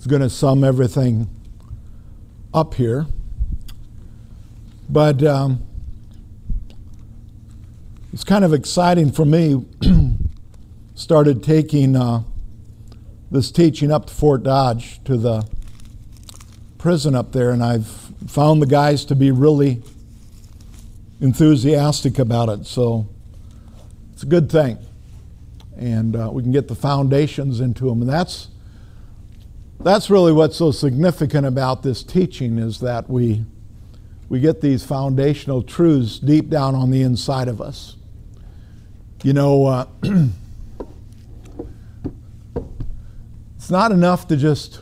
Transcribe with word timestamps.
is 0.00 0.06
going 0.06 0.22
to 0.22 0.30
sum 0.30 0.64
everything 0.64 1.28
up 2.54 2.72
here. 2.72 3.06
But 4.88 5.22
um, 5.22 5.62
it's 8.10 8.24
kind 8.24 8.42
of 8.42 8.54
exciting 8.54 9.12
for 9.12 9.26
me. 9.26 9.66
Started 10.94 11.44
taking 11.44 11.96
uh, 11.96 12.22
this 13.30 13.50
teaching 13.50 13.92
up 13.92 14.06
to 14.06 14.14
Fort 14.14 14.42
Dodge 14.42 15.04
to 15.04 15.18
the 15.18 15.46
prison 16.78 17.14
up 17.14 17.32
there, 17.32 17.50
and 17.50 17.62
I've 17.62 17.86
found 18.26 18.62
the 18.62 18.66
guys 18.66 19.04
to 19.06 19.14
be 19.14 19.30
really 19.30 19.82
enthusiastic 21.20 22.18
about 22.18 22.48
it. 22.48 22.66
So 22.66 23.06
it's 24.14 24.22
a 24.22 24.26
good 24.26 24.50
thing. 24.50 24.78
And 25.76 26.16
uh, 26.16 26.30
we 26.32 26.42
can 26.42 26.52
get 26.52 26.68
the 26.68 26.74
foundations 26.74 27.60
into 27.60 27.84
them. 27.84 28.00
And 28.00 28.10
that's, 28.10 28.48
that's 29.82 30.10
really 30.10 30.32
what's 30.32 30.56
so 30.56 30.70
significant 30.70 31.46
about 31.46 31.82
this 31.82 32.02
teaching 32.02 32.58
is 32.58 32.80
that 32.80 33.08
we, 33.08 33.44
we 34.28 34.40
get 34.40 34.60
these 34.60 34.84
foundational 34.84 35.62
truths 35.62 36.18
deep 36.18 36.50
down 36.50 36.74
on 36.74 36.90
the 36.90 37.02
inside 37.02 37.48
of 37.48 37.60
us. 37.60 37.96
You 39.22 39.32
know, 39.32 39.66
uh, 39.66 39.86
it's 43.56 43.70
not 43.70 43.90
enough 43.92 44.28
to 44.28 44.36
just 44.36 44.80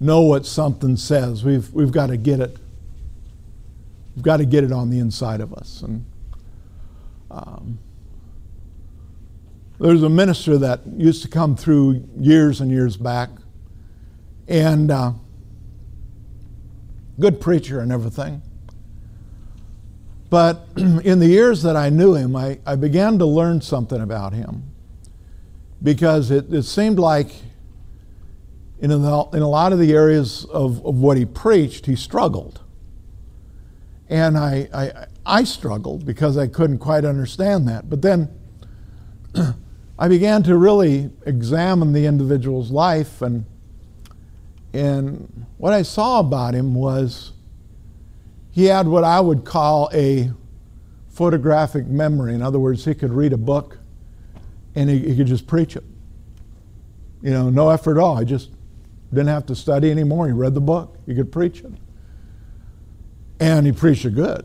know 0.00 0.22
what 0.22 0.44
something 0.44 0.96
says. 0.96 1.44
We've, 1.44 1.72
we've 1.72 1.92
got 1.92 2.08
to 2.08 2.16
get 2.16 2.40
it. 2.40 2.56
We've 4.16 4.24
got 4.24 4.38
to 4.38 4.44
get 4.44 4.64
it 4.64 4.72
on 4.72 4.90
the 4.90 4.98
inside 4.98 5.40
of 5.40 5.52
us. 5.54 5.82
And 5.82 6.04
um, 7.30 7.78
there's 9.78 10.02
a 10.02 10.08
minister 10.08 10.58
that 10.58 10.80
used 10.96 11.22
to 11.22 11.28
come 11.28 11.56
through 11.56 12.08
years 12.16 12.60
and 12.60 12.70
years 12.70 12.96
back, 12.96 13.30
and 14.48 14.90
uh, 14.90 15.12
good 17.18 17.40
preacher 17.40 17.80
and 17.80 17.92
everything. 17.92 18.42
But 20.30 20.66
in 20.76 21.18
the 21.18 21.28
years 21.28 21.62
that 21.62 21.76
I 21.76 21.90
knew 21.90 22.14
him, 22.14 22.34
I, 22.36 22.58
I 22.66 22.76
began 22.76 23.18
to 23.18 23.26
learn 23.26 23.60
something 23.60 24.00
about 24.00 24.32
him 24.32 24.64
because 25.82 26.30
it, 26.30 26.52
it 26.52 26.64
seemed 26.64 26.98
like 26.98 27.28
in 28.80 28.90
a, 28.90 29.30
in 29.30 29.42
a 29.42 29.48
lot 29.48 29.72
of 29.72 29.78
the 29.78 29.92
areas 29.92 30.44
of, 30.46 30.84
of 30.84 30.96
what 30.96 31.16
he 31.16 31.24
preached, 31.24 31.86
he 31.86 31.96
struggled. 31.96 32.60
And 34.08 34.36
I, 34.36 34.68
I, 34.74 35.06
I 35.24 35.44
struggled 35.44 36.04
because 36.04 36.36
I 36.36 36.48
couldn't 36.48 36.78
quite 36.78 37.04
understand 37.04 37.66
that. 37.68 37.88
But 37.88 38.02
then 38.02 38.28
I 39.98 40.08
began 40.08 40.42
to 40.42 40.56
really 40.56 41.10
examine 41.24 41.92
the 41.92 42.06
individual's 42.06 42.70
life, 42.70 43.22
and, 43.22 43.46
and 44.74 45.46
what 45.56 45.72
I 45.72 45.82
saw 45.82 46.18
about 46.18 46.54
him 46.54 46.74
was 46.74 47.32
he 48.50 48.64
had 48.64 48.88
what 48.88 49.04
I 49.04 49.20
would 49.20 49.44
call 49.44 49.88
a 49.94 50.30
photographic 51.08 51.86
memory. 51.86 52.34
In 52.34 52.42
other 52.42 52.58
words, 52.58 52.84
he 52.84 52.92
could 52.92 53.12
read 53.12 53.32
a 53.32 53.36
book 53.38 53.78
and 54.74 54.90
he, 54.90 54.98
he 54.98 55.16
could 55.16 55.28
just 55.28 55.46
preach 55.46 55.76
it. 55.76 55.84
You 57.22 57.30
know, 57.30 57.50
no 57.50 57.70
effort 57.70 57.92
at 57.92 58.02
all. 58.02 58.16
He 58.16 58.24
just 58.24 58.50
didn't 59.10 59.28
have 59.28 59.46
to 59.46 59.54
study 59.54 59.92
anymore. 59.92 60.26
He 60.26 60.32
read 60.32 60.54
the 60.54 60.60
book, 60.60 60.98
he 61.06 61.14
could 61.14 61.30
preach 61.30 61.60
it. 61.60 61.72
And 63.38 63.66
he 63.66 63.72
preached 63.72 64.04
it 64.04 64.14
good. 64.16 64.44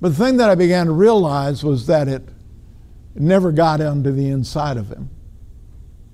But 0.00 0.08
the 0.10 0.14
thing 0.14 0.38
that 0.38 0.48
I 0.48 0.54
began 0.54 0.86
to 0.86 0.92
realize 0.92 1.62
was 1.62 1.86
that 1.86 2.08
it, 2.08 2.22
it 3.14 3.22
never 3.22 3.52
got 3.52 3.82
into 3.82 4.10
the 4.10 4.28
inside 4.28 4.78
of 4.78 4.88
him. 4.88 5.10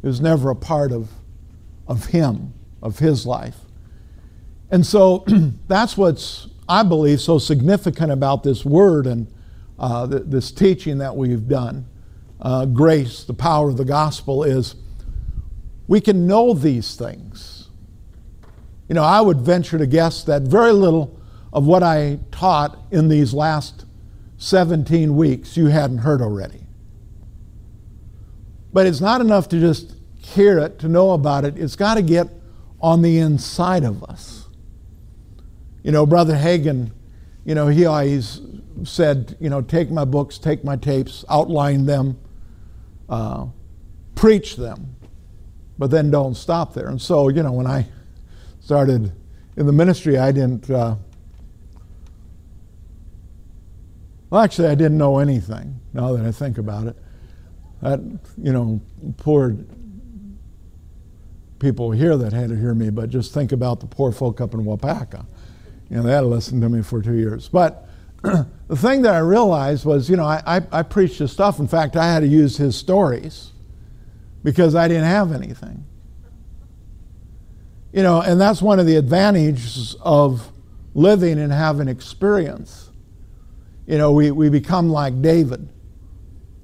It 0.03 0.07
was 0.07 0.21
never 0.21 0.51
a 0.51 0.57
part 0.57 0.91
of, 0.91 1.11
of 1.91 2.07
him, 2.07 2.55
of 2.81 3.01
his 3.01 3.27
life. 3.27 3.57
And 4.71 4.87
so 4.87 5.25
that's 5.67 5.97
what's, 5.97 6.47
I 6.69 6.85
believe, 6.85 7.21
so 7.21 7.39
significant 7.39 8.13
about 8.13 8.45
this 8.45 8.65
word 8.65 9.09
and 9.09 9.27
uh, 9.77 10.07
th- 10.07 10.23
this 10.27 10.53
teaching 10.53 10.99
that 10.99 11.17
we've 11.17 11.49
done. 11.49 11.87
Uh, 12.41 12.65
grace, 12.65 13.25
the 13.25 13.35
power 13.35 13.69
of 13.69 13.77
the 13.77 13.85
gospel, 13.85 14.45
is 14.45 14.77
we 15.89 16.01
can 16.01 16.29
know 16.29 16.55
these 16.55 16.95
things. 16.95 17.69
You 18.89 18.95
know, 18.95 19.03
I 19.03 19.21
would 19.21 19.39
venture 19.39 19.77
to 19.77 19.87
guess 19.87 20.23
that 20.25 20.43
very 20.43 20.73
little 20.73 21.21
of 21.53 21.67
what 21.67 21.83
I 21.83 22.21
taught 22.31 22.79
in 22.93 23.09
these 23.09 23.35
last 23.35 23.85
17 24.39 25.17
weeks 25.17 25.57
you 25.57 25.67
hadn't 25.67 25.99
heard 25.99 26.23
already. 26.23 26.61
But 28.73 28.87
it's 28.87 29.01
not 29.01 29.21
enough 29.21 29.49
to 29.49 29.59
just 29.59 29.97
hear 30.21 30.59
it, 30.59 30.79
to 30.81 30.89
know 30.89 31.13
about 31.13 31.45
it. 31.45 31.59
It's 31.59 31.77
got 31.77 31.95
to 31.95 32.03
get 32.03 32.29
on 32.81 33.03
the 33.03 33.19
inside 33.19 33.85
of 33.85 34.03
us. 34.05 34.49
You 35.83 35.93
know, 35.93 36.07
Brother 36.07 36.35
Hagin, 36.35 36.93
you 37.45 37.55
know, 37.55 37.69
he 37.69 37.87
always 37.87 38.41
said, 38.85 39.37
you 39.41 39.51
know, 39.51 39.63
take 39.63 39.91
my 39.91 40.05
books, 40.05 40.39
take 40.39 40.65
my 40.65 40.77
tapes, 40.77 41.25
outline 41.29 41.87
them, 41.87 42.19
uh, 43.09 43.47
preach 44.15 44.57
them 44.57 44.97
but 45.81 45.91
then 45.91 46.11
don't 46.11 46.35
stop 46.35 46.75
there. 46.75 46.89
And 46.89 47.01
so, 47.01 47.31
you 47.31 47.43
know, 47.43 47.53
when 47.53 47.67
I 47.67 47.87
started 48.61 49.13
in 49.57 49.67
the 49.67 49.73
ministry, 49.73 50.19
I 50.19 50.31
didn't, 50.31 50.69
uh, 50.69 50.97
well, 54.29 54.43
actually, 54.43 54.69
I 54.69 54.75
didn't 54.75 54.99
know 54.99 55.21
anything 55.21 55.81
now 55.95 56.15
that 56.15 56.27
I 56.27 56.33
think 56.33 56.59
about 56.59 56.87
it. 56.87 56.97
That, 57.81 57.99
you 58.37 58.53
know, 58.53 58.79
poor 59.17 59.57
people 61.61 61.91
here 61.93 62.17
that 62.17 62.33
had 62.33 62.49
to 62.49 62.57
hear 62.57 62.75
me, 62.75 62.91
but 62.91 63.11
just 63.11 63.33
think 63.33 63.53
about 63.53 63.81
the 63.81 63.87
poor 63.87 64.11
folk 64.11 64.41
up 64.41 64.55
in. 64.55 64.61
You 65.91 65.97
know, 65.97 66.03
they 66.03 66.13
had 66.13 66.21
to 66.21 66.27
listen 66.27 66.61
to 66.61 66.69
me 66.69 66.83
for 66.83 67.03
two 67.03 67.15
years. 67.17 67.49
But 67.49 67.87
the 68.23 68.77
thing 68.77 69.03
that 69.03 69.15
I 69.15 69.19
realized 69.19 69.85
was, 69.85 70.11
you 70.11 70.17
know, 70.17 70.25
I, 70.25 70.43
I, 70.47 70.61
I 70.73 70.83
preached 70.83 71.19
his 71.19 71.31
stuff. 71.33 71.59
In 71.59 71.69
fact, 71.69 71.97
I 71.97 72.13
had 72.13 72.21
to 72.21 72.27
use 72.27 72.57
his 72.57 72.77
stories 72.77 73.53
because 74.43 74.75
I 74.75 74.89
didn't 74.89 75.05
have 75.05 75.33
anything. 75.33 75.85
You 77.93 78.03
know, 78.03 78.21
and 78.21 78.41
that's 78.41 78.63
one 78.63 78.79
of 78.79 78.87
the 78.87 78.97
advantages 78.97 79.97
of 80.01 80.51
living 80.95 81.39
and 81.39 81.53
having 81.53 81.89
experience. 81.89 82.91
You 83.87 83.99
know, 83.99 84.13
we, 84.13 84.31
we 84.31 84.49
become 84.49 84.91
like 84.91 85.21
David. 85.21 85.69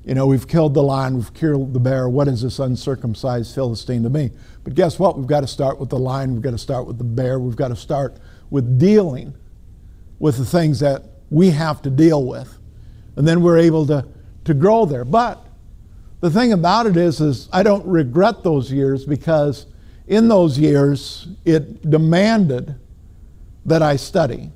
You 0.07 0.15
know, 0.15 0.29
we've 0.29 0.47
killed 0.47 0.75
the 0.75 0.83
lion, 0.85 1.17
we've 1.17 1.35
killed 1.35 1.75
the 1.75 1.81
bear. 1.81 2.09
What 2.09 2.29
is 2.29 2.43
this 2.43 2.61
uncircumcised 2.61 3.53
Philistine 3.53 4.05
to 4.05 4.09
me? 4.09 4.31
But 4.63 4.77
guess 4.77 5.01
what? 5.01 5.19
We've 5.19 5.27
got 5.27 5.41
to 5.41 5.49
start 5.49 5.81
with 5.81 5.91
the 5.91 5.99
lion, 5.99 6.33
we've 6.33 6.43
got 6.43 6.53
to 6.53 6.59
start 6.59 6.87
with 6.87 6.97
the 6.97 7.05
bear, 7.05 7.41
we've 7.41 7.57
got 7.57 7.69
to 7.69 7.77
start 7.77 8.17
with 8.49 8.79
dealing 8.79 9.35
with 10.21 10.39
the 10.39 10.45
things 10.45 10.79
that 10.79 11.03
we 11.29 11.51
have 11.51 11.83
to 11.83 11.91
deal 11.91 12.25
with. 12.25 12.57
And 13.17 13.27
then 13.27 13.43
we're 13.43 13.59
able 13.59 13.85
to, 13.87 14.07
to 14.45 14.55
grow 14.55 14.85
there. 14.85 15.05
But 15.05 15.45
the 16.21 16.31
thing 16.31 16.53
about 16.53 16.87
it 16.87 16.97
is, 16.97 17.21
is 17.21 17.49
I 17.53 17.65
don't 17.65 17.85
regret 17.85 18.45
those 18.45 18.71
years 18.71 19.05
because 19.05 19.67
in 20.07 20.29
those 20.29 20.57
years 20.57 21.27
it 21.45 21.91
demanded 21.91 22.77
that 23.65 23.83
I 23.83 23.97
study. 23.97 24.53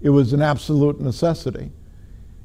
It 0.00 0.10
was 0.10 0.32
an 0.32 0.40
absolute 0.40 1.00
necessity. 1.00 1.72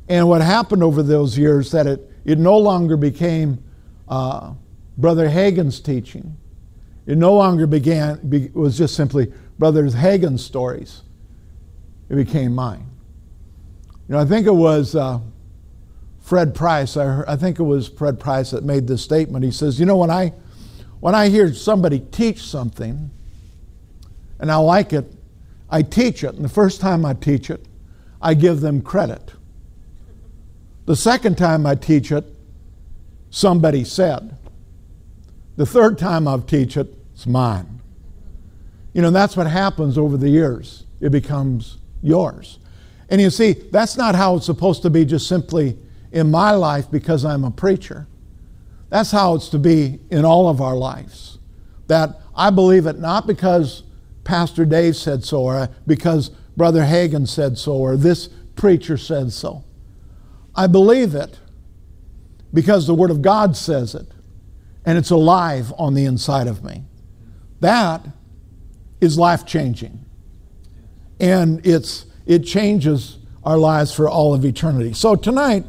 And 0.10 0.28
what 0.28 0.42
happened 0.42 0.84
over 0.84 1.04
those 1.04 1.38
years 1.38 1.72
that 1.72 1.86
it, 1.88 2.12
it 2.24 2.38
no 2.38 2.58
longer 2.58 2.96
became 2.96 3.64
uh, 4.08 4.54
Brother 4.98 5.30
Hagin's 5.30 5.80
teaching. 5.80 6.38
It 7.06 7.18
no 7.18 7.34
longer 7.34 7.68
began 7.68 8.28
be, 8.28 8.50
was 8.54 8.78
just 8.78 8.96
simply 8.96 9.32
Brother 9.60 9.86
Hagin's 9.90 10.44
stories. 10.44 11.04
It 12.10 12.16
became 12.16 12.56
mine. 12.56 12.86
You 14.08 14.16
know, 14.16 14.20
I 14.20 14.26
think 14.26 14.48
it 14.48 14.54
was 14.54 14.96
uh, 14.96 15.20
Fred 16.22 16.56
Price, 16.56 16.98
I, 16.98 17.24
I 17.28 17.36
think 17.36 17.60
it 17.60 17.64
was 17.64 17.88
Fred 17.88 18.20
Price 18.20 18.52
that 18.52 18.64
made 18.64 18.88
this 18.88 19.02
statement. 19.02 19.46
He 19.46 19.52
says, 19.52 19.80
You 19.80 19.86
know, 19.86 19.98
when 19.98 20.12
I, 20.12 20.34
when 21.00 21.16
I 21.16 21.30
hear 21.30 21.54
somebody 21.54 22.00
teach 22.00 22.42
something 22.44 23.10
and 24.40 24.52
I 24.52 24.58
like 24.58 24.94
it, 24.94 25.06
I 25.70 25.82
teach 25.82 26.24
it. 26.24 26.36
And 26.36 26.44
the 26.44 26.50
first 26.50 26.82
time 26.82 27.06
I 27.06 27.14
teach 27.14 27.50
it, 27.50 27.66
I 28.22 28.34
give 28.34 28.62
them 28.62 28.82
credit. 28.82 29.34
The 30.88 30.96
second 30.96 31.38
time 31.38 31.66
I 31.66 31.76
teach 31.76 32.14
it, 32.14 32.24
somebody 33.30 33.84
said. 33.84 34.38
The 35.58 35.66
third 35.66 35.98
time 35.98 36.30
I 36.30 36.38
teach 36.40 36.78
it, 36.78 36.88
it's 37.14 37.28
mine. 37.28 37.82
You 38.94 39.02
know, 39.02 39.12
that's 39.12 39.36
what 39.36 39.48
happens 39.48 39.98
over 39.98 40.16
the 40.16 40.30
years. 40.30 40.86
It 41.02 41.12
becomes 41.12 41.78
yours. 42.02 42.60
And 43.10 43.20
you 43.20 43.30
see, 43.30 43.52
that's 43.52 43.98
not 43.98 44.16
how 44.16 44.38
it's 44.38 44.46
supposed 44.46 44.82
to 44.84 44.90
be 44.90 45.04
just 45.04 45.28
simply 45.28 45.78
in 46.14 46.32
my 46.32 46.52
life 46.52 46.90
because 46.90 47.26
I'm 47.26 47.44
a 47.44 47.52
preacher. 47.52 48.08
That's 48.90 49.12
how 49.12 49.36
it's 49.36 49.50
to 49.50 49.60
be 49.60 50.00
in 50.10 50.24
all 50.24 50.48
of 50.48 50.62
our 50.62 50.76
lives. 50.76 51.38
That 51.88 52.22
I 52.34 52.50
believe 52.50 52.86
it 52.86 52.98
not 52.98 53.28
because 53.28 53.84
Pastor 54.24 54.64
Dave 54.64 54.96
said 54.96 55.26
so 55.26 55.42
or 55.42 55.70
because 55.86 56.30
Brother 56.56 56.84
Hagin 56.84 57.28
said 57.28 57.58
so 57.58 57.74
or 57.74 57.98
this 57.98 58.30
preacher 58.56 58.96
said 58.96 59.34
so. 59.34 59.66
I 60.58 60.66
believe 60.68 61.14
it 61.14 61.40
because 62.54 62.88
the 62.88 62.96
Word 62.96 63.12
of 63.12 63.22
God 63.22 63.56
says 63.56 63.94
it 63.94 64.08
and 64.86 64.98
it's 64.98 65.12
alive 65.12 65.72
on 65.78 65.94
the 65.94 66.06
inside 66.06 66.48
of 66.48 66.64
me. 66.64 66.84
that 67.60 68.06
is 69.00 69.18
life 69.18 69.46
changing. 69.46 70.04
And 71.20 71.64
it's, 71.66 72.08
it 72.26 72.40
changes 72.40 73.18
our 73.44 73.58
lives 73.58 73.94
for 73.94 74.10
all 74.10 74.34
of 74.34 74.44
eternity. 74.44 74.94
So 74.94 75.16
tonight, 75.16 75.66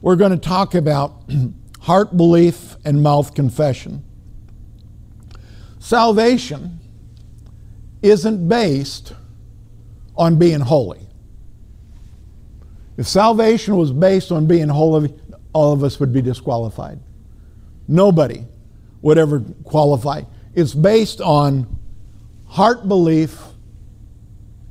we're 0.00 0.16
going 0.16 0.32
to 0.32 0.38
talk 0.38 0.74
about 0.74 1.30
heart 1.80 2.16
belief 2.16 2.76
and 2.84 3.02
mouth 3.02 3.34
confession. 3.34 4.04
Salvation 5.78 6.80
isn't 8.00 8.48
based 8.48 9.12
on 10.16 10.38
being 10.38 10.60
holy. 10.60 11.06
If 12.96 13.06
salvation 13.06 13.76
was 13.76 13.92
based 13.92 14.32
on 14.32 14.46
being 14.46 14.68
holy, 14.68 15.14
all 15.52 15.72
of 15.72 15.84
us 15.84 16.00
would 16.00 16.12
be 16.12 16.22
disqualified. 16.22 16.98
Nobody 17.88 18.44
would 19.02 19.18
ever 19.18 19.40
qualify. 19.64 20.22
It's 20.54 20.74
based 20.74 21.20
on 21.20 21.78
heart 22.46 22.88
belief 22.88 23.38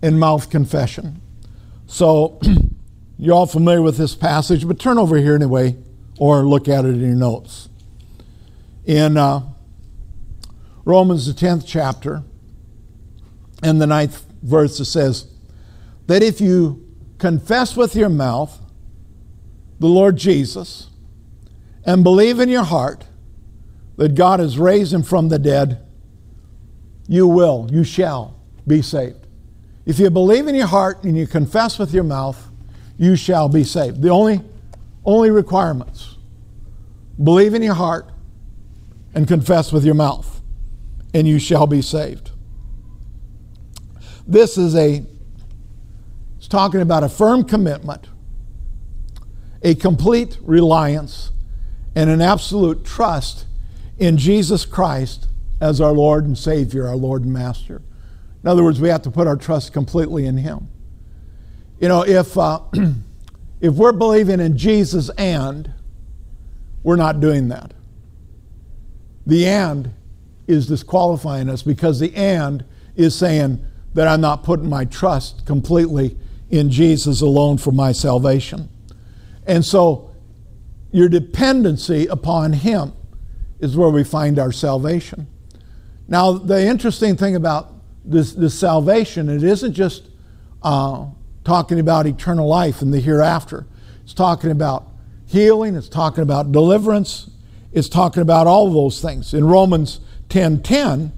and 0.02 0.20
mouth 0.20 0.50
confession. 0.50 1.22
So, 1.88 2.40
you're 3.18 3.36
all 3.36 3.46
familiar 3.46 3.82
with 3.82 3.98
this 3.98 4.16
passage, 4.16 4.68
but 4.68 4.80
turn 4.80 4.98
over 4.98 5.18
here 5.18 5.36
anyway, 5.36 5.76
or 6.18 6.44
look 6.44 6.68
at 6.68 6.86
it 6.86 6.90
in 6.90 7.02
your 7.02 7.16
notes. 7.16 7.70
In 8.86 9.18
uh, 9.18 9.42
Romans, 10.84 11.26
the 11.28 11.34
10th 11.34 11.64
chapter, 11.66 12.24
and 13.64 13.82
the 13.82 13.88
ninth 13.88 14.24
verse, 14.42 14.80
it 14.80 14.86
says 14.86 15.28
that 16.08 16.22
if 16.22 16.42
you 16.42 16.85
confess 17.18 17.76
with 17.76 17.96
your 17.96 18.10
mouth 18.10 18.60
the 19.80 19.88
Lord 19.88 20.18
Jesus 20.18 20.90
and 21.86 22.04
believe 22.04 22.40
in 22.40 22.50
your 22.50 22.64
heart 22.64 23.06
that 23.98 24.16
God 24.16 24.40
has 24.40 24.58
raised 24.58 24.94
him 24.94 25.04
from 25.04 25.30
the 25.30 25.40
dead, 25.40 25.86
you 27.08 27.28
will, 27.28 27.70
you 27.72 27.84
shall 27.84 28.40
be 28.68 28.82
saved. 28.82 29.28
If 29.86 30.00
you 30.00 30.10
believe 30.10 30.48
in 30.48 30.56
your 30.56 30.68
heart 30.68 31.04
and 31.04 31.16
you 31.16 31.28
confess 31.28 31.78
with 31.78 31.94
your 31.94 32.04
mouth, 32.04 32.50
you 32.98 33.16
shall 33.16 33.48
be 33.48 33.64
saved. 33.64 34.02
The 34.02 34.10
only, 34.10 34.42
only 35.06 35.30
requirements 35.30 36.18
believe 37.24 37.54
in 37.54 37.62
your 37.62 37.76
heart 37.76 38.10
and 39.14 39.28
confess 39.28 39.72
with 39.72 39.86
your 39.86 39.96
mouth, 39.96 40.42
and 41.14 41.28
you 41.28 41.40
shall 41.40 41.68
be 41.68 41.82
saved. 41.82 42.32
This 44.28 44.58
is 44.58 44.76
a, 44.76 45.06
it's 46.46 46.52
talking 46.52 46.80
about 46.80 47.02
a 47.02 47.10
firm 47.10 47.44
commitment, 47.44 48.08
a 49.64 49.74
complete 49.74 50.38
reliance, 50.44 51.32
and 51.96 52.08
an 52.08 52.22
absolute 52.22 52.86
trust 52.86 53.48
in 53.98 54.16
Jesus 54.16 54.64
Christ 54.64 55.28
as 55.60 55.82
our 55.82 55.92
Lord 55.92 56.26
and 56.26 56.38
Savior, 56.38 56.88
our 56.88 56.96
Lord 56.96 57.24
and 57.24 57.34
Master. 57.34 57.82
In 58.44 58.48
other 58.48 58.64
words, 58.64 58.80
we 58.80 58.90
have 58.90 59.02
to 59.02 59.10
put 59.10 59.26
our 59.26 59.36
trust 59.36 59.74
completely 59.74 60.28
in 60.28 60.38
Him. 60.38 60.68
You 61.80 61.88
know, 61.88 62.04
if, 62.04 62.38
uh, 62.38 62.60
if 63.60 63.74
we're 63.74 63.92
believing 63.92 64.40
in 64.40 64.56
Jesus 64.56 65.10
and, 65.18 65.74
we're 66.84 66.96
not 66.96 67.22
doing 67.22 67.48
that. 67.48 67.74
The 69.26 69.48
and 69.48 69.96
is 70.46 70.68
disqualifying 70.68 71.50
us 71.50 71.64
because 71.64 72.00
the 72.00 72.16
and 72.16 72.64
is 72.96 73.16
saying 73.16 73.66
that 73.96 74.08
I'm 74.08 74.22
not 74.22 74.44
putting 74.44 74.70
my 74.70 74.86
trust 74.86 75.48
completely 75.48 76.18
in 76.50 76.70
Jesus 76.70 77.22
alone 77.22 77.58
for 77.58 77.72
my 77.72 77.92
salvation. 77.92 78.70
And 79.46 79.64
so 79.64 80.12
your 80.92 81.10
dependency 81.10 82.08
upon 82.08 82.54
Him 82.54 82.94
is 83.60 83.76
where 83.76 83.90
we 83.90 84.04
find 84.04 84.40
our 84.40 84.52
salvation. 84.52 85.28
Now, 86.08 86.34
the 86.34 86.66
interesting 86.66 87.18
thing 87.18 87.36
about 87.36 87.74
this, 88.04 88.34
this 88.34 88.58
salvation, 88.58 89.30
it 89.30 89.44
isn't 89.44 89.74
just 89.74 90.04
uh, 90.62 91.08
talking 91.44 91.80
about 91.80 92.06
eternal 92.06 92.48
life 92.48 92.82
and 92.82 92.94
the 92.94 93.00
hereafter. 93.00 93.66
It's 94.04 94.14
talking 94.14 94.52
about 94.52 94.88
healing, 95.26 95.76
it's 95.76 95.90
talking 95.90 96.22
about 96.22 96.52
deliverance, 96.52 97.30
it's 97.72 97.90
talking 97.90 98.22
about 98.22 98.46
all 98.46 98.72
those 98.72 99.02
things. 99.02 99.34
In 99.34 99.46
Romans 99.46 100.00
10 100.30 100.62
10, 100.62 101.12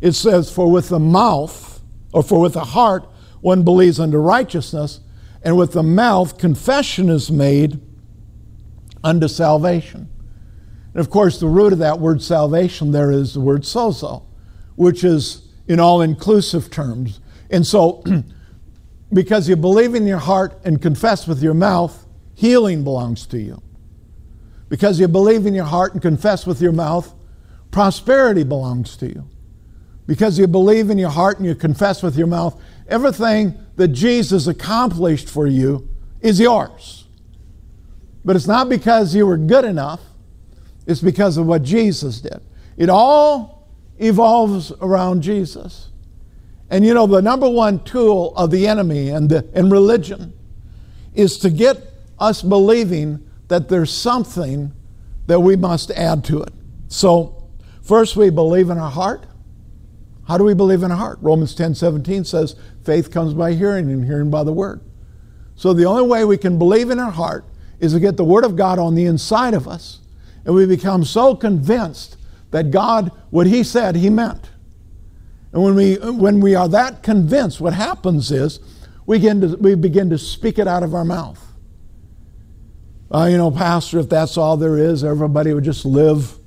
it 0.00 0.12
says, 0.12 0.50
For 0.50 0.70
with 0.70 0.88
the 0.88 1.00
mouth, 1.00 1.82
or 2.12 2.22
for 2.22 2.40
with 2.40 2.54
the 2.54 2.64
heart, 2.64 3.09
one 3.40 3.62
believes 3.62 3.98
unto 3.98 4.18
righteousness, 4.18 5.00
and 5.42 5.56
with 5.56 5.72
the 5.72 5.82
mouth 5.82 6.38
confession 6.38 7.08
is 7.08 7.30
made 7.30 7.80
unto 9.02 9.28
salvation. 9.28 10.08
And 10.92 11.00
of 11.00 11.10
course, 11.10 11.38
the 11.38 11.46
root 11.46 11.72
of 11.72 11.78
that 11.78 12.00
word 12.00 12.22
salvation 12.22 12.92
there 12.92 13.10
is 13.10 13.34
the 13.34 13.40
word 13.40 13.62
sozo, 13.62 14.24
which 14.74 15.04
is 15.04 15.48
in 15.68 15.80
all 15.80 16.02
inclusive 16.02 16.70
terms. 16.70 17.20
And 17.50 17.66
so, 17.66 18.02
because 19.12 19.48
you 19.48 19.56
believe 19.56 19.94
in 19.94 20.06
your 20.06 20.18
heart 20.18 20.60
and 20.64 20.82
confess 20.82 21.26
with 21.26 21.42
your 21.42 21.54
mouth, 21.54 22.06
healing 22.34 22.84
belongs 22.84 23.26
to 23.26 23.38
you. 23.38 23.62
Because 24.68 25.00
you 25.00 25.08
believe 25.08 25.46
in 25.46 25.54
your 25.54 25.64
heart 25.64 25.94
and 25.94 26.02
confess 26.02 26.46
with 26.46 26.60
your 26.60 26.72
mouth, 26.72 27.14
prosperity 27.70 28.44
belongs 28.44 28.96
to 28.98 29.06
you. 29.06 29.28
Because 30.06 30.38
you 30.38 30.46
believe 30.46 30.90
in 30.90 30.98
your 30.98 31.10
heart 31.10 31.38
and 31.38 31.46
you 31.46 31.54
confess 31.54 32.02
with 32.02 32.16
your 32.16 32.26
mouth, 32.26 32.60
everything 32.90 33.54
that 33.76 33.88
Jesus 33.88 34.46
accomplished 34.46 35.28
for 35.28 35.46
you 35.46 35.88
is 36.20 36.38
yours. 36.38 37.06
But 38.24 38.36
it's 38.36 38.46
not 38.46 38.68
because 38.68 39.14
you 39.14 39.26
were 39.26 39.38
good 39.38 39.64
enough, 39.64 40.00
it's 40.86 41.00
because 41.00 41.36
of 41.36 41.46
what 41.46 41.62
Jesus 41.62 42.20
did. 42.20 42.40
It 42.76 42.90
all 42.90 43.68
evolves 43.98 44.72
around 44.80 45.22
Jesus. 45.22 45.88
And 46.70 46.84
you 46.84 46.94
know, 46.94 47.06
the 47.06 47.22
number 47.22 47.48
one 47.48 47.82
tool 47.84 48.34
of 48.36 48.50
the 48.50 48.66
enemy 48.66 49.08
and, 49.08 49.28
the, 49.28 49.48
and 49.54 49.72
religion 49.72 50.32
is 51.14 51.38
to 51.38 51.50
get 51.50 51.82
us 52.18 52.42
believing 52.42 53.28
that 53.48 53.68
there's 53.68 53.92
something 53.92 54.72
that 55.26 55.40
we 55.40 55.56
must 55.56 55.90
add 55.92 56.24
to 56.24 56.42
it. 56.42 56.52
So, 56.88 57.48
first 57.82 58.16
we 58.16 58.30
believe 58.30 58.70
in 58.70 58.78
our 58.78 58.90
heart. 58.90 59.26
How 60.30 60.38
do 60.38 60.44
we 60.44 60.54
believe 60.54 60.84
in 60.84 60.92
our 60.92 60.96
heart? 60.96 61.18
Romans 61.20 61.56
10 61.56 61.74
17 61.74 62.24
says, 62.24 62.54
faith 62.84 63.10
comes 63.10 63.34
by 63.34 63.52
hearing, 63.52 63.90
and 63.90 64.04
hearing 64.04 64.30
by 64.30 64.44
the 64.44 64.52
word. 64.52 64.80
So, 65.56 65.72
the 65.72 65.86
only 65.86 66.04
way 66.04 66.24
we 66.24 66.38
can 66.38 66.56
believe 66.56 66.88
in 66.90 67.00
our 67.00 67.10
heart 67.10 67.44
is 67.80 67.94
to 67.94 67.98
get 67.98 68.16
the 68.16 68.22
word 68.24 68.44
of 68.44 68.54
God 68.54 68.78
on 68.78 68.94
the 68.94 69.06
inside 69.06 69.54
of 69.54 69.66
us 69.66 69.98
and 70.44 70.54
we 70.54 70.66
become 70.66 71.04
so 71.04 71.34
convinced 71.34 72.16
that 72.52 72.70
God, 72.70 73.10
what 73.30 73.48
He 73.48 73.64
said, 73.64 73.96
He 73.96 74.08
meant. 74.08 74.50
And 75.52 75.64
when 75.64 75.74
we, 75.74 75.96
when 75.96 76.38
we 76.38 76.54
are 76.54 76.68
that 76.68 77.02
convinced, 77.02 77.60
what 77.60 77.74
happens 77.74 78.30
is 78.30 78.60
we 79.06 79.18
begin 79.18 79.40
to, 79.40 79.56
we 79.56 79.74
begin 79.74 80.10
to 80.10 80.18
speak 80.18 80.60
it 80.60 80.68
out 80.68 80.84
of 80.84 80.94
our 80.94 81.04
mouth. 81.04 81.44
Uh, 83.12 83.24
you 83.28 83.36
know, 83.36 83.50
Pastor, 83.50 83.98
if 83.98 84.08
that's 84.08 84.36
all 84.36 84.56
there 84.56 84.78
is, 84.78 85.02
everybody 85.02 85.52
would 85.52 85.64
just 85.64 85.84
live 85.84 86.38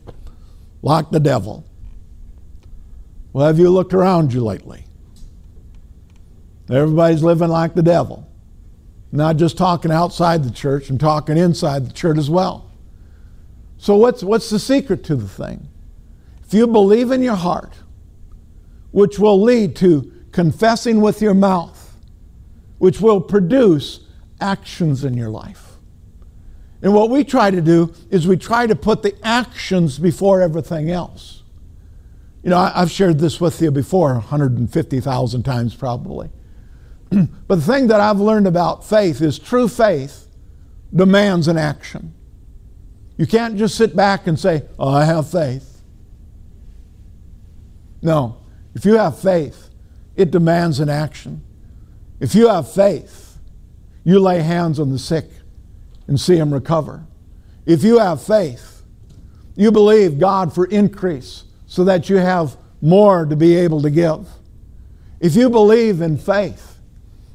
like 0.82 1.10
the 1.10 1.20
devil. 1.20 1.66
Well, 3.34 3.48
have 3.48 3.58
you 3.58 3.70
looked 3.70 3.94
around 3.94 4.32
you 4.32 4.42
lately? 4.42 4.86
Everybody's 6.70 7.24
living 7.24 7.50
like 7.50 7.74
the 7.74 7.84
devil. 7.84 8.30
Not 9.12 9.38
just 9.38 9.58
talking 9.58 9.92
outside 9.92 10.44
the 10.44 10.52
church 10.52 10.90
and 10.90 11.00
talking 11.00 11.38
inside 11.38 11.88
the 11.88 11.94
church 11.94 12.18
as 12.18 12.30
well. 12.30 12.72
So, 13.78 13.96
what's, 13.96 14.24
what's 14.24 14.50
the 14.50 14.60
secret 14.60 15.04
to 15.06 15.16
the 15.16 15.28
thing? 15.28 15.68
If 16.46 16.54
you 16.54 16.68
believe 16.68 17.12
in 17.12 17.22
your 17.22 17.36
heart, 17.36 17.74
which 18.92 19.20
will 19.20 19.42
lead 19.42 19.76
to 19.78 20.12
confessing 20.32 21.02
with 21.02 21.22
your 21.22 21.34
mouth, 21.34 21.98
which 22.78 23.02
will 23.02 23.20
produce 23.20 24.02
actions 24.40 25.04
in 25.04 25.16
your 25.16 25.30
life. 25.30 25.74
And 26.82 26.94
what 26.94 27.10
we 27.10 27.24
try 27.24 27.50
to 27.50 27.62
do 27.62 27.94
is 28.10 28.28
we 28.28 28.38
try 28.38 28.68
to 28.68 28.76
put 28.76 29.04
the 29.04 29.16
actions 29.24 29.98
before 29.98 30.42
everything 30.42 30.92
else. 30.92 31.43
You 32.44 32.50
know, 32.50 32.58
I've 32.58 32.92
shared 32.92 33.20
this 33.20 33.40
with 33.40 33.62
you 33.62 33.72
before, 33.72 34.14
150,000 34.16 35.44
times 35.44 35.76
probably. 35.76 36.30
but 37.10 37.56
the 37.56 37.62
thing 37.62 37.88
that 37.88 38.02
I've 38.02 38.20
learned 38.20 38.48
about 38.48 38.84
faith 38.84 39.22
is 39.22 39.40
true 39.40 39.70
faith 39.70 40.28
demands 40.94 41.48
an 41.48 41.58
action. 41.58 42.14
You 43.18 43.26
can't 43.28 43.58
just 43.58 43.76
sit 43.76 43.96
back 43.96 44.28
and 44.28 44.38
say, 44.38 44.64
Oh, 44.78 44.90
I 44.90 45.06
have 45.06 45.30
faith. 45.30 45.82
No. 48.02 48.38
If 48.76 48.84
you 48.84 48.98
have 48.98 49.18
faith, 49.20 49.70
it 50.18 50.30
demands 50.30 50.82
an 50.82 50.90
action. 50.90 51.44
If 52.20 52.36
you 52.36 52.50
have 52.50 52.72
faith, 52.72 53.38
you 54.04 54.20
lay 54.20 54.42
hands 54.42 54.80
on 54.80 54.92
the 54.92 55.00
sick 55.00 55.30
and 56.08 56.20
see 56.20 56.36
them 56.36 56.54
recover. 56.54 57.06
If 57.66 57.84
you 57.84 58.00
have 58.00 58.22
faith, 58.22 58.84
you 59.56 59.72
believe 59.72 60.20
God 60.20 60.54
for 60.54 60.66
increase 60.66 61.43
so 61.74 61.84
that 61.84 62.08
you 62.08 62.18
have 62.18 62.56
more 62.84 63.26
to 63.26 63.36
be 63.36 63.56
able 63.56 63.82
to 63.82 63.90
give. 63.90 64.28
If 65.20 65.36
you 65.36 65.50
believe 65.50 66.02
in 66.02 66.20
faith, 66.20 66.78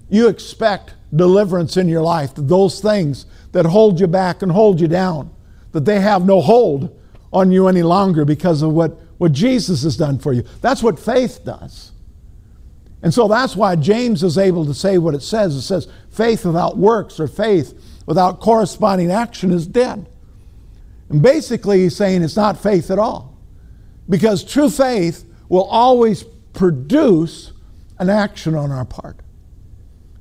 you 0.08 0.28
expect 0.28 0.94
deliverance 1.12 1.76
in 1.76 1.88
your 1.88 2.02
life, 2.02 2.36
that 2.36 2.42
those 2.42 2.80
things 2.80 3.26
that 3.50 3.66
hold 3.66 3.98
you 3.98 4.06
back 4.06 4.40
and 4.42 4.52
hold 4.52 4.80
you 4.80 4.86
down 4.86 5.34
that 5.72 5.84
they 5.84 5.98
have 5.98 6.24
no 6.24 6.40
hold 6.40 6.96
on 7.32 7.50
you 7.50 7.66
any 7.66 7.82
longer 7.82 8.24
because 8.24 8.62
of 8.62 8.70
what, 8.70 8.92
what 9.18 9.32
Jesus 9.32 9.82
has 9.82 9.96
done 9.96 10.20
for 10.20 10.32
you. 10.32 10.44
That's 10.60 10.84
what 10.84 11.00
faith 11.00 11.40
does. 11.44 11.90
And 13.02 13.12
so 13.12 13.26
that's 13.26 13.56
why 13.56 13.74
James 13.74 14.22
is 14.22 14.38
able 14.38 14.64
to 14.66 14.74
say 14.74 14.98
what 14.98 15.16
it 15.16 15.22
says. 15.22 15.56
It 15.56 15.62
says, 15.62 15.88
faith 16.12 16.46
without 16.46 16.76
works 16.76 17.18
or 17.18 17.26
faith 17.26 17.74
without 18.06 18.38
corresponding 18.38 19.10
action 19.10 19.52
is 19.52 19.66
dead. 19.66 20.08
And 21.08 21.22
basically, 21.22 21.80
he's 21.80 21.96
saying 21.96 22.22
it's 22.22 22.36
not 22.36 22.56
faith 22.56 22.92
at 22.92 23.00
all. 23.00 23.37
Because 24.08 24.44
true 24.44 24.70
faith 24.70 25.24
will 25.48 25.64
always 25.64 26.24
produce 26.52 27.52
an 27.98 28.10
action 28.10 28.54
on 28.54 28.70
our 28.70 28.84
part. 28.84 29.20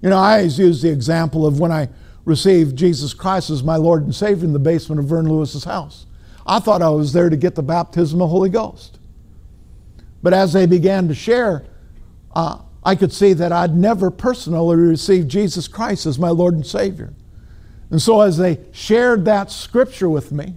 You 0.02 0.10
know, 0.10 0.18
I 0.18 0.38
always 0.38 0.60
use 0.60 0.82
the 0.82 0.92
example 0.92 1.46
of 1.46 1.60
when 1.60 1.72
I 1.72 1.90
received 2.26 2.76
Jesus 2.78 3.14
Christ 3.14 3.50
as 3.50 3.64
my 3.64 3.78
Lord 3.78 4.04
and 4.04 4.14
Savior 4.14 4.46
in 4.46 4.54
the 4.54 4.60
basement 4.60 5.00
of 5.00 5.06
Vern 5.06 5.30
Lewis's 5.30 5.64
house. 5.64 6.06
I 6.46 6.60
thought 6.60 6.82
I 6.82 6.90
was 6.90 7.14
there 7.14 7.30
to 7.30 7.38
get 7.38 7.56
the 7.56 7.64
baptism 7.64 8.22
of 8.22 8.28
the 8.28 8.32
Holy 8.32 8.50
Ghost. 8.50 9.00
But 10.22 10.34
as 10.34 10.54
they 10.54 10.66
began 10.66 11.08
to 11.08 11.16
share, 11.16 11.66
uh, 12.36 12.60
I 12.84 12.96
could 12.96 13.12
see 13.12 13.34
that 13.34 13.52
I'd 13.52 13.76
never 13.76 14.12
personally 14.12 14.76
received 14.76 15.30
Jesus 15.30 15.68
Christ 15.68 16.06
as 16.06 16.20
my 16.20 16.30
Lord 16.30 16.54
and 16.54 16.66
Savior. 16.66 17.14
And 17.90 18.02
so 18.02 18.22
as 18.22 18.38
they 18.38 18.60
shared 18.72 19.26
that 19.26 19.52
scripture 19.52 20.10
with 20.10 20.32
me, 20.32 20.56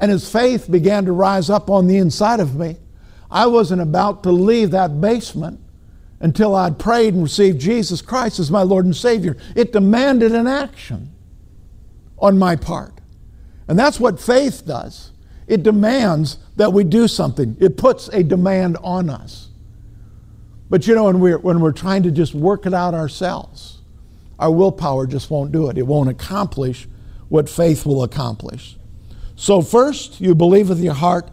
and 0.00 0.10
his 0.10 0.30
faith 0.30 0.70
began 0.70 1.04
to 1.04 1.12
rise 1.12 1.50
up 1.50 1.70
on 1.70 1.86
the 1.86 1.98
inside 1.98 2.40
of 2.40 2.56
me, 2.56 2.76
I 3.30 3.46
wasn't 3.46 3.82
about 3.82 4.22
to 4.24 4.32
leave 4.32 4.70
that 4.72 5.00
basement 5.00 5.60
until 6.20 6.54
I'd 6.54 6.78
prayed 6.78 7.14
and 7.14 7.22
received 7.22 7.60
Jesus 7.60 8.00
Christ 8.00 8.38
as 8.38 8.50
my 8.50 8.62
Lord 8.62 8.84
and 8.84 8.96
Savior. 8.96 9.36
It 9.54 9.72
demanded 9.72 10.32
an 10.32 10.46
action 10.46 11.12
on 12.18 12.38
my 12.38 12.56
part. 12.56 12.94
And 13.68 13.78
that's 13.78 13.98
what 13.98 14.20
faith 14.20 14.64
does. 14.66 15.10
It 15.46 15.62
demands 15.62 16.38
that 16.56 16.72
we 16.72 16.84
do 16.84 17.08
something, 17.08 17.56
it 17.60 17.76
puts 17.76 18.08
a 18.08 18.22
demand 18.22 18.78
on 18.82 19.10
us. 19.10 19.48
But 20.70 20.86
you 20.86 20.94
know, 20.94 21.04
when 21.04 21.20
we're, 21.20 21.38
when 21.38 21.60
we're 21.60 21.72
trying 21.72 22.02
to 22.04 22.10
just 22.10 22.34
work 22.34 22.66
it 22.66 22.74
out 22.74 22.94
ourselves, 22.94 23.82
our 24.38 24.50
willpower 24.50 25.06
just 25.06 25.30
won't 25.30 25.52
do 25.52 25.68
it. 25.68 25.78
It 25.78 25.86
won't 25.86 26.08
accomplish 26.08 26.88
what 27.28 27.48
faith 27.48 27.84
will 27.84 28.02
accomplish. 28.02 28.76
So, 29.36 29.62
first, 29.62 30.20
you 30.20 30.34
believe 30.34 30.68
with 30.68 30.80
your 30.80 30.94
heart, 30.94 31.30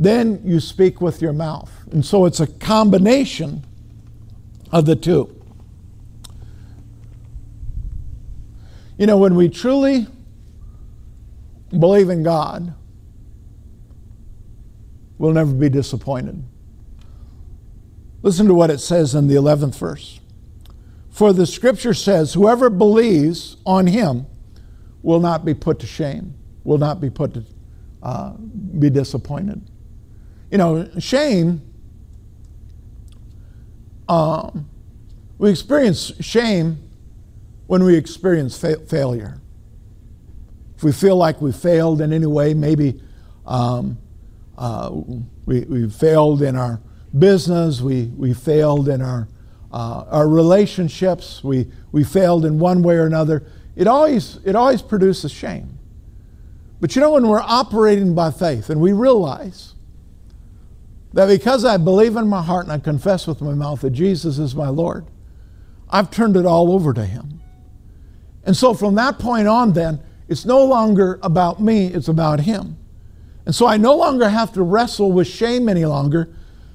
then 0.00 0.40
you 0.44 0.60
speak 0.60 1.00
with 1.00 1.20
your 1.20 1.32
mouth. 1.34 1.70
And 1.92 2.04
so 2.04 2.24
it's 2.24 2.40
a 2.40 2.46
combination 2.46 3.64
of 4.72 4.86
the 4.86 4.96
two. 4.96 5.36
You 8.96 9.06
know, 9.06 9.18
when 9.18 9.34
we 9.34 9.48
truly 9.48 10.06
believe 11.78 12.08
in 12.08 12.22
God, 12.22 12.74
we'll 15.18 15.32
never 15.32 15.52
be 15.52 15.68
disappointed. 15.68 16.42
Listen 18.22 18.46
to 18.46 18.54
what 18.54 18.70
it 18.70 18.78
says 18.78 19.14
in 19.14 19.26
the 19.26 19.34
11th 19.34 19.78
verse. 19.78 20.20
For 21.10 21.32
the 21.32 21.46
scripture 21.46 21.94
says, 21.94 22.34
Whoever 22.34 22.70
believes 22.70 23.56
on 23.66 23.86
him 23.86 24.26
will 25.02 25.20
not 25.20 25.44
be 25.44 25.54
put 25.54 25.78
to 25.80 25.86
shame 25.86 26.34
will 26.70 26.78
not 26.78 27.00
be 27.00 27.10
put 27.10 27.34
to 27.34 27.44
uh, 28.00 28.30
be 28.78 28.88
disappointed. 28.88 29.60
You 30.52 30.58
know, 30.58 30.88
shame, 31.00 31.60
um, 34.08 34.70
we 35.36 35.50
experience 35.50 36.12
shame 36.20 36.78
when 37.66 37.82
we 37.82 37.96
experience 37.96 38.56
fa- 38.56 38.78
failure. 38.86 39.40
If 40.76 40.84
we 40.84 40.92
feel 40.92 41.16
like 41.16 41.42
we 41.42 41.50
failed 41.50 42.00
in 42.00 42.12
any 42.12 42.26
way, 42.26 42.54
maybe 42.54 43.02
um, 43.46 43.98
uh, 44.56 44.92
we, 45.46 45.62
we 45.62 45.90
failed 45.90 46.40
in 46.40 46.54
our 46.54 46.80
business, 47.18 47.80
we, 47.80 48.04
we 48.16 48.32
failed 48.32 48.88
in 48.88 49.02
our, 49.02 49.26
uh, 49.72 50.04
our 50.08 50.28
relationships, 50.28 51.42
we, 51.42 51.66
we 51.90 52.04
failed 52.04 52.44
in 52.44 52.60
one 52.60 52.84
way 52.84 52.94
or 52.94 53.06
another, 53.06 53.44
it 53.74 53.88
always, 53.88 54.38
it 54.44 54.54
always 54.54 54.82
produces 54.82 55.32
shame. 55.32 55.79
But 56.80 56.96
you 56.96 57.00
know, 57.00 57.12
when 57.12 57.28
we're 57.28 57.40
operating 57.40 58.14
by 58.14 58.30
faith 58.30 58.70
and 58.70 58.80
we 58.80 58.92
realize 58.92 59.74
that 61.12 61.26
because 61.26 61.64
I 61.64 61.76
believe 61.76 62.16
in 62.16 62.28
my 62.28 62.42
heart 62.42 62.64
and 62.64 62.72
I 62.72 62.78
confess 62.78 63.26
with 63.26 63.40
my 63.40 63.52
mouth 63.52 63.82
that 63.82 63.90
Jesus 63.90 64.38
is 64.38 64.54
my 64.54 64.68
Lord, 64.68 65.06
I've 65.90 66.10
turned 66.10 66.36
it 66.36 66.46
all 66.46 66.72
over 66.72 66.92
to 66.94 67.04
Him. 67.04 67.40
And 68.44 68.56
so 68.56 68.72
from 68.72 68.94
that 68.94 69.18
point 69.18 69.46
on, 69.46 69.72
then, 69.72 70.00
it's 70.28 70.44
no 70.44 70.64
longer 70.64 71.18
about 71.22 71.60
me, 71.60 71.88
it's 71.88 72.08
about 72.08 72.40
Him. 72.40 72.78
And 73.44 73.54
so 73.54 73.66
I 73.66 73.76
no 73.76 73.96
longer 73.96 74.28
have 74.28 74.52
to 74.52 74.62
wrestle 74.62 75.12
with 75.12 75.26
shame 75.26 75.68
any 75.68 75.84
longer 75.84 76.32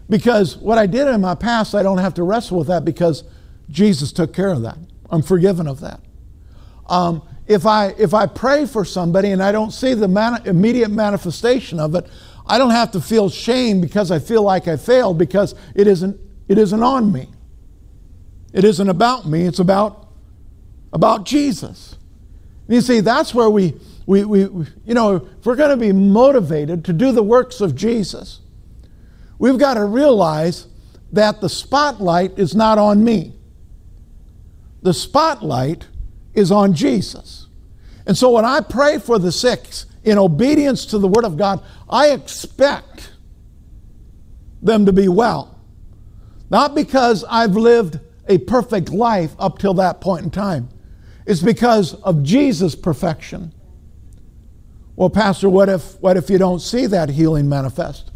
because 0.10 0.58
what 0.58 0.78
I 0.78 0.86
did 0.86 1.08
in 1.08 1.22
my 1.22 1.36
past, 1.36 1.74
I 1.74 1.82
don't 1.82 1.98
have 1.98 2.14
to 2.16 2.24
wrestle 2.24 2.60
with 2.60 2.68
that 2.68 2.86
because 2.86 3.24
Jesus 3.70 4.12
took 4.12 4.34
care 4.34 4.50
of 4.50 4.62
that. 4.64 4.78
I'm 5.10 5.22
forgiven 5.22 5.68
of 5.68 5.80
that. 5.80 6.02
Um, 6.88 7.24
if 7.48 7.66
I, 7.66 7.90
if 7.98 8.14
I 8.14 8.26
pray 8.26 8.66
for 8.66 8.84
somebody 8.84 9.32
and 9.32 9.42
I 9.42 9.52
don't 9.52 9.72
see 9.72 9.94
the 9.94 10.42
immediate 10.46 10.90
manifestation 10.90 11.80
of 11.80 11.96
it, 11.96 12.08
I 12.48 12.58
don't 12.58 12.72
have 12.72 12.92
to 12.92 13.02
feel 13.02 13.30
shame 13.30 13.82
because 13.82 14.12
I 14.12 14.20
feel 14.20 14.44
like 14.44 14.68
I 14.68 14.78
failed 14.78 15.18
because 15.18 15.56
it 15.76 15.88
isn't, 15.88 16.20
it 16.48 16.58
isn't 16.58 16.84
on 16.84 17.12
me. 17.12 17.28
It 18.54 18.64
isn't 18.64 18.88
about 18.90 19.28
me, 19.28 19.44
it's 19.44 19.60
about, 19.60 20.08
about 20.94 21.26
Jesus. 21.26 21.98
And 22.68 22.76
you 22.76 22.82
see, 22.82 23.00
that's 23.02 23.34
where 23.34 23.50
we, 23.50 23.76
we, 24.06 24.24
we, 24.26 24.40
you 24.86 24.94
know, 24.94 25.16
if 25.16 25.46
we're 25.46 25.56
going 25.56 25.72
to 25.72 25.78
be 25.78 25.92
motivated 25.92 26.86
to 26.86 26.94
do 26.94 27.12
the 27.12 27.24
works 27.24 27.62
of 27.62 27.76
Jesus, 27.76 28.40
we've 29.38 29.58
got 29.60 29.76
to 29.76 29.86
realize 29.86 30.68
that 31.12 31.42
the 31.42 31.50
spotlight 31.50 32.40
is 32.40 32.56
not 32.56 32.78
on 32.78 33.04
me. 33.04 33.34
The 34.82 34.94
spotlight 34.94 35.88
is 36.36 36.52
on 36.52 36.74
Jesus. 36.74 37.48
And 38.06 38.18
so 38.18 38.32
when 38.32 38.46
I 38.46 38.62
pray 38.62 39.00
for 39.00 39.18
the 39.18 39.32
sick 39.32 39.68
in 40.04 40.18
obedience 40.18 40.86
to 40.88 41.00
the 41.00 41.08
Word 41.08 41.26
of 41.26 41.38
God, 41.38 41.64
I 41.90 42.10
expect 42.10 43.12
them 44.62 44.86
to 44.86 44.94
be 44.94 45.08
well. 45.08 45.60
Not 46.50 46.76
because 46.76 47.24
I've 47.24 47.56
lived 47.56 48.00
a 48.28 48.38
perfect 48.40 48.90
life 48.90 49.36
up 49.40 49.60
till 49.60 49.74
that 49.76 50.02
point 50.02 50.26
in 50.26 50.32
time. 50.32 50.70
It's 51.26 51.42
because 51.42 51.96
of 51.96 52.24
Jesus' 52.24 52.76
perfection. 52.76 53.54
Well, 54.96 55.10
Pastor, 55.10 55.50
what 55.50 55.70
if, 55.70 56.00
what 56.02 56.18
if 56.18 56.30
you 56.30 56.38
don't 56.38 56.60
see 56.60 56.86
that 56.86 57.10
healing 57.10 57.50
manifest? 57.50 58.12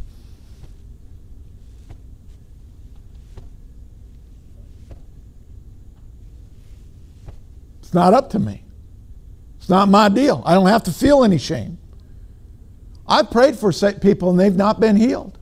It's 7.89 7.93
not 7.95 8.13
up 8.13 8.29
to 8.29 8.39
me. 8.39 8.63
It's 9.57 9.67
not 9.67 9.89
my 9.89 10.09
deal. 10.09 10.43
I 10.45 10.53
don't 10.53 10.67
have 10.67 10.83
to 10.83 10.91
feel 10.91 11.23
any 11.23 11.39
shame. 11.39 11.79
I've 13.07 13.31
prayed 13.31 13.55
for 13.55 13.73
people 13.93 14.29
and 14.29 14.39
they've 14.39 14.55
not 14.55 14.79
been 14.79 14.95
healed. 14.95 15.39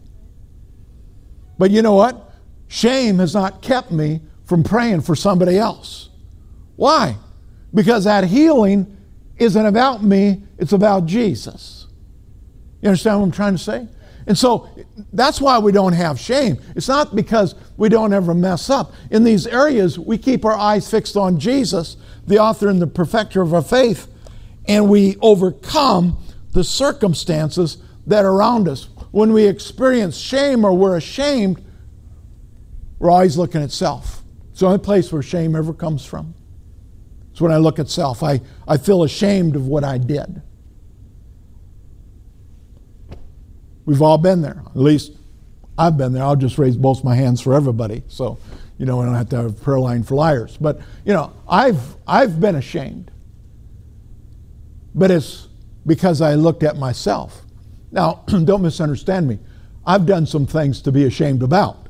But 1.58 1.72
you 1.72 1.82
know 1.82 1.96
what? 1.96 2.32
Shame 2.70 3.20
has 3.20 3.34
not 3.34 3.62
kept 3.62 3.92
me 3.92 4.22
from 4.46 4.64
praying 4.64 5.02
for 5.02 5.14
somebody 5.14 5.58
else. 5.58 6.08
Why? 6.78 7.18
Because 7.74 8.06
that 8.06 8.24
healing 8.24 8.96
isn't 9.36 9.66
about 9.66 10.02
me, 10.02 10.42
it's 10.58 10.72
about 10.72 11.06
Jesus. 11.06 11.88
You 12.82 12.88
understand 12.88 13.20
what 13.20 13.26
I'm 13.26 13.32
trying 13.34 13.56
to 13.56 13.62
say? 13.62 13.90
And 14.28 14.38
so 14.38 14.70
that's 15.14 15.40
why 15.40 15.58
we 15.58 15.72
don't 15.72 15.94
have 15.94 16.20
shame. 16.20 16.58
It's 16.76 16.90
not 16.90 17.16
because 17.16 17.56
we 17.78 17.88
don't 17.88 18.12
ever 18.12 18.34
mess 18.34 18.70
up. 18.70 18.94
In 19.10 19.24
these 19.24 19.48
areas, 19.48 19.98
we 19.98 20.18
keep 20.18 20.44
our 20.44 20.56
eyes 20.56 20.92
fixed 20.92 21.16
on 21.16 21.40
Jesus, 21.40 21.96
the 22.28 22.38
author 22.38 22.68
and 22.68 22.82
the 22.82 22.88
perfecter 22.88 23.42
of 23.42 23.54
our 23.54 23.62
faith, 23.62 24.08
and 24.68 24.90
we 24.90 25.16
overcome 25.22 26.22
the 26.52 26.64
circumstances 26.64 27.78
that 28.06 28.26
are 28.26 28.34
around 28.34 28.68
us. 28.68 28.90
When 29.12 29.32
we 29.32 29.46
experience 29.46 30.18
shame 30.18 30.66
or 30.66 30.74
we're 30.74 30.98
ashamed, 30.98 31.64
we're 33.00 33.10
always 33.10 33.38
looking 33.38 33.64
at 33.64 33.72
self. 33.72 34.24
It's 34.52 34.60
the 34.60 34.66
only 34.66 34.80
place 34.80 35.12
where 35.12 35.22
shame 35.22 35.56
ever 35.56 35.74
comes 35.74 36.04
from. 36.04 36.34
It's 37.32 37.40
when 37.40 37.52
I 37.52 37.58
look 37.58 37.80
at 37.80 37.90
self. 37.90 38.24
I, 38.24 38.42
I 38.68 38.78
feel 38.78 39.04
ashamed 39.04 39.56
of 39.56 39.68
what 39.68 39.86
I 39.86 39.98
did. 39.98 40.42
We've 43.88 44.02
all 44.02 44.18
been 44.18 44.42
there. 44.42 44.62
At 44.66 44.76
least 44.76 45.14
I've 45.78 45.98
been 45.98 46.12
there. 46.12 46.22
I'll 46.22 46.36
just 46.36 46.58
raise 46.58 46.76
both 46.76 47.06
my 47.06 47.16
hands 47.16 47.40
for 47.40 47.54
everybody. 47.54 48.04
So, 48.10 48.38
you 48.78 48.86
know, 48.86 48.98
we 48.98 49.06
don't 49.06 49.16
have 49.16 49.30
to 49.30 49.38
have 49.38 49.46
a 49.46 49.54
prayer 49.54 49.80
line 49.80 50.04
for 50.04 50.16
liars. 50.16 50.58
But, 50.58 50.82
you 51.06 51.14
know, 51.14 51.32
I've, 51.48 51.96
I've 52.06 52.38
been 52.38 52.56
ashamed. 52.56 53.10
But 54.94 55.10
it's 55.10 55.48
because 55.86 56.20
I 56.20 56.36
looked 56.36 56.64
at 56.64 56.76
myself. 56.76 57.44
Now, 57.90 58.26
don't 58.44 58.62
misunderstand 58.62 59.26
me. 59.26 59.40
I've 59.86 60.06
done 60.06 60.26
some 60.26 60.46
things 60.46 60.82
to 60.82 60.92
be 60.92 61.06
ashamed 61.06 61.42
about. 61.42 61.88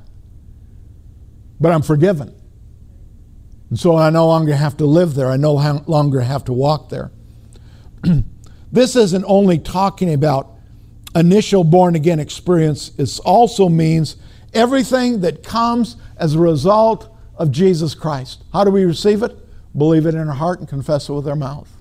But 1.60 1.72
I'm 1.72 1.82
forgiven. 1.82 2.32
And 3.72 3.80
so 3.80 3.98
I 3.98 4.12
no 4.12 4.28
longer 4.28 4.56
have 4.56 4.78
to 4.78 4.86
live 4.86 5.16
there. 5.16 5.32
I 5.32 5.38
no 5.38 5.54
longer 5.88 6.22
have 6.22 6.46
to 6.46 6.54
walk 6.54 6.90
there. 6.90 7.10
this 8.72 8.96
isn't 8.96 9.26
only 9.28 9.58
talking 9.58 10.14
about 10.14 10.57
initial 11.18 11.64
born 11.64 11.96
again 11.96 12.20
experience 12.20 12.92
it 12.98 13.20
also 13.26 13.70
means 13.70 14.18
everything 14.54 15.22
that 15.22 15.44
comes 15.44 15.98
as 16.18 16.36
a 16.36 16.40
result 16.40 17.14
of 17.36 17.52
Jesus 17.52 17.96
Christ. 17.96 18.44
How 18.54 18.64
do 18.64 18.72
we 18.72 18.86
receive 18.86 19.24
it? 19.24 19.36
Believe 19.78 20.06
it 20.06 20.16
in 20.16 20.28
our 20.28 20.34
heart 20.34 20.60
and 20.60 20.68
confess 20.68 21.10
it 21.10 21.14
with 21.14 21.28
our 21.28 21.36
mouth. 21.36 21.72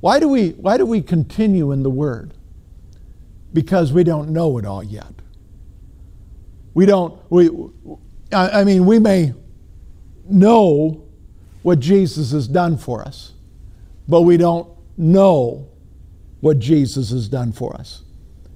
Why 0.00 0.18
do 0.18 0.28
we, 0.28 0.50
why 0.50 0.76
do 0.78 0.86
we 0.86 1.02
continue 1.02 1.72
in 1.72 1.82
the 1.82 1.90
Word? 1.90 2.32
Because 3.52 3.92
we 3.92 4.04
don't 4.04 4.30
know 4.30 4.56
it 4.58 4.64
all 4.64 4.82
yet. 4.82 5.12
We 6.72 6.86
don't, 6.86 7.20
we, 7.30 7.50
I 8.32 8.64
mean, 8.64 8.86
we 8.86 8.98
may 8.98 9.34
know 10.28 11.04
what 11.62 11.80
Jesus 11.80 12.30
has 12.32 12.48
done 12.48 12.78
for 12.78 13.02
us, 13.02 13.32
but 14.08 14.22
we 14.22 14.36
don't 14.36 14.70
know 14.96 15.68
what 16.40 16.58
Jesus 16.58 17.10
has 17.10 17.28
done 17.28 17.52
for 17.52 17.74
us. 17.76 18.02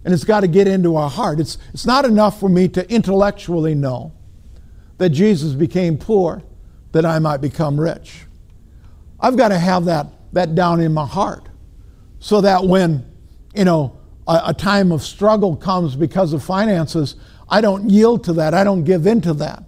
And 0.05 0.13
it's 0.13 0.25
got 0.25 0.41
to 0.41 0.49
get 0.49 0.69
into 0.69 0.97
our 0.97 1.09
heart. 1.09 1.41
It's, 1.41 1.59
it's 1.73 1.87
not 1.87 2.05
enough 2.05 2.39
for 2.39 2.49
me 2.49 2.69
to 2.69 2.91
intellectually 2.93 3.75
know 3.75 4.13
that 4.99 5.11
Jesus 5.11 5.55
became 5.55 5.97
poor 5.97 6.43
that 6.93 7.05
I 7.05 7.19
might 7.19 7.39
become 7.39 7.81
rich. 7.81 8.23
I've 9.19 9.37
got 9.37 9.49
to 9.49 9.59
have 9.59 9.87
that, 9.87 10.07
that 10.33 10.55
down 10.55 10.81
in 10.81 10.93
my 10.93 11.07
heart 11.07 11.49
so 12.19 12.41
that 12.43 12.65
when, 12.65 13.05
you 13.55 13.65
know, 13.65 13.99
a, 14.27 14.43
a 14.47 14.55
time 14.55 14.93
of 14.93 15.03
struggle 15.03 15.57
comes 15.57 15.97
because 15.97 16.33
of 16.33 16.43
finances, 16.43 17.17
I 17.49 17.61
don't 17.61 17.89
yield 17.91 18.25
to 18.25 18.35
that. 18.35 18.55
I 18.55 18.65
don't 18.65 18.85
give 18.85 19.07
in 19.07 19.21
to 19.23 19.35
that. 19.35 19.65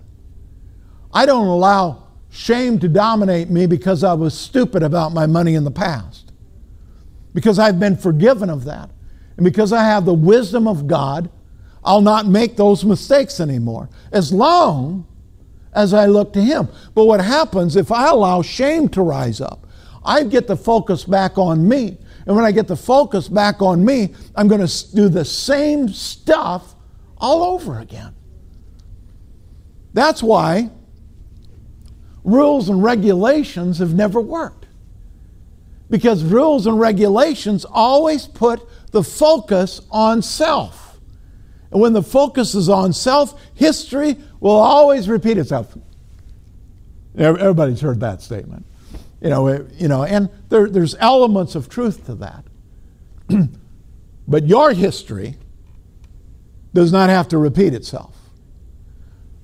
I 1.12 1.26
don't 1.26 1.46
allow 1.46 2.04
shame 2.30 2.78
to 2.80 2.88
dominate 2.88 3.48
me 3.48 3.66
because 3.66 4.04
I 4.04 4.12
was 4.12 4.38
stupid 4.38 4.82
about 4.82 5.12
my 5.12 5.26
money 5.26 5.54
in 5.54 5.64
the 5.64 5.70
past. 5.70 6.32
Because 7.32 7.58
I've 7.58 7.80
been 7.80 7.96
forgiven 7.96 8.50
of 8.50 8.64
that. 8.64 8.90
And 9.36 9.44
because 9.44 9.72
I 9.72 9.84
have 9.84 10.04
the 10.04 10.14
wisdom 10.14 10.66
of 10.66 10.86
God, 10.86 11.30
I'll 11.84 12.00
not 12.00 12.26
make 12.26 12.56
those 12.56 12.84
mistakes 12.84 13.38
anymore. 13.38 13.88
As 14.12 14.32
long 14.32 15.06
as 15.72 15.92
I 15.94 16.06
look 16.06 16.32
to 16.32 16.42
Him. 16.42 16.68
But 16.94 17.04
what 17.04 17.20
happens 17.20 17.76
if 17.76 17.92
I 17.92 18.08
allow 18.08 18.42
shame 18.42 18.88
to 18.90 19.02
rise 19.02 19.40
up? 19.40 19.66
I 20.04 20.24
get 20.24 20.46
the 20.46 20.56
focus 20.56 21.04
back 21.04 21.36
on 21.38 21.68
me. 21.68 21.98
And 22.26 22.34
when 22.34 22.44
I 22.44 22.50
get 22.50 22.66
the 22.66 22.76
focus 22.76 23.28
back 23.28 23.62
on 23.62 23.84
me, 23.84 24.14
I'm 24.34 24.48
going 24.48 24.66
to 24.66 24.94
do 24.94 25.08
the 25.08 25.24
same 25.24 25.88
stuff 25.88 26.74
all 27.18 27.54
over 27.54 27.78
again. 27.78 28.14
That's 29.92 30.22
why 30.22 30.70
rules 32.24 32.68
and 32.68 32.82
regulations 32.82 33.78
have 33.78 33.94
never 33.94 34.20
worked. 34.20 34.66
Because 35.88 36.24
rules 36.24 36.66
and 36.66 36.80
regulations 36.80 37.64
always 37.64 38.26
put 38.26 38.60
the 38.90 39.02
focus 39.02 39.80
on 39.90 40.22
self. 40.22 40.98
And 41.70 41.80
when 41.80 41.92
the 41.92 42.02
focus 42.02 42.54
is 42.54 42.68
on 42.68 42.92
self, 42.92 43.40
history 43.54 44.16
will 44.40 44.56
always 44.56 45.08
repeat 45.08 45.38
itself. 45.38 45.76
Everybody's 47.16 47.80
heard 47.80 48.00
that 48.00 48.22
statement. 48.22 48.66
You 49.20 49.30
know, 49.30 49.46
it, 49.48 49.72
you 49.74 49.88
know 49.88 50.04
and 50.04 50.28
there, 50.48 50.68
there's 50.68 50.94
elements 50.96 51.54
of 51.54 51.68
truth 51.68 52.06
to 52.06 52.14
that. 52.16 52.44
but 54.28 54.46
your 54.46 54.72
history 54.72 55.36
does 56.74 56.92
not 56.92 57.08
have 57.08 57.28
to 57.28 57.38
repeat 57.38 57.74
itself. 57.74 58.14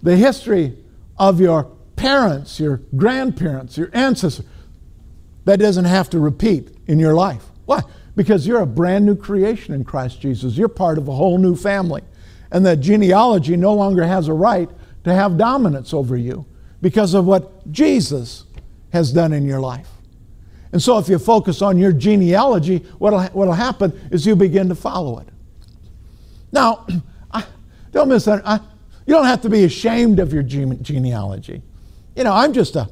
The 0.03 0.17
history 0.17 0.77
of 1.17 1.41
your 1.41 1.65
parents, 1.97 2.61
your 2.61 2.83
grandparents, 2.97 3.79
your 3.79 3.91
ancestors, 3.93 4.45
that 5.45 5.59
doesn't 5.59 5.87
have 5.87 6.11
to 6.11 6.19
repeat 6.19 6.69
in 6.87 6.99
your 6.99 7.15
life. 7.15 7.45
Why? 7.65 7.81
Because 8.15 8.47
you're 8.47 8.61
a 8.61 8.67
brand 8.67 9.07
new 9.07 9.17
creation 9.17 9.75
in 9.75 9.85
Christ 9.85 10.21
Jesus. 10.21 10.57
You're 10.57 10.69
part 10.69 10.99
of 10.99 11.09
a 11.09 11.13
whole 11.13 11.39
new 11.39 11.57
family. 11.57 12.03
And 12.51 12.67
that 12.67 12.81
genealogy 12.81 13.57
no 13.57 13.75
longer 13.75 14.05
has 14.05 14.29
a 14.29 14.35
right 14.35 14.69
to 15.05 15.15
have 15.15 15.39
dominance 15.39 15.95
over 15.95 16.17
you 16.17 16.45
because 16.83 17.15
of 17.15 17.25
what 17.25 17.71
Jesus 17.73 18.45
has 18.93 19.13
done 19.13 19.33
in 19.33 19.47
your 19.47 19.61
life. 19.61 19.89
And 20.73 20.83
so, 20.83 20.99
if 20.99 21.09
you 21.09 21.19
focus 21.19 21.61
on 21.61 21.79
your 21.79 21.93
genealogy, 21.93 22.79
what'll, 22.99 23.23
what'll 23.25 23.55
happen 23.55 23.93
is 24.11 24.27
you 24.27 24.35
begin 24.35 24.69
to 24.71 24.75
follow 24.75 25.19
it. 25.19 25.29
Now, 26.51 26.87
I, 27.31 27.45
don't. 27.93 28.11
I, 28.47 28.61
you 29.07 29.15
don't 29.15 29.27
have 29.27 29.43
to 29.43 29.51
be 29.51 29.65
ashamed 29.65 30.19
of 30.19 30.33
your 30.33 30.43
gene, 30.43 30.83
genealogy. 30.83 31.63
You 32.17 32.25
know, 32.25 32.33
I'm 32.33 32.53
just 32.53 32.77
a, 32.77 32.89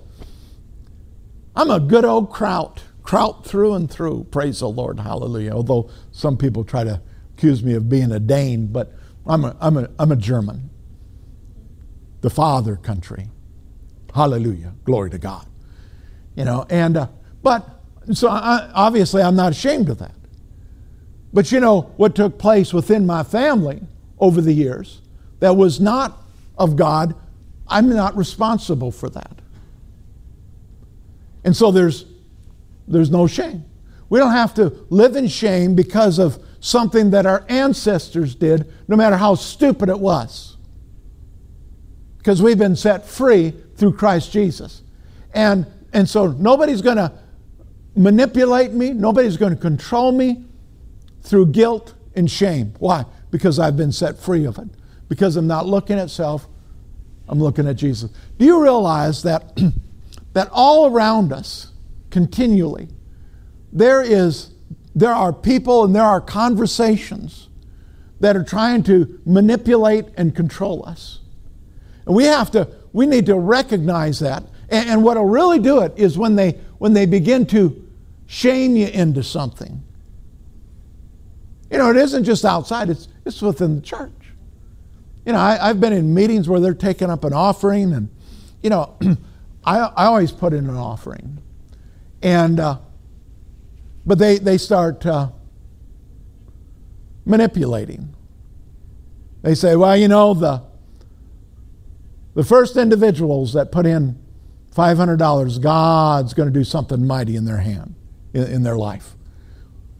I'm 1.55 1.71
a 1.71 1.81
good 1.81 2.05
old 2.05 2.31
kraut, 2.31 2.83
kraut 3.11 3.45
through 3.45 3.75
and 3.75 3.91
through. 3.91 4.23
Praise 4.31 4.61
the 4.61 4.69
Lord, 4.69 5.01
hallelujah. 5.01 5.51
Although 5.51 5.91
some 6.13 6.37
people 6.37 6.63
try 6.63 6.85
to 6.85 7.03
accuse 7.35 7.61
me 7.61 7.75
of 7.75 7.89
being 7.89 8.13
a 8.13 8.21
Dane, 8.21 8.69
but 8.69 8.93
I'm 9.27 9.45
a, 9.45 9.57
I'm 9.61 9.77
a, 9.77 9.91
I'm 9.99 10.13
a 10.13 10.17
German. 10.17 10.71
The 12.21 12.31
father 12.31 12.77
country. 12.77 13.27
Hallelujah. 14.15 14.75
Glory 14.85 15.11
to 15.11 15.19
God. 15.19 15.45
You 16.37 16.45
know, 16.45 16.67
and, 16.71 16.97
uh, 16.97 17.09
but, 17.43 17.81
so 18.13 18.29
I, 18.29 18.71
obviously 18.75 19.23
I'm 19.23 19.35
not 19.35 19.51
ashamed 19.51 19.89
of 19.89 19.99
that. 19.99 20.15
But 21.33 21.51
you 21.51 21.59
know, 21.59 21.93
what 21.97 22.15
took 22.15 22.39
place 22.39 22.73
within 22.73 23.07
my 23.07 23.25
family 23.25 23.81
over 24.21 24.41
the 24.41 24.53
years 24.53 25.03
that 25.41 25.57
was 25.57 25.81
not 25.81 26.17
of 26.57 26.77
God, 26.77 27.17
I'm 27.67 27.89
not 27.89 28.17
responsible 28.17 28.93
for 28.93 29.11
that. 29.11 29.43
And 31.43 31.57
so 31.57 31.73
there's, 31.73 32.05
there's 32.91 33.11
no 33.11 33.27
shame. 33.27 33.65
We 34.09 34.19
don't 34.19 34.33
have 34.33 34.55
to 34.55 34.87
live 34.91 35.17
in 35.17 35.29
shame 35.29 35.75
because 35.75 36.19
of 36.19 36.43
something 36.61 37.11
that 37.11 37.27
our 37.27 37.45
ancestors 37.49 38.35
did, 38.35 38.71
no 38.89 38.97
matter 38.97 39.17
how 39.17 39.37
stupid 39.37 39.89
it 39.89 39.99
was. 39.99 40.57
Because 42.19 42.43
we've 42.43 42.59
been 42.59 42.77
set 42.77 43.07
free 43.07 43.55
through 43.77 43.95
Christ 43.95 44.33
Jesus. 44.33 44.83
And 45.33 45.67
and 45.93 46.09
so 46.09 46.29
nobody's 46.29 46.83
going 46.83 46.97
to 46.99 47.13
manipulate 47.97 48.73
me, 48.73 48.91
nobody's 48.91 49.37
going 49.37 49.55
to 49.55 49.61
control 49.61 50.13
me 50.13 50.45
through 51.23 51.47
guilt 51.47 51.95
and 52.15 52.31
shame. 52.31 52.75
Why? 52.79 53.05
Because 53.31 53.59
I've 53.59 53.77
been 53.77 53.93
set 53.93 54.19
free 54.19 54.45
of 54.45 54.59
it. 54.59 54.69
Because 55.09 55.37
I'm 55.37 55.47
not 55.47 55.67
looking 55.67 55.99
at 55.99 56.11
self, 56.11 56.47
I'm 57.29 57.41
looking 57.41 57.67
at 57.67 57.77
Jesus. 57.77 58.11
Do 58.39 58.45
you 58.45 58.63
realize 58.63 59.23
that 59.25 59.59
that 60.33 60.49
all 60.53 60.87
around 60.87 61.33
us 61.33 61.70
continually 62.11 62.89
there 63.73 64.03
is 64.03 64.53
there 64.95 65.13
are 65.13 65.33
people 65.33 65.85
and 65.85 65.95
there 65.95 66.03
are 66.03 66.21
conversations 66.21 67.49
that 68.19 68.37
are 68.37 68.45
trying 68.45 68.83
to 68.83 69.21
manipulate 69.25 70.07
and 70.17 70.35
control 70.35 70.85
us. 70.85 71.21
And 72.07 72.15
we 72.15 72.25
have 72.25 72.51
to 72.53 72.69
we 72.93 73.07
need 73.07 73.27
to 73.27 73.37
recognize 73.37 74.19
that 74.21 74.43
and, 74.69 74.89
and 74.89 75.03
what'll 75.05 75.27
really 75.27 75.59
do 75.59 75.81
it 75.81 75.93
is 75.97 76.19
when 76.19 76.37
they 76.37 76.53
when 76.79 76.93
they 76.93 77.07
begin 77.07 77.47
to 77.47 77.89
shame 78.27 78.77
you 78.77 78.87
into 78.89 79.23
something. 79.23 79.83
You 81.71 81.79
know, 81.79 81.91
it 81.91 81.97
isn't 81.97 82.25
just 82.25 82.45
outside, 82.45 82.91
it's 82.91 83.09
it's 83.25 83.41
within 83.41 83.77
the 83.77 83.83
church. 83.83 84.13
You 85.25 85.33
know, 85.33 85.39
I, 85.39 85.69
have 85.69 85.81
been 85.81 85.93
in 85.93 86.15
meetings 86.15 86.49
where 86.49 86.59
they're 86.61 86.75
taking 86.75 87.11
up 87.11 87.25
an 87.25 87.33
offering, 87.33 87.93
and 87.93 88.09
you 88.63 88.71
know, 88.71 88.97
I, 89.65 89.79
I 89.79 90.07
always 90.07 90.33
put 90.33 90.53
in 90.53 90.69
an 90.69 90.77
offering, 90.77 91.39
and 92.23 92.61
uh, 92.61 92.79
but 94.07 94.19
they 94.19 94.39
they 94.39 94.59
start 94.59 95.05
uh, 95.07 95.31
manipulating. 97.25 98.15
They 99.43 99.55
say, 99.55 99.77
well, 99.77 99.97
you 99.97 100.09
know, 100.09 100.35
the 100.35 100.63
the 102.35 102.45
first 102.45 102.77
individuals 102.77 103.53
that 103.55 103.73
put 103.73 103.87
in 103.87 104.19
$500, 104.75 105.61
God's 105.61 106.33
going 106.33 106.51
to 106.51 106.59
do 106.59 106.65
something 106.65 107.07
mighty 107.07 107.37
in 107.37 107.45
their 107.45 107.59
hand, 107.59 107.95
in, 108.33 108.45
in 108.45 108.63
their 108.63 108.77
life. 108.77 109.15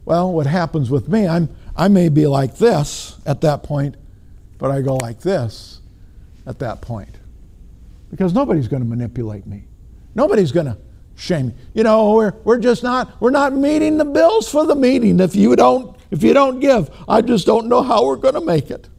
Well, 0.05 0.31
what 0.31 0.47
happens 0.47 0.89
with 0.89 1.09
me, 1.09 1.27
I'm, 1.27 1.49
I 1.75 1.87
may 1.87 2.09
be 2.09 2.27
like 2.27 2.57
this 2.57 3.19
at 3.25 3.41
that 3.41 3.63
point, 3.63 3.95
but 4.57 4.71
I 4.71 4.81
go 4.81 4.95
like 4.95 5.19
this 5.19 5.81
at 6.45 6.59
that 6.59 6.81
point. 6.81 7.17
Because 8.09 8.33
nobody's 8.33 8.67
going 8.67 8.81
to 8.81 8.89
manipulate 8.89 9.45
me. 9.45 9.65
Nobody's 10.15 10.51
going 10.51 10.65
to 10.65 10.77
shame. 11.15 11.53
You 11.73 11.83
know, 11.83 12.13
we're, 12.13 12.33
we're 12.43 12.59
just 12.59 12.83
not, 12.83 13.19
we're 13.21 13.31
not 13.31 13.53
meeting 13.53 13.97
the 13.97 14.05
bills 14.05 14.49
for 14.49 14.65
the 14.65 14.75
meeting. 14.75 15.19
If 15.19 15.35
you 15.35 15.55
don't, 15.55 15.95
if 16.09 16.23
you 16.23 16.33
don't 16.33 16.59
give, 16.59 16.89
I 17.07 17.21
just 17.21 17.45
don't 17.45 17.67
know 17.67 17.81
how 17.81 18.05
we're 18.05 18.15
going 18.15 18.33
to 18.33 18.41
make 18.41 18.71
it. 18.71 18.89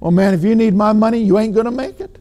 Well, 0.00 0.10
man, 0.10 0.34
if 0.34 0.44
you 0.44 0.54
need 0.54 0.74
my 0.74 0.92
money, 0.92 1.18
you 1.18 1.38
ain't 1.38 1.54
going 1.54 1.66
to 1.66 1.72
make 1.72 2.00
it 2.00 2.18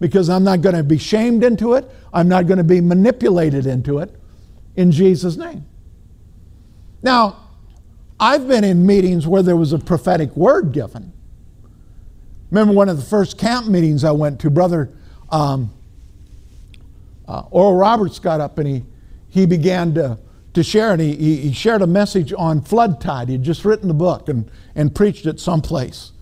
because 0.00 0.28
I'm 0.28 0.44
not 0.44 0.60
going 0.60 0.74
to 0.74 0.82
be 0.82 0.98
shamed 0.98 1.42
into 1.42 1.74
it. 1.74 1.88
I'm 2.12 2.28
not 2.28 2.46
going 2.46 2.58
to 2.58 2.64
be 2.64 2.80
manipulated 2.80 3.66
into 3.66 3.98
it 3.98 4.14
in 4.76 4.92
Jesus' 4.92 5.36
name. 5.36 5.66
Now, 7.02 7.48
I've 8.18 8.48
been 8.48 8.64
in 8.64 8.86
meetings 8.86 9.26
where 9.26 9.42
there 9.42 9.56
was 9.56 9.72
a 9.72 9.78
prophetic 9.78 10.34
word 10.36 10.72
given. 10.72 11.12
Remember 12.50 12.72
one 12.72 12.88
of 12.88 12.96
the 12.96 13.04
first 13.04 13.38
camp 13.38 13.66
meetings 13.66 14.04
I 14.04 14.12
went 14.12 14.40
to, 14.40 14.50
Brother 14.50 14.90
um, 15.30 15.72
uh, 17.28 17.42
Oral 17.50 17.76
Roberts 17.76 18.18
got 18.18 18.40
up 18.40 18.58
and 18.58 18.68
he, 18.68 18.84
he 19.28 19.46
began 19.46 19.94
to, 19.94 20.18
to 20.54 20.62
share, 20.62 20.92
and 20.92 21.00
he, 21.00 21.14
he 21.14 21.52
shared 21.52 21.82
a 21.82 21.86
message 21.86 22.32
on 22.32 22.62
flood 22.62 23.00
tide. 23.00 23.28
He 23.28 23.34
had 23.34 23.42
just 23.42 23.64
written 23.64 23.88
the 23.88 23.94
book 23.94 24.28
and, 24.28 24.50
and 24.74 24.94
preached 24.94 25.26
it 25.26 25.40
someplace. 25.40 26.12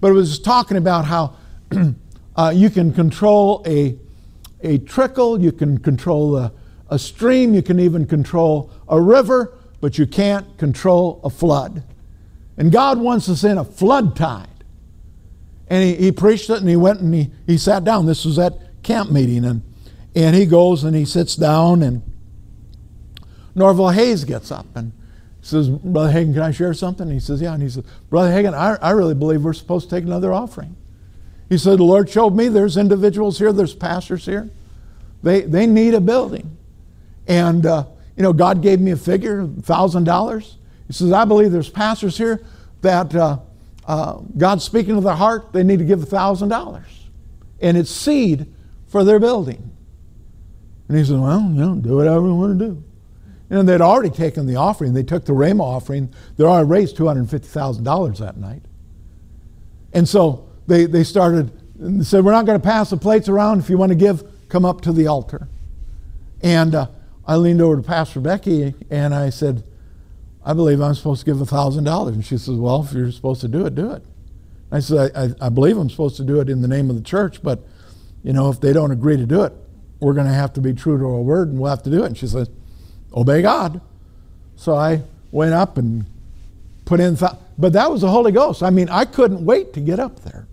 But 0.00 0.10
it 0.10 0.14
was 0.14 0.38
talking 0.38 0.76
about 0.76 1.04
how 1.04 1.36
uh, 2.36 2.52
you 2.54 2.70
can 2.70 2.92
control 2.92 3.62
a, 3.66 3.96
a 4.62 4.78
trickle, 4.78 5.40
you 5.40 5.52
can 5.52 5.78
control 5.78 6.36
a, 6.36 6.52
a 6.90 6.98
stream, 6.98 7.54
you 7.54 7.62
can 7.62 7.80
even 7.80 8.06
control 8.06 8.70
a 8.88 9.00
river, 9.00 9.54
but 9.80 9.98
you 9.98 10.06
can't 10.06 10.56
control 10.58 11.20
a 11.24 11.30
flood. 11.30 11.82
And 12.56 12.70
God 12.70 13.00
wants 13.00 13.28
us 13.28 13.44
in 13.44 13.58
a 13.58 13.64
flood 13.64 14.14
tide. 14.14 14.48
And 15.68 15.82
he, 15.82 15.96
he 15.96 16.12
preached 16.12 16.50
it 16.50 16.58
and 16.58 16.68
he 16.68 16.76
went 16.76 17.00
and 17.00 17.14
he, 17.14 17.30
he 17.46 17.58
sat 17.58 17.82
down. 17.82 18.06
This 18.06 18.24
was 18.24 18.38
at 18.38 18.82
camp 18.82 19.10
meeting. 19.10 19.44
And, 19.44 19.62
and 20.14 20.36
he 20.36 20.46
goes 20.46 20.84
and 20.84 20.94
he 20.94 21.04
sits 21.04 21.36
down 21.36 21.82
and 21.82 22.02
Norval 23.54 23.90
Hayes 23.90 24.24
gets 24.24 24.50
up 24.50 24.66
and 24.74 24.92
says, 25.42 25.68
Brother 25.68 26.12
Hagin, 26.12 26.34
can 26.34 26.42
I 26.42 26.52
share 26.52 26.72
something? 26.74 27.04
And 27.06 27.12
he 27.12 27.20
says, 27.20 27.40
Yeah. 27.42 27.54
And 27.54 27.62
he 27.62 27.68
says, 27.68 27.84
Brother 28.08 28.30
Hagin, 28.30 28.54
I, 28.54 28.76
I 28.80 28.90
really 28.92 29.14
believe 29.14 29.44
we're 29.44 29.52
supposed 29.52 29.90
to 29.90 29.96
take 29.96 30.04
another 30.04 30.32
offering. 30.32 30.76
He 31.48 31.58
said, 31.58 31.78
The 31.78 31.84
Lord 31.84 32.08
showed 32.08 32.34
me 32.34 32.48
there's 32.48 32.76
individuals 32.76 33.38
here, 33.38 33.52
there's 33.52 33.74
pastors 33.74 34.24
here. 34.24 34.50
They, 35.22 35.42
they 35.42 35.66
need 35.66 35.94
a 35.94 36.00
building. 36.00 36.56
And, 37.26 37.64
uh, 37.66 37.86
you 38.16 38.22
know, 38.22 38.32
God 38.32 38.62
gave 38.62 38.80
me 38.80 38.90
a 38.90 38.96
figure, 38.96 39.46
$1,000. 39.46 40.54
He 40.86 40.92
says, 40.92 41.12
I 41.12 41.24
believe 41.24 41.52
there's 41.52 41.70
pastors 41.70 42.18
here 42.18 42.44
that 42.80 43.14
uh, 43.14 43.38
uh, 43.86 44.14
God's 44.36 44.64
speaking 44.64 44.96
to 44.96 45.00
their 45.00 45.14
heart, 45.14 45.52
they 45.52 45.62
need 45.62 45.78
to 45.78 45.84
give 45.84 46.00
$1,000. 46.00 46.84
And 47.60 47.76
it's 47.76 47.90
seed 47.90 48.52
for 48.88 49.04
their 49.04 49.20
building. 49.20 49.71
And 50.88 50.96
he 50.98 51.04
said, 51.04 51.18
Well, 51.18 51.40
you 51.40 51.60
know, 51.60 51.74
do 51.76 51.96
whatever 51.96 52.26
you 52.26 52.34
want 52.34 52.58
to 52.58 52.66
do. 52.66 52.84
And 53.50 53.68
they'd 53.68 53.80
already 53.80 54.10
taken 54.10 54.46
the 54.46 54.56
offering. 54.56 54.94
They 54.94 55.02
took 55.02 55.26
the 55.26 55.34
Rhema 55.34 55.60
offering. 55.60 56.12
They 56.36 56.44
already 56.44 56.68
raised 56.68 56.96
$250,000 56.96 58.18
that 58.18 58.38
night. 58.38 58.62
And 59.92 60.08
so 60.08 60.48
they, 60.66 60.86
they 60.86 61.04
started 61.04 61.52
and 61.78 62.06
said, 62.06 62.24
We're 62.24 62.32
not 62.32 62.46
going 62.46 62.58
to 62.58 62.64
pass 62.64 62.90
the 62.90 62.96
plates 62.96 63.28
around. 63.28 63.60
If 63.60 63.68
you 63.68 63.76
want 63.76 63.90
to 63.90 63.96
give, 63.96 64.24
come 64.48 64.64
up 64.64 64.80
to 64.82 64.92
the 64.92 65.06
altar. 65.06 65.48
And 66.42 66.74
uh, 66.74 66.86
I 67.26 67.36
leaned 67.36 67.60
over 67.60 67.76
to 67.76 67.82
Pastor 67.82 68.20
Becky 68.20 68.74
and 68.90 69.14
I 69.14 69.30
said, 69.30 69.64
I 70.44 70.54
believe 70.54 70.80
I'm 70.80 70.94
supposed 70.94 71.24
to 71.24 71.26
give 71.26 71.36
$1,000. 71.36 72.08
And 72.08 72.24
she 72.24 72.36
says, 72.38 72.56
Well, 72.56 72.82
if 72.82 72.92
you're 72.92 73.12
supposed 73.12 73.40
to 73.42 73.48
do 73.48 73.66
it, 73.66 73.74
do 73.74 73.92
it. 73.92 74.02
I 74.70 74.80
said, 74.80 75.12
I, 75.14 75.24
I, 75.24 75.46
I 75.46 75.48
believe 75.50 75.76
I'm 75.76 75.90
supposed 75.90 76.16
to 76.16 76.24
do 76.24 76.40
it 76.40 76.48
in 76.48 76.62
the 76.62 76.68
name 76.68 76.88
of 76.88 76.96
the 76.96 77.02
church, 77.02 77.42
but 77.42 77.60
you 78.24 78.32
know, 78.32 78.48
if 78.48 78.60
they 78.60 78.72
don't 78.72 78.90
agree 78.90 79.16
to 79.16 79.26
do 79.26 79.42
it, 79.42 79.52
we're 80.02 80.14
going 80.14 80.26
to 80.26 80.32
have 80.32 80.52
to 80.54 80.60
be 80.60 80.74
true 80.74 80.98
to 80.98 81.04
our 81.04 81.20
word 81.20 81.48
and 81.48 81.60
we'll 81.60 81.70
have 81.70 81.84
to 81.84 81.90
do 81.90 82.02
it. 82.02 82.06
And 82.06 82.18
she 82.18 82.26
says, 82.26 82.50
obey 83.14 83.40
God. 83.40 83.80
So 84.56 84.74
I 84.74 85.02
went 85.30 85.54
up 85.54 85.78
and 85.78 86.04
put 86.84 86.98
in, 86.98 87.16
th- 87.16 87.30
but 87.56 87.72
that 87.74 87.88
was 87.88 88.00
the 88.00 88.10
Holy 88.10 88.32
Ghost. 88.32 88.64
I 88.64 88.70
mean, 88.70 88.88
I 88.88 89.04
couldn't 89.04 89.44
wait 89.44 89.72
to 89.74 89.80
get 89.80 90.00
up 90.00 90.20
there. 90.24 90.48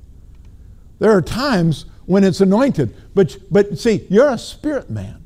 There 0.99 1.11
are 1.11 1.21
times 1.21 1.85
when 2.05 2.23
it's 2.23 2.41
anointed, 2.41 2.95
but, 3.15 3.37
but 3.49 3.79
see, 3.79 4.05
you're 4.07 4.29
a 4.29 4.37
spirit 4.37 4.91
man. 4.91 5.23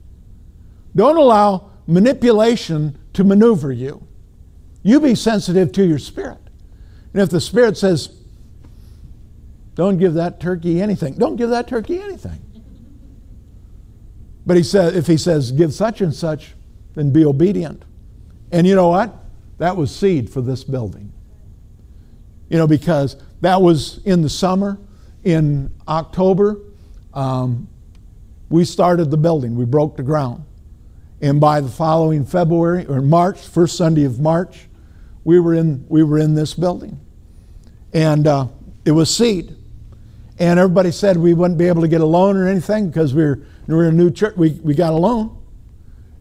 Don't 0.96 1.18
allow 1.18 1.72
manipulation 1.86 2.98
to 3.14 3.26
maneuver 3.26 3.74
you. 3.74 4.08
You 4.84 5.02
be 5.02 5.16
sensitive 5.16 5.74
to 5.74 5.86
your 5.86 6.00
spirit. 6.00 6.40
And 7.12 7.22
if 7.22 7.30
the 7.30 7.42
spirit 7.42 7.78
says, 7.78 8.16
don't 9.76 9.98
give 9.98 10.14
that 10.14 10.40
turkey 10.40 10.82
anything, 10.82 11.16
don't 11.16 11.36
give 11.36 11.50
that 11.50 11.68
turkey 11.68 12.00
anything. 12.00 12.40
But 14.46 14.58
he 14.58 14.64
said, 14.64 14.96
if 14.96 15.08
he 15.08 15.18
says, 15.18 15.52
give 15.52 15.74
such 15.74 16.02
and 16.02 16.14
such, 16.14 16.54
then 16.96 17.12
be 17.12 17.26
obedient. 17.26 17.84
And 18.52 18.68
you 18.68 18.76
know 18.76 18.90
what? 18.90 19.14
That 19.58 19.78
was 19.78 19.96
seed 19.96 20.30
for 20.30 20.42
this 20.42 20.64
building. 20.64 21.12
You 22.50 22.58
know, 22.58 22.68
because 22.68 23.16
that 23.42 23.62
was 23.62 24.00
in 24.06 24.22
the 24.22 24.30
summer. 24.30 24.80
In 25.24 25.74
October, 25.88 26.60
um, 27.14 27.70
we 28.50 28.66
started 28.66 29.10
the 29.10 29.18
building. 29.18 29.56
We 29.56 29.66
broke 29.66 29.96
the 29.96 30.04
ground. 30.04 30.44
And 31.22 31.40
by 31.40 31.62
the 31.62 31.70
following 31.70 32.26
February 32.26 32.86
or 32.86 33.02
March, 33.02 33.40
first 33.40 33.78
Sunday 33.78 34.04
of 34.04 34.20
March, 34.20 34.68
we 35.24 35.40
were 35.40 35.54
in, 35.54 35.86
we 35.88 36.04
were 36.04 36.20
in 36.20 36.36
this 36.36 36.54
building. 36.54 37.00
And 37.94 38.28
uh, 38.28 38.48
it 38.84 38.92
was 38.92 39.16
seed. 39.16 39.56
And 40.38 40.60
everybody 40.60 40.92
said 40.92 41.16
we 41.16 41.34
wouldn't 41.34 41.58
be 41.58 41.68
able 41.68 41.82
to 41.82 41.88
get 41.88 42.02
a 42.02 42.06
loan 42.06 42.36
or 42.36 42.48
anything 42.48 42.90
because 42.90 43.14
we 43.14 43.24
were, 43.24 43.40
we 43.68 43.76
were 43.76 43.86
a 43.86 43.92
new 43.92 44.12
church. 44.12 44.36
We, 44.36 44.52
we 44.52 44.74
got 44.74 44.94
a 44.94 44.98
loan 44.98 45.42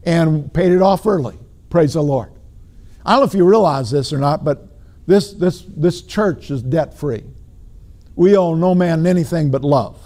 and 0.03 0.53
paid 0.53 0.71
it 0.71 0.81
off 0.81 1.05
early. 1.05 1.37
Praise 1.69 1.93
the 1.93 2.03
Lord. 2.03 2.31
I 3.05 3.11
don't 3.11 3.21
know 3.21 3.25
if 3.25 3.33
you 3.33 3.45
realize 3.45 3.91
this 3.91 4.13
or 4.13 4.17
not, 4.17 4.43
but 4.43 4.67
this, 5.07 5.33
this, 5.33 5.63
this 5.75 6.01
church 6.01 6.51
is 6.51 6.61
debt 6.61 6.93
free. 6.93 7.23
We 8.15 8.37
owe 8.37 8.53
no 8.55 8.75
man 8.75 9.05
anything 9.05 9.51
but 9.51 9.63
love. 9.63 9.99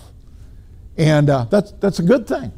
And 0.98 1.30
uh, 1.30 1.46
that's, 1.46 1.72
that's 1.74 2.00
a 2.00 2.04
good 2.04 2.28
thing. 2.28 2.52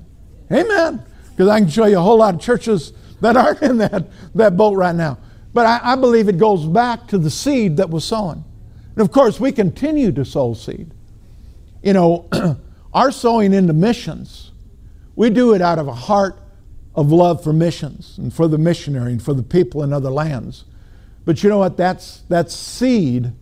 Amen. 0.52 1.04
Because 1.32 1.50
I 1.50 1.60
can 1.60 1.70
show 1.70 1.86
you 1.86 1.98
a 1.98 2.02
whole 2.02 2.18
lot 2.18 2.36
of 2.36 2.42
churches 2.42 2.94
that 3.22 3.36
aren't 3.36 3.62
in 3.62 3.78
that, 3.80 4.08
that 4.36 4.56
boat 4.56 4.76
right 4.76 4.96
now. 4.96 5.18
But 5.54 5.66
I, 5.66 5.94
I 5.94 5.96
believe 5.96 6.30
it 6.30 6.38
goes 6.38 6.66
back 6.66 7.08
to 7.08 7.18
the 7.18 7.30
seed 7.30 7.78
that 7.78 7.90
was 7.90 8.06
sown. 8.06 8.44
And 8.92 9.02
of 9.02 9.12
course, 9.12 9.40
we 9.40 9.52
continue 9.52 10.12
to 10.14 10.24
sow 10.24 10.54
seed. 10.54 10.92
You 11.84 11.94
know, 11.94 12.30
our 12.94 13.12
sowing 13.12 13.54
into 13.54 13.74
missions, 13.74 14.52
we 15.20 15.30
do 15.30 15.54
it 15.54 15.62
out 15.62 15.78
of 15.78 15.90
a 15.90 15.94
heart 15.94 16.40
of 16.96 17.12
love 17.12 17.44
for 17.44 17.52
missions 17.52 18.18
and 18.18 18.34
for 18.34 18.48
the 18.48 18.58
missionary 18.58 19.12
and 19.12 19.22
for 19.22 19.34
the 19.34 19.44
people 19.44 19.84
in 19.84 19.92
other 19.92 20.10
lands. 20.10 20.64
But 21.26 21.44
you 21.44 21.50
know 21.50 21.58
what? 21.58 21.76
That's, 21.76 22.24
that's 22.30 22.56
seed 22.56 23.34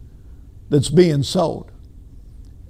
that's 0.71 0.89
being 0.89 1.21
sowed. 1.21 1.67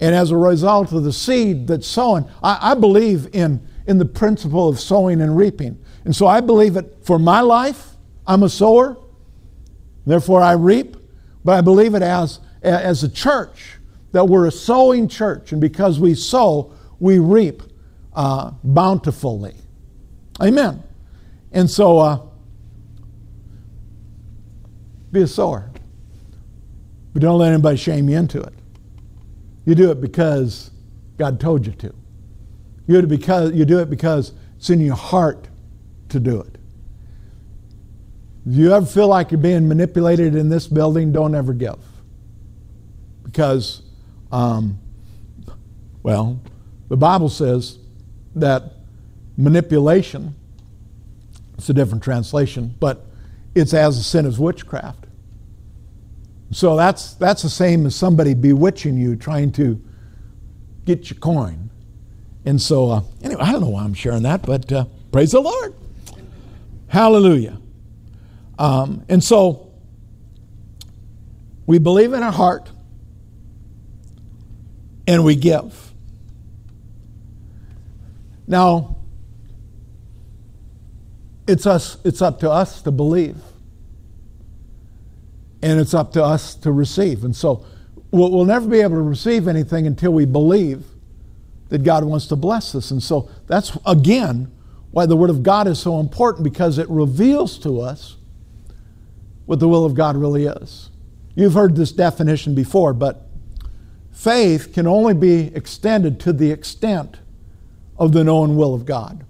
And 0.01 0.13
as 0.13 0.31
a 0.31 0.35
result 0.35 0.91
of 0.91 1.05
the 1.05 1.13
seed 1.13 1.67
that's 1.67 1.87
sown, 1.87 2.29
I, 2.43 2.71
I 2.71 2.73
believe 2.73 3.33
in, 3.33 3.65
in 3.87 3.97
the 3.97 4.03
principle 4.03 4.67
of 4.67 4.77
sowing 4.77 5.21
and 5.21 5.37
reaping. 5.37 5.81
And 6.03 6.13
so 6.13 6.27
I 6.27 6.41
believe 6.41 6.75
it 6.75 6.97
for 7.01 7.17
my 7.17 7.39
life. 7.39 7.91
I'm 8.27 8.43
a 8.43 8.49
sower, 8.49 8.97
therefore 10.05 10.41
I 10.41 10.51
reap. 10.51 10.97
But 11.45 11.53
I 11.53 11.61
believe 11.61 11.95
it 11.95 12.01
as, 12.01 12.41
as 12.61 13.05
a 13.05 13.09
church, 13.09 13.77
that 14.11 14.25
we're 14.25 14.47
a 14.47 14.51
sowing 14.51 15.07
church. 15.07 15.53
And 15.53 15.61
because 15.61 15.97
we 15.97 16.13
sow, 16.13 16.73
we 16.99 17.19
reap 17.19 17.63
uh, 18.17 18.51
bountifully. 18.63 19.53
Amen. 20.41 20.81
And 21.51 21.69
so, 21.69 21.99
uh, 21.99 22.19
be 25.11 25.21
a 25.21 25.27
sower. 25.27 25.69
But 27.13 27.21
don't 27.21 27.37
let 27.37 27.53
anybody 27.53 27.77
shame 27.77 28.09
you 28.09 28.17
into 28.17 28.41
it. 28.41 28.53
You 29.65 29.75
do 29.75 29.91
it 29.91 30.01
because 30.01 30.71
God 31.17 31.39
told 31.39 31.67
you 31.67 31.73
to. 31.73 31.93
You 32.87 32.95
do 32.95 32.99
it 32.99 33.07
because, 33.07 33.53
you 33.53 33.65
do 33.65 33.79
it 33.79 33.89
because 33.89 34.33
it's 34.57 34.71
in 34.71 34.79
your 34.79 34.95
heart 34.95 35.47
to 36.09 36.19
do 36.19 36.41
it. 36.41 36.57
If 38.47 38.55
you 38.55 38.73
ever 38.73 38.85
feel 38.85 39.07
like 39.07 39.29
you're 39.29 39.39
being 39.39 39.67
manipulated 39.67 40.33
in 40.33 40.49
this 40.49 40.67
building, 40.67 41.11
don't 41.11 41.35
ever 41.35 41.53
give. 41.53 41.79
Because, 43.23 43.83
um, 44.31 44.79
well, 46.01 46.41
the 46.87 46.97
Bible 46.97 47.29
says 47.29 47.77
that 48.41 48.73
manipulation 49.37 50.35
it's 51.57 51.69
a 51.69 51.73
different 51.73 52.03
translation, 52.03 52.75
but 52.79 53.05
it's 53.55 53.73
as 53.73 53.97
a 53.97 54.03
sin 54.03 54.25
as 54.25 54.39
witchcraft. 54.39 55.05
So 56.51 56.75
that's, 56.75 57.15
that's 57.15 57.41
the 57.41 57.49
same 57.49 57.85
as 57.85 57.95
somebody 57.95 58.33
bewitching 58.33 58.97
you, 58.97 59.15
trying 59.15 59.51
to 59.53 59.81
get 60.85 61.09
your 61.09 61.19
coin. 61.19 61.69
And 62.45 62.61
so, 62.61 62.89
uh, 62.89 63.01
anyway, 63.21 63.41
I 63.41 63.51
don't 63.51 63.61
know 63.61 63.69
why 63.69 63.83
I'm 63.83 63.93
sharing 63.93 64.23
that, 64.23 64.43
but 64.43 64.71
uh, 64.71 64.85
praise 65.11 65.31
the 65.31 65.41
Lord. 65.41 65.73
Hallelujah. 66.87 67.59
Um, 68.57 69.03
and 69.09 69.21
so, 69.21 69.73
we 71.65 71.79
believe 71.79 72.13
in 72.13 72.23
our 72.23 72.31
heart 72.31 72.71
and 75.05 75.25
we 75.25 75.35
give. 75.35 75.86
Now, 78.47 78.95
it's, 81.47 81.65
us, 81.65 81.97
it's 82.03 82.21
up 82.21 82.39
to 82.39 82.49
us 82.51 82.81
to 82.81 82.91
believe. 82.91 83.37
And 85.61 85.79
it's 85.79 85.93
up 85.93 86.13
to 86.13 86.23
us 86.23 86.55
to 86.55 86.71
receive. 86.71 87.23
And 87.23 87.35
so 87.35 87.65
we'll, 88.11 88.31
we'll 88.31 88.45
never 88.45 88.67
be 88.67 88.79
able 88.79 88.95
to 88.95 89.01
receive 89.01 89.47
anything 89.47 89.87
until 89.87 90.13
we 90.13 90.25
believe 90.25 90.85
that 91.69 91.83
God 91.83 92.03
wants 92.03 92.27
to 92.27 92.35
bless 92.35 92.75
us. 92.75 92.91
And 92.91 93.01
so 93.01 93.29
that's, 93.47 93.77
again, 93.85 94.51
why 94.91 95.05
the 95.05 95.17
Word 95.17 95.29
of 95.29 95.43
God 95.43 95.67
is 95.67 95.79
so 95.79 95.99
important 95.99 96.43
because 96.43 96.77
it 96.77 96.89
reveals 96.89 97.59
to 97.59 97.81
us 97.81 98.17
what 99.45 99.59
the 99.59 99.67
will 99.67 99.85
of 99.85 99.93
God 99.93 100.15
really 100.15 100.45
is. 100.45 100.89
You've 101.35 101.53
heard 101.53 101.75
this 101.75 101.91
definition 101.91 102.55
before, 102.55 102.93
but 102.93 103.27
faith 104.11 104.73
can 104.73 104.87
only 104.87 105.13
be 105.13 105.53
extended 105.55 106.19
to 106.21 106.33
the 106.33 106.51
extent 106.51 107.17
of 107.97 108.11
the 108.11 108.23
known 108.23 108.55
will 108.55 108.73
of 108.73 108.85
God. 108.85 109.25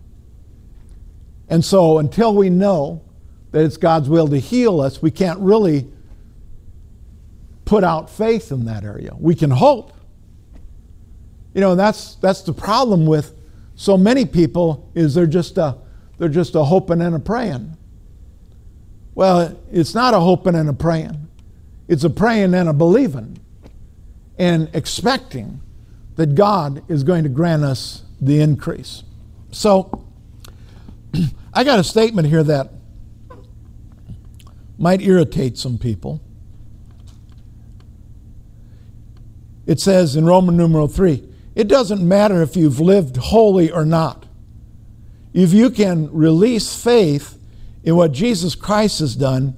And 1.50 1.64
so 1.64 1.98
until 1.98 2.36
we 2.36 2.50
know 2.50 3.02
that 3.52 3.64
it's 3.64 3.78
God's 3.78 4.10
will 4.10 4.28
to 4.28 4.40
heal 4.40 4.82
us, 4.82 5.02
we 5.02 5.12
can't 5.12 5.40
really 5.40 5.88
put 7.66 7.84
out 7.84 8.10
faith 8.10 8.52
in 8.52 8.66
that 8.66 8.84
area. 8.84 9.14
We 9.18 9.36
can 9.36 9.52
hope. 9.52 9.94
You 11.54 11.62
know, 11.62 11.76
that's 11.76 12.16
that's 12.16 12.42
the 12.42 12.54
problem 12.54 13.06
with 13.06 13.34
so 13.76 13.98
many 13.98 14.26
people 14.26 14.90
is 14.94 15.16
they're 15.16 15.26
just 15.26 15.58
a 15.58 15.78
they're 16.18 16.30
just 16.30 16.56
a 16.56 16.64
hoping 16.64 17.02
and 17.02 17.16
a 17.16 17.20
praying. 17.20 17.78
Well, 19.16 19.60
it's 19.72 19.96
not 19.96 20.14
a 20.14 20.20
hoping 20.20 20.56
and 20.56 20.70
a 20.70 20.74
praying. 20.74 21.28
It's 21.88 22.04
a 22.04 22.10
praying 22.10 22.54
and 22.54 22.70
a 22.70 22.74
believing 22.74 23.40
and 24.38 24.70
expecting 24.74 25.62
that 26.16 26.36
God 26.36 26.84
is 26.90 27.04
going 27.04 27.24
to 27.24 27.30
grant 27.30 27.64
us 27.64 28.04
the 28.22 28.42
increase. 28.42 29.04
So, 29.52 30.06
I 31.54 31.64
got 31.64 31.80
a 31.80 31.84
statement 31.84 32.28
here 32.28 32.44
that 32.44 32.72
might 34.78 35.02
irritate 35.02 35.58
some 35.58 35.78
people. 35.78 36.22
It 39.66 39.80
says 39.80 40.16
in 40.16 40.26
Roman 40.26 40.56
numeral 40.56 40.88
3 40.88 41.28
it 41.56 41.68
doesn't 41.68 42.08
matter 42.08 42.44
if 42.44 42.56
you've 42.56 42.80
lived 42.80 43.18
holy 43.18 43.72
or 43.72 43.84
not. 43.84 44.28
If 45.34 45.54
you 45.54 45.72
can 45.72 46.12
release 46.14 46.82
faith 46.82 47.40
in 47.84 47.96
what 47.96 48.12
Jesus 48.12 48.54
Christ 48.54 49.00
has 49.00 49.16
done, 49.16 49.56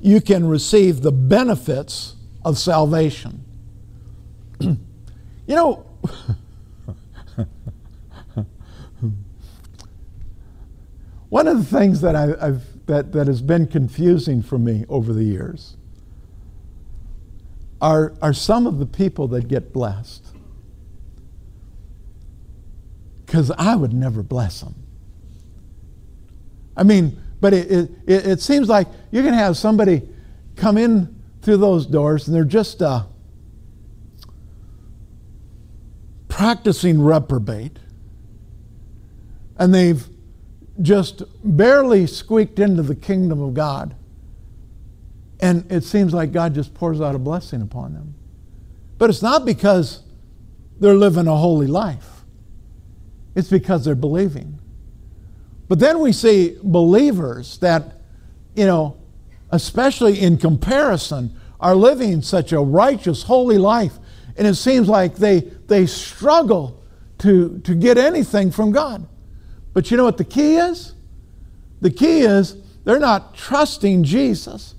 you 0.00 0.20
can 0.20 0.46
receive 0.46 1.00
the 1.00 1.10
benefits 1.10 2.16
of 2.44 2.58
salvation. 2.58 3.44
you 4.60 4.76
know, 5.46 5.86
one 11.28 11.46
of 11.46 11.58
the 11.58 11.78
things 11.78 12.00
that, 12.00 12.16
I, 12.16 12.46
have 12.46 12.62
that, 12.86 13.12
that 13.12 13.26
has 13.26 13.42
been 13.42 13.66
confusing 13.66 14.42
for 14.42 14.58
me 14.58 14.84
over 14.88 15.12
the 15.12 15.24
years 15.24 15.76
are, 17.80 18.14
are 18.22 18.32
some 18.32 18.66
of 18.66 18.78
the 18.78 18.86
people 18.86 19.28
that 19.28 19.46
get 19.46 19.72
blessed. 19.72 20.24
Because 23.24 23.50
I 23.52 23.76
would 23.76 23.92
never 23.92 24.22
bless 24.22 24.60
them. 24.62 24.74
I 26.76 26.82
mean, 26.82 27.20
but 27.40 27.52
it, 27.52 27.70
it, 27.70 27.90
it 28.06 28.40
seems 28.40 28.68
like 28.68 28.88
you 29.10 29.22
can 29.22 29.34
have 29.34 29.56
somebody 29.56 30.08
come 30.56 30.78
in 30.78 31.14
through 31.42 31.58
those 31.58 31.86
doors 31.86 32.26
and 32.26 32.34
they're 32.34 32.44
just 32.44 32.80
uh, 32.82 33.04
practicing 36.28 37.00
reprobate. 37.00 37.78
And 39.58 39.74
they've 39.74 40.08
just 40.80 41.22
barely 41.44 42.06
squeaked 42.06 42.58
into 42.58 42.82
the 42.82 42.94
kingdom 42.94 43.40
of 43.40 43.54
God. 43.54 43.94
And 45.40 45.70
it 45.70 45.84
seems 45.84 46.12
like 46.12 46.32
God 46.32 46.54
just 46.54 46.74
pours 46.74 47.00
out 47.00 47.14
a 47.14 47.18
blessing 47.18 47.62
upon 47.62 47.94
them. 47.94 48.14
But 48.98 49.10
it's 49.10 49.22
not 49.22 49.44
because 49.44 50.02
they're 50.80 50.94
living 50.94 51.26
a 51.26 51.36
holy 51.36 51.66
life, 51.66 52.22
it's 53.34 53.48
because 53.48 53.84
they're 53.84 53.94
believing. 53.94 54.58
But 55.68 55.80
then 55.80 56.00
we 56.00 56.12
see 56.12 56.56
believers 56.62 57.58
that, 57.58 58.00
you 58.54 58.64
know, 58.64 58.96
especially 59.50 60.18
in 60.18 60.38
comparison, 60.38 61.38
are 61.60 61.74
living 61.74 62.22
such 62.22 62.52
a 62.52 62.60
righteous, 62.60 63.24
holy 63.24 63.58
life. 63.58 63.98
And 64.36 64.46
it 64.46 64.54
seems 64.54 64.88
like 64.88 65.16
they, 65.16 65.40
they 65.40 65.84
struggle 65.86 66.82
to, 67.18 67.58
to 67.60 67.74
get 67.74 67.98
anything 67.98 68.50
from 68.50 68.72
God. 68.72 69.06
But 69.78 69.92
you 69.92 69.96
know 69.96 70.02
what 70.02 70.16
the 70.16 70.24
key 70.24 70.56
is? 70.56 70.92
The 71.82 71.90
key 71.90 72.22
is 72.22 72.56
they're 72.82 72.98
not 72.98 73.36
trusting 73.36 74.02
Jesus, 74.02 74.74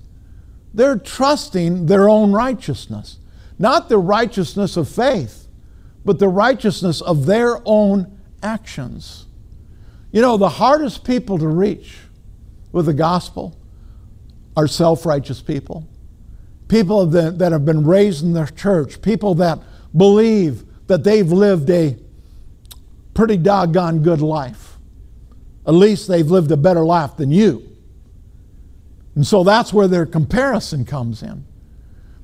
they're 0.74 0.98
trusting 0.98 1.86
their 1.86 2.06
own 2.06 2.32
righteousness. 2.32 3.16
Not 3.58 3.88
the 3.88 3.96
righteousness 3.96 4.76
of 4.76 4.90
faith, 4.90 5.48
but 6.04 6.18
the 6.18 6.28
righteousness 6.28 7.00
of 7.00 7.24
their 7.24 7.62
own 7.64 8.20
actions. 8.42 9.24
You 10.12 10.20
know, 10.20 10.36
the 10.36 10.50
hardest 10.50 11.02
people 11.02 11.38
to 11.38 11.48
reach 11.48 11.96
with 12.70 12.84
the 12.84 12.92
gospel 12.92 13.56
are 14.54 14.66
self 14.66 15.06
righteous 15.06 15.40
people. 15.40 15.88
People 16.68 17.06
that 17.06 17.52
have 17.52 17.64
been 17.64 17.86
raised 17.86 18.22
in 18.22 18.34
the 18.34 18.44
church, 18.54 19.00
people 19.00 19.34
that 19.36 19.60
believe 19.96 20.64
that 20.88 21.04
they've 21.04 21.32
lived 21.32 21.70
a 21.70 21.96
pretty 23.14 23.38
doggone 23.38 24.02
good 24.02 24.20
life. 24.20 24.69
At 25.66 25.74
least 25.74 26.08
they've 26.08 26.26
lived 26.26 26.50
a 26.50 26.56
better 26.56 26.84
life 26.84 27.16
than 27.16 27.30
you. 27.30 27.66
And 29.14 29.26
so 29.26 29.44
that's 29.44 29.72
where 29.72 29.88
their 29.88 30.06
comparison 30.06 30.84
comes 30.84 31.22
in. 31.22 31.44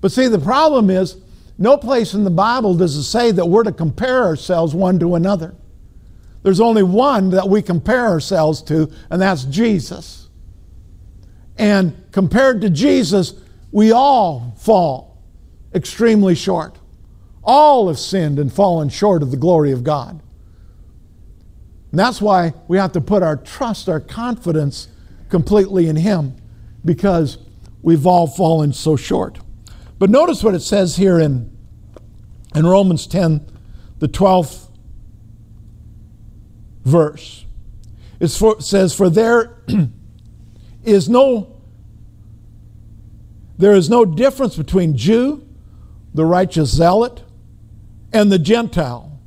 But 0.01 0.13
see, 0.13 0.29
the 0.29 0.39
problem 0.39 0.91
is, 0.91 1.17
no 1.59 1.77
place 1.77 2.15
in 2.15 2.25
the 2.25 2.31
Bible 2.31 2.75
does 2.75 2.97
it 2.97 3.05
say 3.05 3.33
that 3.33 3.47
we're 3.47 3.65
to 3.65 3.73
compare 3.73 4.25
ourselves 4.25 4.75
one 4.75 4.99
to 5.01 5.15
another. 5.15 5.55
There's 6.43 6.61
only 6.61 6.83
one 6.83 7.31
that 7.31 7.49
we 7.49 7.63
compare 7.63 8.07
ourselves 8.07 8.63
to, 8.63 8.91
and 9.11 9.21
that's 9.21 9.45
Jesus. 9.45 10.29
And 11.59 12.05
compared 12.13 12.61
to 12.61 12.71
Jesus, 12.71 13.35
we 13.73 13.91
all 13.91 14.55
fall 14.59 15.23
extremely 15.75 16.35
short. 16.35 16.79
All 17.43 17.89
have 17.89 17.99
sinned 17.99 18.39
and 18.39 18.53
fallen 18.53 18.89
short 18.89 19.23
of 19.23 19.31
the 19.31 19.37
glory 19.37 19.73
of 19.73 19.83
God. 19.83 20.21
And 21.97 22.01
that's 22.01 22.21
why 22.21 22.53
we 22.69 22.77
have 22.77 22.93
to 22.93 23.01
put 23.01 23.23
our 23.23 23.39
trust, 23.39 23.89
our 23.89 24.01
confidence 24.01 24.89
completely 25.31 25.89
in 25.89 25.97
Him 25.97 26.37
because 26.85 27.39
we've 27.81 28.07
all 28.07 28.27
fallen 28.27 28.75
so 28.75 28.97
short. 28.97 29.39
But 29.99 30.11
notice 30.11 30.45
what 30.45 30.55
it 30.55 30.61
says 30.61 30.97
here 30.97 31.19
in, 31.19 31.57
in 32.55 32.67
Romans 32.67 33.07
10, 33.07 33.51
the 33.99 34.09
12th 34.09 34.69
verse. 36.85 37.47
it 38.21 38.29
says, 38.29 38.93
For 38.93 39.09
there 39.09 39.57
is 40.85 41.09
no 41.09 41.63
there 43.57 43.73
is 43.73 43.89
no 43.89 44.05
difference 44.05 44.55
between 44.55 44.99
Jew, 44.99 45.49
the 46.13 46.27
righteous 46.27 46.69
zealot, 46.69 47.25
and 48.13 48.31
the 48.31 48.39
Gentile. 48.39 49.19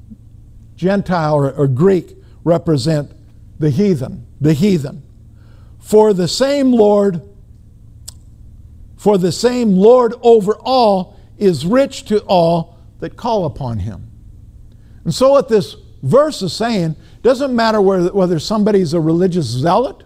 Gentile 0.76 1.34
or, 1.34 1.52
or 1.52 1.68
Greek 1.68 2.19
represent 2.44 3.12
the 3.60 3.70
heathen, 3.70 4.26
the 4.40 4.54
heathen. 4.54 5.04
For 5.80 6.14
the 6.14 6.28
same 6.28 6.72
Lord 6.72 7.22
for 9.00 9.18
the 9.18 9.32
same 9.32 9.78
Lord 9.78 10.14
over 10.22 10.58
all 10.60 11.18
is 11.38 11.66
rich 11.66 12.04
to 12.08 12.20
all 12.24 12.78
that 13.00 13.16
call 13.16 13.46
upon 13.46 13.80
him. 13.80 14.12
And 15.06 15.16
so, 15.16 15.32
what 15.32 15.48
this 15.48 15.78
verse 16.04 16.42
is 16.42 16.52
saying 16.52 16.98
doesn't 17.24 17.56
matter 17.56 17.82
whether, 17.82 18.40
somebody's 18.40 18.94
a 18.94 19.00
religious 19.00 19.46
zealot 19.46 20.04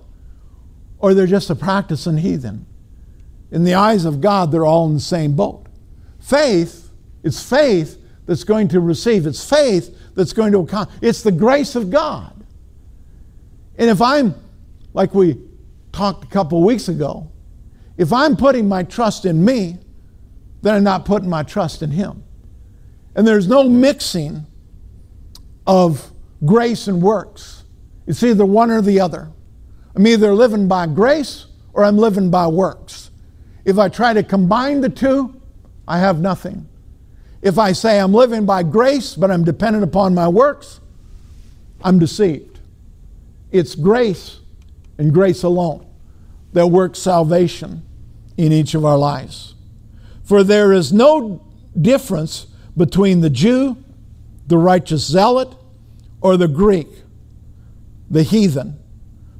or 0.99 1.15
they're 1.15 1.25
just 1.25 1.49
a 1.49 1.55
practicing 1.55 2.17
heathen. 2.17 2.67
In 3.49 3.63
the 3.63 3.73
eyes 3.73 4.05
of 4.05 4.21
God, 4.21 4.51
they're 4.51 4.63
all 4.63 4.85
in 4.85 4.93
the 4.93 4.99
same 4.99 5.35
boat. 5.35 5.65
Faith, 6.19 6.91
it's 7.23 7.41
faith 7.41 7.99
that's 8.27 8.43
going 8.43 8.67
to 8.67 8.79
receive, 8.79 9.25
it's 9.25 9.47
faith 9.47 9.97
that's 10.15 10.33
going 10.33 10.51
to 10.51 10.59
accomplish, 10.59 10.97
it's 11.01 11.23
the 11.23 11.31
grace 11.31 11.75
of 11.75 11.89
God. 11.89 12.33
And 13.77 13.89
if 13.89 14.01
I'm, 14.01 14.35
like 14.93 15.13
we 15.13 15.39
talked 15.91 16.23
a 16.23 16.27
couple 16.27 16.63
weeks 16.63 16.87
ago, 16.87 17.31
if 17.97 18.11
I'm 18.11 18.35
putting 18.35 18.67
my 18.67 18.83
trust 18.83 19.25
in 19.25 19.43
me, 19.43 19.77
then 20.61 20.75
I'm 20.75 20.83
not 20.83 21.05
putting 21.05 21.29
my 21.29 21.43
trust 21.43 21.81
in 21.81 21.91
Him. 21.91 22.23
And 23.15 23.27
there's 23.27 23.47
no 23.47 23.67
mixing 23.67 24.45
of 25.67 26.11
grace 26.45 26.87
and 26.87 27.01
works. 27.01 27.63
It's 28.07 28.23
either 28.23 28.45
one 28.45 28.71
or 28.71 28.81
the 28.81 28.99
other. 28.99 29.31
I'm 29.95 30.07
either 30.07 30.33
living 30.33 30.67
by 30.67 30.87
grace 30.87 31.45
or 31.73 31.83
I'm 31.83 31.97
living 31.97 32.29
by 32.29 32.47
works. 32.47 33.11
If 33.65 33.77
I 33.77 33.89
try 33.89 34.13
to 34.13 34.23
combine 34.23 34.81
the 34.81 34.89
two, 34.89 35.39
I 35.87 35.99
have 35.99 36.19
nothing. 36.19 36.67
If 37.43 37.59
I 37.59 37.73
say 37.73 37.99
I'm 37.99 38.13
living 38.13 38.45
by 38.45 38.63
grace 38.63 39.15
but 39.15 39.29
I'm 39.29 39.43
dependent 39.43 39.83
upon 39.83 40.15
my 40.15 40.29
works, 40.29 40.79
I'm 41.83 41.99
deceived. 41.99 42.61
It's 43.51 43.75
grace 43.75 44.39
and 44.97 45.13
grace 45.13 45.43
alone 45.43 45.85
that 46.53 46.67
works 46.67 46.99
salvation 46.99 47.83
in 48.37 48.53
each 48.53 48.73
of 48.73 48.85
our 48.85 48.97
lives. 48.97 49.55
For 50.23 50.43
there 50.43 50.71
is 50.71 50.93
no 50.93 51.45
difference 51.79 52.47
between 52.77 53.19
the 53.19 53.29
Jew, 53.29 53.75
the 54.47 54.57
righteous 54.57 55.05
zealot, 55.05 55.53
or 56.21 56.37
the 56.37 56.47
Greek, 56.47 56.87
the 58.09 58.23
heathen. 58.23 58.79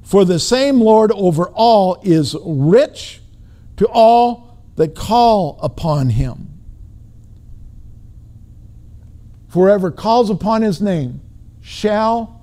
For 0.04 0.26
the 0.26 0.40
same 0.40 0.82
Lord 0.82 1.14
over 1.14 1.46
all 1.46 2.02
is 2.04 2.36
rich 2.44 3.22
to 3.78 3.88
all 3.88 4.60
that 4.76 4.94
call 4.94 5.58
upon 5.62 6.10
him. 6.10 6.50
For 9.43 9.43
whoever 9.54 9.92
calls 9.92 10.30
upon 10.30 10.62
his 10.62 10.82
name 10.82 11.22
shall 11.62 12.42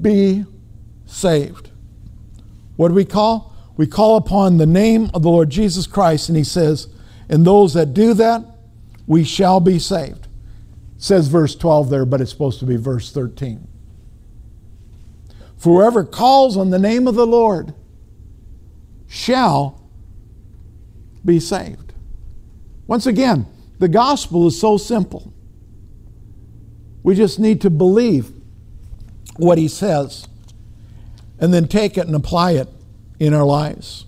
be 0.00 0.44
saved. 1.06 1.70
What 2.76 2.88
do 2.88 2.94
we 2.94 3.04
call? 3.04 3.56
we 3.76 3.86
call 3.86 4.16
upon 4.16 4.56
the 4.56 4.66
name 4.66 5.10
of 5.12 5.22
the 5.22 5.28
Lord 5.28 5.50
Jesus 5.50 5.86
Christ, 5.86 6.28
and 6.28 6.36
he 6.36 6.44
says, 6.44 6.88
And 7.28 7.46
those 7.46 7.74
that 7.74 7.92
do 7.92 8.14
that, 8.14 8.42
we 9.06 9.22
shall 9.22 9.60
be 9.60 9.78
saved. 9.78 10.24
It 10.96 11.02
says 11.02 11.28
verse 11.28 11.54
12 11.54 11.90
there, 11.90 12.06
but 12.06 12.20
it's 12.20 12.30
supposed 12.30 12.58
to 12.60 12.66
be 12.66 12.76
verse 12.76 13.12
13. 13.12 13.68
For 15.58 15.82
whoever 15.82 16.04
calls 16.04 16.56
on 16.56 16.70
the 16.70 16.78
name 16.78 17.06
of 17.06 17.14
the 17.14 17.26
Lord 17.26 17.74
shall 19.06 19.82
be 21.24 21.38
saved. 21.38 21.92
Once 22.86 23.06
again, 23.06 23.46
the 23.78 23.88
gospel 23.88 24.46
is 24.46 24.58
so 24.58 24.78
simple. 24.78 25.32
We 27.06 27.14
just 27.14 27.38
need 27.38 27.60
to 27.60 27.70
believe 27.70 28.32
what 29.36 29.58
he 29.58 29.68
says 29.68 30.26
and 31.38 31.54
then 31.54 31.68
take 31.68 31.96
it 31.96 32.04
and 32.08 32.16
apply 32.16 32.54
it 32.54 32.66
in 33.20 33.32
our 33.32 33.46
lives. 33.46 34.06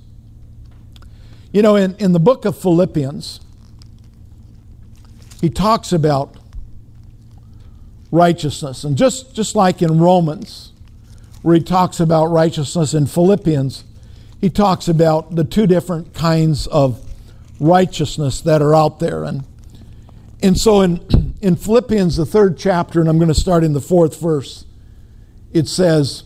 You 1.53 1.63
know, 1.63 1.77
in, 1.77 1.95
in 1.99 2.11
the 2.11 2.19
book 2.19 2.45
of 2.45 2.59
Philippians, 2.59 3.39
he 5.41 5.49
talks 5.49 5.93
about 5.93 6.39
righteousness. 8.11 8.83
And 8.83 8.99
just, 8.99 9.33
just 9.33 9.55
like 9.55 9.81
in 9.81 10.01
Romans, 10.01 10.73
where 11.43 11.55
he 11.55 11.63
talks 11.63 12.01
about 12.01 12.27
righteousness, 12.27 12.95
in 12.95 13.07
Philippians, 13.07 13.85
he 14.41 14.51
talks 14.51 14.89
about 14.89 15.37
the 15.37 15.45
two 15.45 15.69
different 15.69 16.15
kinds 16.15 16.67
of 16.67 17.01
righteousness 17.61 18.41
that 18.41 18.61
are 18.61 18.75
out 18.75 18.99
there. 18.99 19.23
And, 19.23 19.45
and 20.43 20.59
so 20.59 20.81
in, 20.81 21.37
in 21.41 21.57
Philippians, 21.57 22.17
the 22.17 22.27
third 22.27 22.59
chapter, 22.59 23.01
and 23.01 23.09
I'm 23.09 23.19
going 23.19 23.29
to 23.29 23.35
start 23.35 23.65
in 23.65 23.73
the 23.73 23.81
fourth 23.81 24.21
verse, 24.21 24.65
it 25.53 25.69
says, 25.69 26.25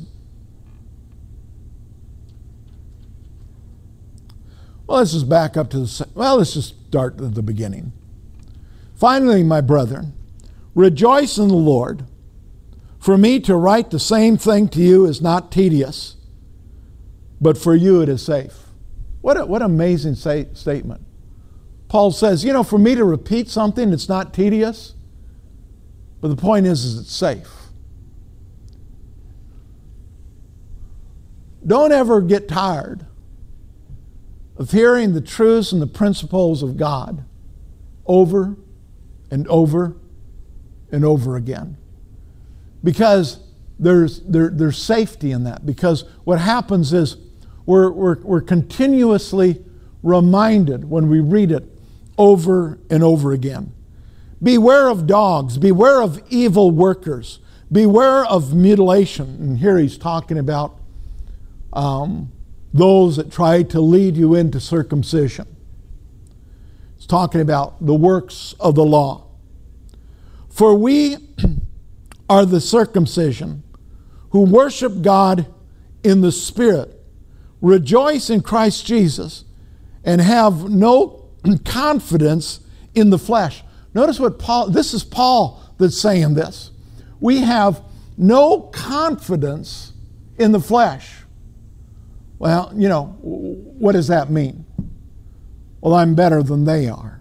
Well, 4.87 4.98
let's 4.98 5.12
just 5.12 5.29
back 5.29 5.57
up 5.57 5.70
to 5.70 5.81
the, 5.81 6.09
well, 6.14 6.37
let's 6.37 6.53
just 6.53 6.75
start 6.88 7.18
at 7.18 7.35
the 7.35 7.42
beginning. 7.42 7.92
Finally, 8.94 9.42
my 9.42 9.62
brethren, 9.62 10.12
rejoice 10.75 11.38
in 11.38 11.48
the 11.48 11.55
Lord. 11.55 12.05
For 12.98 13.16
me 13.16 13.40
to 13.40 13.57
write 13.57 13.90
the 13.90 13.98
same 13.98 14.37
thing 14.37 14.68
to 14.68 14.81
you 14.81 15.07
is 15.07 15.22
not 15.22 15.51
tedious, 15.51 16.16
but 17.40 17.57
for 17.57 17.75
you 17.75 18.03
it 18.03 18.09
is 18.09 18.22
safe. 18.22 18.66
What, 19.22 19.38
a, 19.38 19.46
what 19.46 19.62
an 19.62 19.70
amazing 19.70 20.16
say, 20.16 20.48
statement. 20.53 21.01
Paul 21.92 22.11
says, 22.11 22.42
you 22.42 22.55
know, 22.55 22.62
for 22.62 22.78
me 22.78 22.94
to 22.94 23.05
repeat 23.05 23.50
something, 23.50 23.92
it's 23.92 24.09
not 24.09 24.33
tedious, 24.33 24.94
but 26.22 26.28
the 26.28 26.37
point 26.37 26.64
is, 26.64 26.87
is 26.87 27.00
it's 27.00 27.14
safe. 27.14 27.52
Don't 31.66 31.92
ever 31.92 32.22
get 32.22 32.48
tired 32.48 33.05
of 34.57 34.70
hearing 34.70 35.12
the 35.12 35.20
truths 35.20 35.70
and 35.70 35.83
the 35.83 35.87
principles 35.87 36.62
of 36.62 36.78
God 36.78 37.26
over 38.07 38.57
and 39.31 39.46
over 39.48 39.94
and 40.90 41.05
over 41.05 41.37
again. 41.37 41.76
Because 42.83 43.40
there's, 43.78 44.20
there, 44.20 44.48
there's 44.48 44.78
safety 44.78 45.31
in 45.31 45.44
that. 45.44 45.66
Because 45.66 46.07
what 46.24 46.38
happens 46.38 46.94
is 46.94 47.18
we're, 47.66 47.90
we're, 47.90 48.18
we're 48.22 48.40
continuously 48.40 49.62
reminded 50.02 50.88
when 50.88 51.11
we 51.11 51.20
read 51.20 51.52
it 51.52 51.68
over 52.18 52.79
and 52.90 53.03
over 53.03 53.33
again. 53.33 53.72
Beware 54.42 54.88
of 54.88 55.07
dogs, 55.07 55.59
beware 55.59 56.03
of 56.03 56.20
evil 56.29 56.70
workers, 56.70 57.38
beware 57.70 58.25
of 58.25 58.55
mutilation. 58.55 59.37
And 59.40 59.59
here 59.59 59.79
he's 59.79 59.96
talking 59.96 60.38
about 60.38 60.79
um, 61.72 62.33
those 62.75 63.16
that 63.16 63.31
try 63.31 63.62
to 63.62 63.81
lead 63.81 64.16
you 64.16 64.35
into 64.35 64.61
circumcision. 64.61 65.46
It's 66.96 67.07
talking 67.07 67.40
about 67.40 67.85
the 67.85 67.94
works 67.94 68.55
of 68.61 68.75
the 68.75 68.85
law. 68.85 69.27
For 70.51 70.75
we 70.75 71.16
are 72.29 72.44
the 72.44 72.61
circumcision 72.61 73.62
who 74.31 74.42
worship 74.42 75.03
God 75.03 75.46
in 76.03 76.20
the 76.20 76.33
Spirit, 76.33 77.01
rejoice 77.61 78.31
in 78.31 78.42
Christ 78.42 78.87
Jesus, 78.87 79.44
and 80.05 80.20
have 80.20 80.68
no 80.68 81.21
confidence 81.64 82.61
in 82.94 83.11
the 83.11 83.18
flesh. 83.18 83.62
Notice 83.94 84.18
what 84.18 84.38
Paul, 84.38 84.70
this 84.70 84.94
is 84.94 85.05
Paul 85.05 85.62
that's 85.78 85.98
saying 85.98 86.35
this. 86.35 86.70
We 87.20 87.40
have 87.40 87.83
no 88.16 88.61
confidence 88.61 89.92
in 90.38 90.52
the 90.52 90.61
flesh. 90.61 91.18
Well, 92.38 92.72
you 92.74 92.88
know, 92.88 93.16
what 93.20 93.92
does 93.92 94.09
that 94.09 94.31
mean? 94.31 94.64
Well, 95.81 95.94
I'm 95.94 96.14
better 96.14 96.42
than 96.42 96.64
they 96.64 96.88
are. 96.88 97.20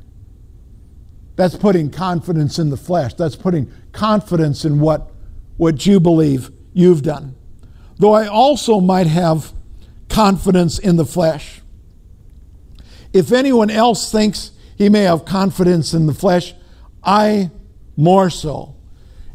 That's 1.35 1.55
putting 1.55 1.89
confidence 1.89 2.59
in 2.59 2.69
the 2.69 2.77
flesh. 2.77 3.13
That's 3.13 3.35
putting 3.35 3.71
confidence 3.91 4.65
in 4.65 4.79
what, 4.79 5.11
what 5.57 5.85
you 5.85 5.99
believe 5.99 6.51
you've 6.73 7.01
done. 7.01 7.35
Though 7.97 8.13
I 8.13 8.27
also 8.27 8.79
might 8.79 9.07
have 9.07 9.53
confidence 10.09 10.77
in 10.77 10.97
the 10.97 11.05
flesh. 11.05 11.60
If 13.13 13.31
anyone 13.31 13.69
else 13.69 14.11
thinks 14.11 14.51
he 14.77 14.89
may 14.89 15.03
have 15.03 15.25
confidence 15.25 15.93
in 15.93 16.05
the 16.05 16.13
flesh, 16.13 16.53
I 17.03 17.51
more 17.97 18.29
so. 18.29 18.75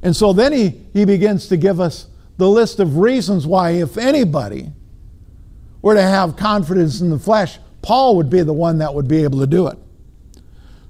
And 0.02 0.14
so 0.14 0.32
then 0.32 0.52
he, 0.52 0.80
he 0.92 1.04
begins 1.04 1.48
to 1.48 1.56
give 1.56 1.80
us 1.80 2.06
the 2.36 2.48
list 2.48 2.80
of 2.80 2.98
reasons 2.98 3.46
why, 3.46 3.70
if 3.70 3.96
anybody 3.96 4.70
were 5.82 5.94
to 5.94 6.02
have 6.02 6.36
confidence 6.36 7.00
in 7.00 7.10
the 7.10 7.18
flesh, 7.18 7.58
Paul 7.82 8.16
would 8.16 8.28
be 8.28 8.42
the 8.42 8.52
one 8.52 8.78
that 8.78 8.94
would 8.94 9.08
be 9.08 9.22
able 9.22 9.40
to 9.40 9.46
do 9.46 9.68
it. 9.68 9.78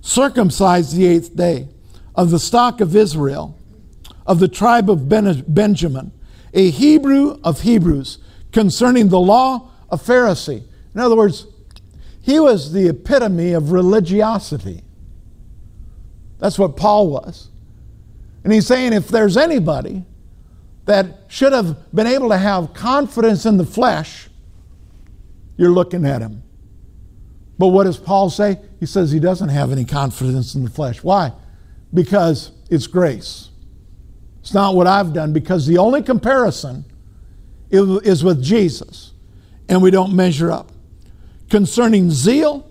Circumcised 0.01 0.97
the 0.97 1.07
eighth 1.07 1.37
day, 1.37 1.69
of 2.15 2.31
the 2.31 2.39
stock 2.39 2.81
of 2.81 2.97
Israel, 2.97 3.59
of 4.27 4.41
the 4.41 4.49
tribe 4.49 4.91
of 4.91 5.09
Benjamin, 5.09 6.13
a 6.55 6.71
Hebrew 6.71 7.39
of 7.45 7.61
Hebrews, 7.61 8.19
concerning 8.53 9.09
the 9.09 9.21
law, 9.21 9.71
a 9.91 9.97
Pharisee. 9.97 10.65
In 10.95 11.01
other 11.01 11.17
words, 11.17 11.47
he 12.27 12.41
was 12.41 12.73
the 12.73 12.89
epitome 12.89 13.53
of 13.53 13.71
religiosity. 13.71 14.83
That's 16.41 16.59
what 16.59 16.77
Paul 16.77 17.09
was. 17.09 17.51
And 18.43 18.53
he's 18.53 18.67
saying 18.67 18.93
if 18.95 19.07
there's 19.07 19.37
anybody 19.37 20.05
that 20.87 21.21
should 21.29 21.53
have 21.53 21.77
been 21.95 22.09
able 22.09 22.31
to 22.31 22.37
have 22.37 22.75
confidence 22.75 23.47
in 23.47 23.59
the 23.59 23.65
flesh, 23.65 24.29
you're 25.57 25.71
looking 25.71 26.05
at 26.05 26.21
him. 26.21 26.43
But 27.59 27.69
what 27.69 27.85
does 27.85 27.97
Paul 27.97 28.29
say? 28.29 28.59
He 28.81 28.87
says 28.87 29.13
he 29.13 29.21
doesn't 29.21 29.51
have 29.51 29.71
any 29.71 29.85
confidence 29.85 30.57
in 30.57 30.65
the 30.65 30.71
flesh. 30.71 31.05
Why? 31.05 31.31
Because 31.95 32.51
it's 32.69 32.89
grace. 32.89 33.51
It's 34.41 34.53
not 34.53 34.75
what 34.75 34.89
I've 34.89 35.13
done, 35.13 35.33
because 35.33 35.65
the 35.69 35.79
only 35.79 36.03
comparison 36.03 36.87
is 37.71 38.25
with 38.25 38.43
Jesus, 38.43 39.13
and 39.69 39.81
we 39.81 39.93
don't 39.93 40.13
measure 40.15 40.51
up. 40.51 40.73
Concerning 41.49 42.11
zeal, 42.11 42.71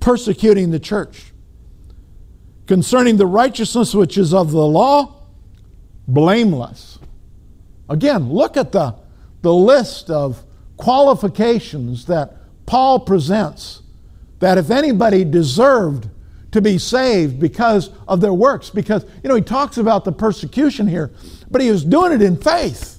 persecuting 0.00 0.70
the 0.70 0.78
church. 0.78 1.32
Concerning 2.66 3.16
the 3.16 3.26
righteousness 3.26 3.94
which 3.94 4.18
is 4.18 4.34
of 4.34 4.50
the 4.50 4.66
law, 4.66 5.14
blameless. 6.08 6.98
Again, 7.88 8.30
look 8.30 8.56
at 8.56 8.72
the, 8.72 8.94
the 9.42 9.54
list 9.54 10.10
of 10.10 10.44
qualifications 10.76 12.06
that 12.06 12.36
Paul 12.66 13.00
presents 13.00 13.82
that 14.40 14.58
if 14.58 14.70
anybody 14.70 15.24
deserved 15.24 16.08
to 16.52 16.60
be 16.60 16.78
saved 16.78 17.38
because 17.38 17.90
of 18.08 18.20
their 18.20 18.32
works, 18.32 18.70
because, 18.70 19.04
you 19.22 19.28
know, 19.28 19.34
he 19.34 19.42
talks 19.42 19.78
about 19.78 20.04
the 20.04 20.12
persecution 20.12 20.86
here, 20.86 21.10
but 21.50 21.60
he 21.60 21.70
was 21.70 21.84
doing 21.84 22.12
it 22.12 22.22
in 22.22 22.36
faith. 22.36 22.95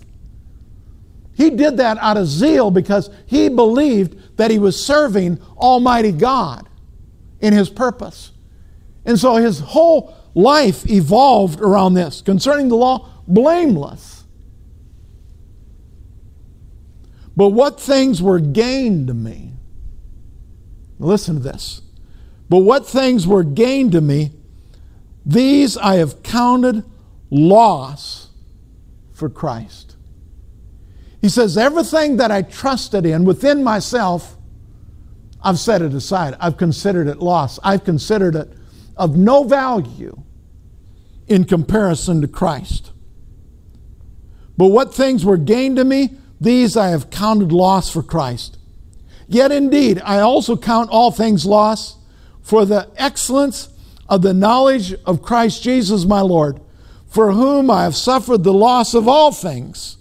He 1.37 1.51
did 1.51 1.77
that 1.77 1.99
out 1.99 2.17
of 2.17 2.25
zeal 2.25 2.71
because 2.71 3.11
he 3.27 3.47
believed 3.47 4.37
that 4.37 4.49
he 4.49 4.57
was 4.57 4.83
serving 4.83 5.39
Almighty 5.55 6.11
God 6.11 6.67
in 7.39 7.53
his 7.53 7.69
purpose. 7.69 8.31
And 9.05 9.19
so 9.19 9.35
his 9.35 9.59
whole 9.59 10.15
life 10.33 10.89
evolved 10.89 11.61
around 11.61 11.93
this. 11.93 12.23
Concerning 12.23 12.69
the 12.69 12.75
law, 12.75 13.07
blameless. 13.27 14.23
But 17.35 17.49
what 17.49 17.79
things 17.79 18.19
were 18.19 18.39
gained 18.39 19.05
to 19.05 19.13
me? 19.13 19.53
Listen 20.97 21.35
to 21.35 21.43
this. 21.43 21.83
But 22.49 22.59
what 22.59 22.87
things 22.87 23.27
were 23.27 23.43
gained 23.43 23.91
to 23.91 24.01
me, 24.01 24.31
these 25.23 25.77
I 25.77 25.97
have 25.97 26.23
counted 26.23 26.83
loss 27.29 28.29
for 29.13 29.29
Christ. 29.29 29.86
He 31.21 31.29
says, 31.29 31.57
Everything 31.57 32.17
that 32.17 32.31
I 32.31 32.41
trusted 32.41 33.05
in 33.05 33.25
within 33.25 33.63
myself, 33.63 34.37
I've 35.41 35.59
set 35.59 35.81
it 35.81 35.93
aside. 35.93 36.35
I've 36.39 36.57
considered 36.57 37.07
it 37.07 37.19
loss. 37.19 37.59
I've 37.63 37.83
considered 37.83 38.35
it 38.35 38.53
of 38.95 39.15
no 39.17 39.43
value 39.43 40.21
in 41.27 41.43
comparison 41.43 42.21
to 42.21 42.27
Christ. 42.27 42.91
But 44.57 44.67
what 44.67 44.93
things 44.93 45.23
were 45.23 45.37
gained 45.37 45.77
to 45.77 45.85
me, 45.85 46.15
these 46.41 46.75
I 46.75 46.89
have 46.89 47.09
counted 47.09 47.51
loss 47.51 47.91
for 47.91 48.01
Christ. 48.01 48.57
Yet 49.27 49.51
indeed, 49.51 50.01
I 50.03 50.19
also 50.19 50.57
count 50.57 50.89
all 50.89 51.11
things 51.11 51.45
loss 51.45 51.97
for 52.41 52.65
the 52.65 52.89
excellence 52.95 53.69
of 54.09 54.21
the 54.21 54.33
knowledge 54.33 54.93
of 55.05 55.21
Christ 55.21 55.61
Jesus 55.61 56.05
my 56.05 56.21
Lord, 56.21 56.61
for 57.07 57.33
whom 57.33 57.69
I 57.69 57.83
have 57.83 57.95
suffered 57.95 58.43
the 58.43 58.53
loss 58.53 58.93
of 58.93 59.07
all 59.07 59.31
things, 59.31 59.96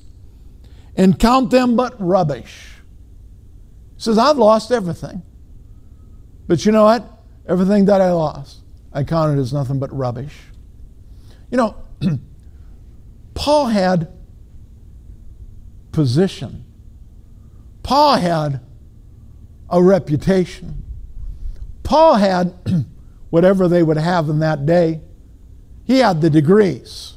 and 0.96 1.18
count 1.18 1.50
them 1.50 1.76
but 1.76 1.94
rubbish. 2.00 2.72
He 3.96 4.02
says, 4.02 4.18
I've 4.18 4.38
lost 4.38 4.72
everything. 4.72 5.22
But 6.46 6.64
you 6.64 6.72
know 6.72 6.84
what? 6.84 7.04
Everything 7.46 7.84
that 7.86 8.00
I 8.00 8.12
lost, 8.12 8.60
I 8.92 9.04
counted 9.04 9.38
as 9.38 9.52
nothing 9.52 9.78
but 9.78 9.94
rubbish. 9.94 10.34
You 11.50 11.58
know, 11.58 11.76
Paul 13.34 13.66
had 13.66 14.12
position. 15.92 16.64
Paul 17.82 18.16
had 18.16 18.60
a 19.70 19.82
reputation. 19.82 20.82
Paul 21.82 22.14
had 22.14 22.54
whatever 23.30 23.68
they 23.68 23.82
would 23.82 23.96
have 23.96 24.28
in 24.28 24.40
that 24.40 24.66
day. 24.66 25.00
He 25.84 25.98
had 25.98 26.20
the 26.20 26.30
degrees 26.30 27.14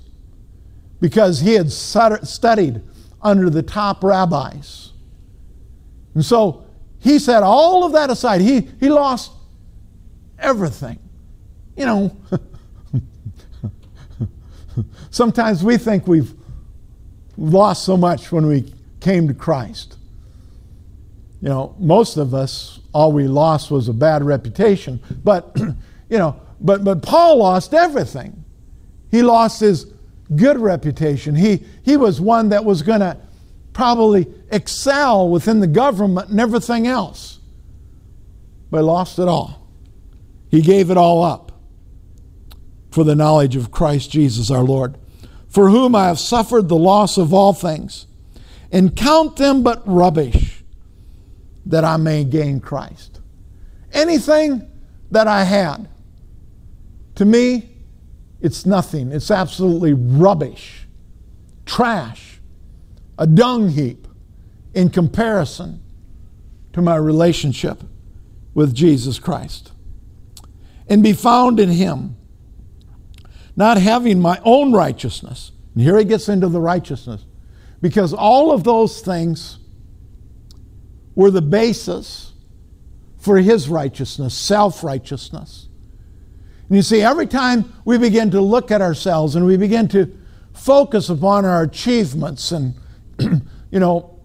because 1.01 1.39
he 1.39 1.53
had 1.53 1.71
studied 1.71 2.81
under 3.21 3.49
the 3.49 3.61
top 3.61 4.03
rabbis. 4.03 4.91
And 6.13 6.23
so 6.23 6.65
he 6.99 7.19
set 7.19 7.43
all 7.43 7.83
of 7.83 7.93
that 7.93 8.09
aside. 8.09 8.41
He, 8.41 8.61
he 8.79 8.89
lost 8.89 9.31
everything. 10.37 10.99
You 11.75 11.85
know, 11.85 12.17
sometimes 15.09 15.63
we 15.63 15.77
think 15.77 16.07
we've 16.07 16.33
lost 17.37 17.85
so 17.85 17.95
much 17.95 18.31
when 18.31 18.45
we 18.45 18.73
came 18.99 19.27
to 19.27 19.33
Christ. 19.33 19.97
You 21.41 21.49
know, 21.49 21.75
most 21.79 22.17
of 22.17 22.33
us, 22.33 22.81
all 22.93 23.13
we 23.13 23.27
lost 23.27 23.71
was 23.71 23.87
a 23.87 23.93
bad 23.93 24.23
reputation. 24.23 24.99
But, 25.23 25.51
you 26.09 26.17
know, 26.17 26.39
but, 26.59 26.83
but 26.83 27.01
Paul 27.01 27.37
lost 27.37 27.73
everything. 27.73 28.43
He 29.09 29.23
lost 29.23 29.61
his 29.61 29.85
good 30.35 30.59
reputation. 30.59 31.35
He, 31.35 31.63
he 31.83 31.97
was 31.97 32.21
one 32.21 32.49
that 32.49 32.65
was 32.65 32.81
going 32.81 32.99
to 32.99 33.17
probably 33.73 34.27
excel 34.51 35.29
within 35.29 35.59
the 35.59 35.67
government 35.67 36.29
and 36.29 36.39
everything 36.39 36.87
else. 36.87 37.39
But 38.69 38.83
lost 38.83 39.19
it 39.19 39.27
all. 39.27 39.67
He 40.49 40.61
gave 40.61 40.91
it 40.91 40.97
all 40.97 41.23
up 41.23 41.51
for 42.91 43.03
the 43.03 43.15
knowledge 43.15 43.55
of 43.55 43.71
Christ 43.71 44.11
Jesus 44.11 44.49
our 44.49 44.63
Lord, 44.63 44.97
for 45.47 45.69
whom 45.69 45.95
I 45.95 46.07
have 46.07 46.19
suffered 46.19 46.67
the 46.67 46.75
loss 46.75 47.17
of 47.17 47.33
all 47.33 47.53
things, 47.53 48.07
and 48.71 48.95
count 48.95 49.37
them 49.37 49.63
but 49.63 49.81
rubbish, 49.87 50.63
that 51.65 51.83
I 51.83 51.97
may 51.97 52.23
gain 52.23 52.59
Christ. 52.59 53.19
Anything 53.93 54.69
that 55.11 55.27
I 55.27 55.43
had, 55.43 55.87
to 57.15 57.25
me, 57.25 57.68
it's 58.41 58.65
nothing. 58.65 59.11
It's 59.11 59.31
absolutely 59.31 59.93
rubbish, 59.93 60.87
trash, 61.65 62.39
a 63.17 63.27
dung 63.27 63.69
heap 63.69 64.07
in 64.73 64.89
comparison 64.89 65.81
to 66.73 66.81
my 66.81 66.95
relationship 66.95 67.83
with 68.53 68.73
Jesus 68.73 69.19
Christ 69.19 69.71
and 70.87 71.03
be 71.03 71.13
found 71.13 71.59
in 71.59 71.69
him, 71.69 72.17
not 73.55 73.77
having 73.77 74.19
my 74.19 74.39
own 74.43 74.71
righteousness. 74.73 75.51
And 75.75 75.83
here 75.83 75.97
he 75.97 76.05
gets 76.05 76.27
into 76.29 76.47
the 76.47 76.59
righteousness. 76.59 77.25
Because 77.81 78.13
all 78.13 78.51
of 78.51 78.63
those 78.63 79.01
things 79.01 79.59
were 81.15 81.31
the 81.31 81.41
basis 81.41 82.33
for 83.17 83.37
his 83.37 83.69
righteousness, 83.69 84.33
self 84.33 84.83
righteousness. 84.83 85.68
And 86.69 86.75
you 86.75 86.83
see, 86.83 87.01
every 87.01 87.25
time 87.25 87.73
we 87.83 87.97
begin 87.97 88.29
to 88.31 88.41
look 88.41 88.69
at 88.69 88.81
ourselves 88.81 89.35
and 89.35 89.45
we 89.45 89.57
begin 89.57 89.87
to 89.89 90.15
focus 90.53 91.09
upon 91.09 91.43
our 91.43 91.63
achievements, 91.63 92.51
and, 92.51 92.75
you 93.71 93.79
know, 93.79 94.19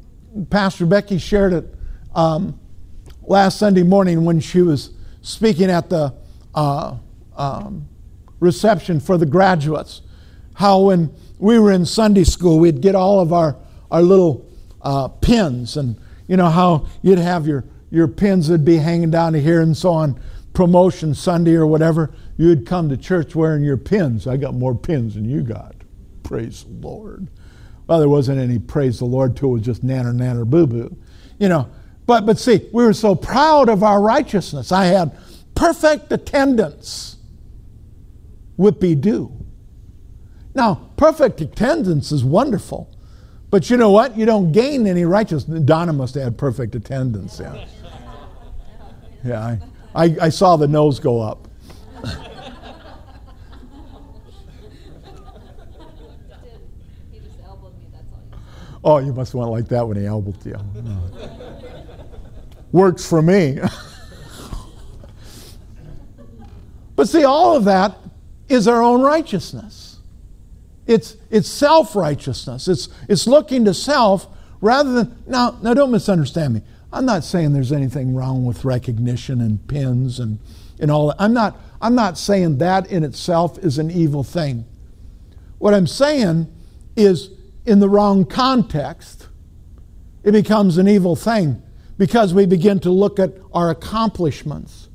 Pastor 0.50 0.84
Becky 0.84 1.16
shared 1.16 1.54
it 1.54 1.74
um, 2.14 2.60
last 3.22 3.58
Sunday 3.58 3.82
morning 3.82 4.24
when 4.24 4.40
she 4.40 4.60
was 4.60 4.90
speaking 5.22 5.70
at 5.70 5.88
the 5.88 6.14
uh, 6.54 6.96
um, 7.36 7.88
reception 8.40 9.00
for 9.00 9.16
the 9.16 9.26
graduates. 9.26 10.02
How 10.54 10.80
when 10.80 11.14
we 11.38 11.58
were 11.58 11.72
in 11.72 11.86
Sunday 11.86 12.24
school, 12.24 12.58
we'd 12.58 12.82
get 12.82 12.94
all 12.94 13.20
of 13.20 13.32
our, 13.32 13.56
our 13.90 14.02
little 14.02 14.46
uh, 14.82 15.08
pins, 15.08 15.78
and 15.78 15.98
you 16.28 16.36
know 16.36 16.50
how 16.50 16.86
you'd 17.00 17.18
have 17.18 17.46
your, 17.46 17.64
your 17.90 18.06
pins 18.06 18.50
would 18.50 18.64
be 18.64 18.76
hanging 18.76 19.10
down 19.10 19.32
here 19.32 19.62
and 19.62 19.74
so 19.76 19.92
on, 19.92 20.20
promotion 20.52 21.14
Sunday 21.14 21.54
or 21.54 21.66
whatever. 21.66 22.14
You'd 22.36 22.66
come 22.66 22.88
to 22.88 22.96
church 22.96 23.34
wearing 23.34 23.62
your 23.62 23.76
pins. 23.76 24.26
I 24.26 24.36
got 24.36 24.54
more 24.54 24.74
pins 24.74 25.14
than 25.14 25.24
you 25.24 25.42
got. 25.42 25.74
Praise 26.22 26.64
the 26.64 26.86
Lord. 26.86 27.28
Well, 27.86 27.98
there 27.98 28.08
wasn't 28.08 28.40
any 28.40 28.58
praise 28.58 28.98
the 28.98 29.04
Lord 29.04 29.36
to 29.36 29.46
it 29.46 29.52
was 29.52 29.62
just 29.62 29.86
nanner 29.86 30.14
nanner 30.14 30.46
boo 30.46 30.66
boo. 30.66 30.96
You 31.38 31.48
know, 31.48 31.68
but 32.06 32.26
but 32.26 32.38
see, 32.38 32.68
we 32.72 32.84
were 32.84 32.92
so 32.92 33.14
proud 33.14 33.68
of 33.68 33.82
our 33.82 34.00
righteousness. 34.00 34.72
I 34.72 34.86
had 34.86 35.16
perfect 35.54 36.10
attendance. 36.10 37.16
Whippy 38.58 39.00
do. 39.00 39.32
Now, 40.54 40.90
perfect 40.96 41.40
attendance 41.40 42.12
is 42.12 42.24
wonderful, 42.24 42.88
but 43.50 43.68
you 43.68 43.76
know 43.76 43.90
what? 43.90 44.16
You 44.16 44.24
don't 44.24 44.52
gain 44.52 44.86
any 44.86 45.04
righteousness. 45.04 45.60
Donna 45.62 45.92
must 45.92 46.14
have 46.14 46.24
had 46.24 46.38
perfect 46.38 46.74
attendance. 46.76 47.40
Yeah, 47.40 47.66
yeah. 49.24 49.56
I, 49.94 50.04
I, 50.04 50.16
I 50.22 50.28
saw 50.28 50.56
the 50.56 50.68
nose 50.68 51.00
go 51.00 51.20
up. 51.20 51.43
Oh, 58.86 58.98
you 58.98 59.14
must 59.14 59.34
went 59.34 59.50
like 59.50 59.68
that 59.68 59.88
when 59.88 59.96
he 59.96 60.04
elbowed 60.04 60.44
you. 60.44 60.58
Works 62.70 63.08
for 63.08 63.22
me. 63.22 63.58
But 66.96 67.08
see, 67.08 67.24
all 67.24 67.56
of 67.56 67.64
that 67.64 67.96
is 68.48 68.68
our 68.68 68.82
own 68.82 69.00
righteousness. 69.00 69.98
It's, 70.86 71.16
it's 71.30 71.48
self 71.48 71.96
righteousness. 71.96 72.68
It's, 72.68 72.88
it's 73.08 73.26
looking 73.26 73.64
to 73.64 73.74
self 73.74 74.26
rather 74.60 74.92
than. 74.92 75.22
Now, 75.26 75.58
now, 75.62 75.74
don't 75.74 75.90
misunderstand 75.90 76.54
me. 76.54 76.62
I'm 76.92 77.06
not 77.06 77.24
saying 77.24 77.52
there's 77.52 77.72
anything 77.72 78.14
wrong 78.14 78.44
with 78.44 78.64
recognition 78.64 79.40
and 79.40 79.66
pins 79.66 80.20
and, 80.20 80.38
and 80.78 80.90
all 80.90 81.08
that. 81.08 81.16
I'm 81.18 81.32
not, 81.32 81.58
I'm 81.80 81.94
not 81.94 82.16
saying 82.16 82.58
that 82.58 82.90
in 82.90 83.04
itself 83.04 83.58
is 83.58 83.78
an 83.78 83.90
evil 83.90 84.22
thing. 84.24 84.64
What 85.58 85.74
I'm 85.74 85.86
saying 85.86 86.52
is, 86.96 87.30
in 87.66 87.78
the 87.78 87.88
wrong 87.88 88.24
context, 88.24 89.28
it 90.22 90.32
becomes 90.32 90.78
an 90.78 90.88
evil 90.88 91.16
thing 91.16 91.62
because 91.98 92.34
we 92.34 92.46
begin 92.46 92.80
to 92.80 92.90
look 92.90 93.18
at 93.18 93.32
our 93.52 93.70
accomplishments. 93.70 94.88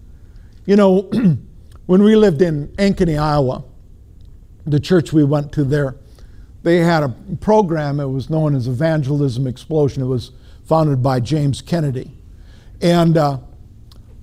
You 0.66 0.76
know, 0.76 1.10
When 1.90 2.04
we 2.04 2.16
lived 2.16 2.44
in 2.44 2.68
Ankeny, 2.78 3.20
Iowa, 3.20 3.64
the 4.64 4.80
church 4.80 5.12
we 5.12 5.24
went 5.24 5.52
to 5.54 5.64
there, 5.64 5.96
they 6.62 6.78
had 6.78 7.02
a 7.02 7.10
program. 7.42 8.00
It 8.00 8.06
was 8.06 8.30
known 8.30 8.54
as 8.54 8.68
Evangelism 8.68 9.48
Explosion. 9.48 10.04
It 10.04 10.06
was 10.06 10.30
founded 10.66 11.02
by 11.02 11.20
James 11.20 11.64
Kennedy, 11.64 12.16
and 12.80 13.18
uh, 13.18 13.40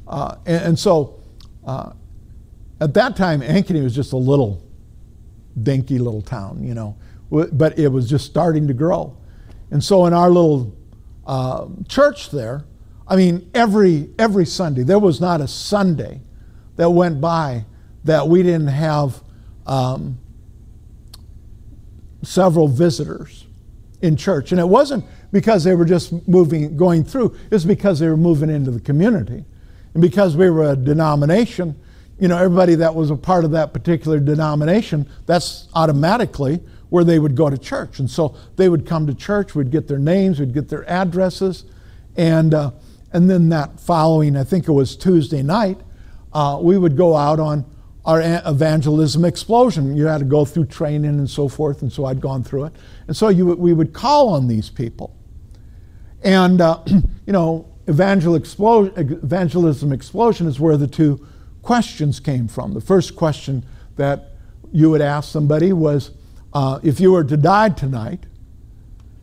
uh, 0.07 0.37
and, 0.47 0.65
and, 0.65 0.79
so 0.79 1.19
uh, 1.67 1.91
at 2.81 2.95
that 2.95 3.17
time, 3.17 3.41
Ankeny 3.41 3.83
was 3.83 3.95
just 3.95 4.13
a 4.13 4.17
little 4.17 4.63
dinky 5.63 5.99
little 5.99 6.23
town, 6.23 6.63
you 6.63 6.75
know, 6.75 6.97
but 7.31 7.79
it 7.79 7.89
was 7.89 8.09
just 8.09 8.27
starting 8.27 8.69
to 8.69 8.75
grow, 8.75 9.17
and 9.71 9.83
so 9.83 10.07
in 10.07 10.13
our 10.13 10.31
little 10.31 10.77
uh, 11.27 11.67
church 11.89 12.31
there, 12.31 12.65
I 13.09 13.17
mean, 13.17 13.51
every 13.55 14.11
every 14.19 14.47
Sunday 14.47 14.83
there 14.83 14.99
was 14.99 15.21
not 15.21 15.41
a 15.41 15.49
Sunday 15.49 16.21
that 16.77 16.91
went 16.91 17.21
by 17.21 17.65
that 18.05 18.29
we 18.29 18.43
didn't 18.43 18.69
have 18.69 19.21
um, 19.67 20.19
several 22.23 22.69
visitors 22.69 23.47
in 24.03 24.17
church. 24.17 24.53
And 24.53 24.61
it 24.61 24.69
wasn't 24.69 25.05
because 25.33 25.65
they 25.65 25.75
were 25.75 25.85
just 25.85 26.13
moving, 26.29 26.77
going 26.77 27.05
through, 27.05 27.37
it 27.47 27.51
was 27.51 27.65
because 27.65 27.99
they 27.99 28.09
were 28.09 28.17
moving 28.17 28.51
into 28.51 28.71
the 28.71 28.81
community. 28.81 29.45
And 29.95 30.01
because 30.01 30.37
we 30.37 30.51
were 30.51 30.71
a 30.71 30.77
denomination, 30.77 31.75
you 32.19 32.29
know, 32.29 32.39
everybody 32.39 32.77
that 32.77 32.95
was 32.95 33.11
a 33.11 33.17
part 33.17 33.45
of 33.45 33.51
that 33.51 33.73
particular 33.73 34.19
denomination, 34.19 35.09
that's 35.27 35.69
automatically 35.75 36.61
where 36.89 37.05
they 37.05 37.19
would 37.19 37.35
go 37.35 37.51
to 37.51 37.59
church. 37.59 37.99
And 37.99 38.11
so 38.11 38.37
they 38.57 38.69
would 38.69 38.87
come 38.87 39.07
to 39.07 39.15
church, 39.15 39.55
we'd 39.55 39.71
get 39.71 39.89
their 39.89 39.99
names, 39.99 40.41
we'd 40.41 40.55
get 40.55 40.69
their 40.69 40.89
addresses, 40.89 41.65
and, 42.17 42.55
uh, 42.55 42.71
and 43.13 43.29
then 43.29 43.49
that 43.51 43.81
following, 43.81 44.37
I 44.37 44.45
think 44.45 44.69
it 44.69 44.73
was 44.73 44.97
Tuesday 44.97 45.43
night, 45.43 45.79
uh, 46.33 46.59
we 46.61 46.79
would 46.79 46.97
go 46.97 47.17
out 47.17 47.41
on 47.41 47.65
our 48.05 48.23
evangelism 48.47 49.25
explosion. 49.25 49.97
You 49.97 50.07
had 50.07 50.19
to 50.19 50.25
go 50.25 50.45
through 50.45 50.67
training 50.67 51.19
and 51.19 51.29
so 51.29 51.49
forth, 51.49 51.83
and 51.83 51.93
so 51.93 52.05
I'd 52.05 52.21
gone 52.21 52.45
through 52.45 52.65
it. 52.65 52.73
And 53.09 53.17
so 53.17 53.29
you, 53.29 53.47
we 53.47 53.73
would 53.73 53.93
call 53.93 54.29
on 54.29 54.47
these 54.47 54.71
people. 54.71 55.17
And, 56.23 56.61
uh, 56.61 56.83
you 57.27 57.33
know, 57.33 57.69
evangelism 57.89 59.93
explosion 59.93 60.47
is 60.47 60.61
where 60.61 60.77
the 60.77 60.87
two 60.87 61.27
questions 61.67 62.21
came 62.21 62.47
from. 62.47 62.75
The 62.75 62.81
first 62.81 63.17
question 63.17 63.65
that 63.97 64.31
you 64.73 64.89
would 64.89 65.01
ask 65.01 65.29
somebody 65.29 65.73
was 65.73 66.13
uh, 66.55 66.79
if 66.85 67.01
you 67.01 67.11
were 67.11 67.25
to 67.25 67.37
die 67.37 67.71
tonight, 67.71 68.25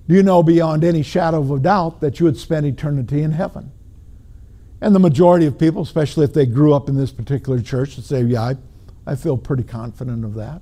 do 0.10 0.16
you 0.16 0.24
know 0.24 0.44
beyond 0.44 0.84
any 0.84 1.04
shadow 1.04 1.39
of 1.39 1.50
a 1.50 1.58
doubt 1.58 2.02
that 2.02 2.20
you 2.20 2.26
would 2.26 2.36
spend 2.36 2.66
eternity 2.66 3.22
in 3.22 3.32
heaven? 3.32 3.72
And 4.82 4.94
the 4.94 5.00
majority 5.00 5.46
of 5.46 5.58
people, 5.58 5.84
especially 5.84 6.26
if 6.26 6.34
they 6.34 6.46
grew 6.46 6.74
up 6.74 6.89
in 6.89 6.98
this 6.98 7.14
particular 7.14 7.62
church, 7.62 7.96
would 7.96 8.04
say, 8.04 8.22
Yeah, 8.24 8.41
I, 8.41 8.56
I 9.08 9.16
feel 9.16 9.38
pretty 9.38 9.64
confident 9.64 10.26
of 10.26 10.34
that. 10.34 10.62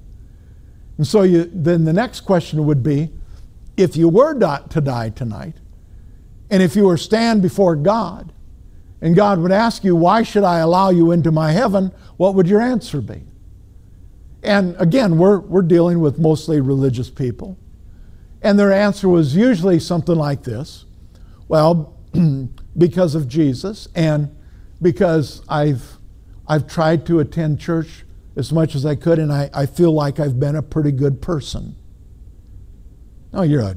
And 1.00 1.08
so 1.08 1.24
you, 1.24 1.50
then 1.52 1.84
the 1.84 1.94
next 1.94 2.22
question 2.22 2.64
would 2.68 2.84
be 2.84 3.10
if 3.76 3.98
you 3.98 4.08
were 4.08 4.36
not 4.36 4.70
to 4.72 4.82
die 4.82 5.10
tonight, 5.10 5.56
and 6.52 6.62
if 6.62 6.76
you 6.76 6.86
were 6.86 6.98
stand 6.98 7.42
before 7.42 7.76
God, 7.76 8.32
and 9.02 9.16
God 9.16 9.39
would 9.39 9.52
ask 9.52 9.84
you, 9.84 9.95
Why 9.95 10.24
should 10.24 10.43
I 10.43 10.60
allow 10.60 10.89
you 10.89 11.12
into 11.12 11.32
my 11.32 11.52
heaven? 11.52 11.91
What 12.18 12.36
would 12.36 12.47
your 12.47 12.62
answer 12.62 13.02
be? 13.02 13.24
And 14.43 14.76
again, 14.80 15.18
we're, 15.18 15.39
we're 15.39 15.62
dealing 15.64 15.99
with 15.99 16.20
mostly 16.20 16.62
religious 16.62 17.10
people. 17.10 17.58
And 18.41 18.58
their 18.58 18.72
answer 18.72 19.08
was 19.08 19.36
usually 19.36 19.80
something 19.80 20.16
like 20.16 20.43
this 20.43 20.86
Well, 21.47 21.97
because 22.78 23.16
of 23.16 23.28
Jesus, 23.28 23.88
and 23.95 24.36
because 24.82 25.43
I've, 25.49 25.97
I've 26.47 26.68
tried 26.68 27.06
to 27.08 27.20
attend 27.20 27.60
church 27.60 28.04
as 28.36 28.52
much 28.52 28.76
as 28.76 28.86
I 28.86 28.95
could, 28.95 29.20
and 29.20 29.32
I, 29.32 29.49
I 29.54 29.66
feel 29.66 29.91
like 29.91 30.20
I've 30.20 30.39
been 30.39 30.56
a 30.56 30.62
pretty 30.62 30.91
good 30.91 31.22
person. 31.22 31.76
No, 33.34 33.41
you're 33.43 33.62
a 33.62 33.76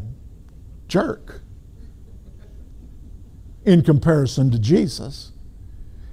jerk 0.88 1.43
in 3.64 3.82
comparison 3.82 4.50
to 4.50 4.58
Jesus. 4.58 5.32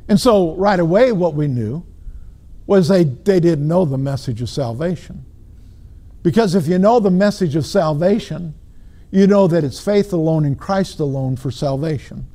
And 0.08 0.20
so, 0.20 0.56
right 0.56 0.80
away, 0.80 1.12
what 1.12 1.36
we 1.36 1.47
knew 1.47 1.86
was 2.66 2.88
they, 2.88 3.04
they 3.04 3.39
didn't 3.39 3.68
know 3.68 3.86
the 3.86 3.97
message 3.97 4.41
of 4.41 4.49
salvation. 4.49 5.26
Because 6.24 6.56
if 6.56 6.68
you 6.68 6.78
know 6.78 6.99
the 6.99 7.12
message 7.12 7.56
of 7.56 7.66
salvation, 7.66 8.54
you 9.10 9.28
know 9.28 9.47
that 9.47 9.64
it's 9.64 9.80
faith 9.80 10.14
alone 10.14 10.45
in 10.45 10.56
Christ 10.56 10.99
alone 10.99 11.36
for 11.36 11.52
salvation, 11.52 12.28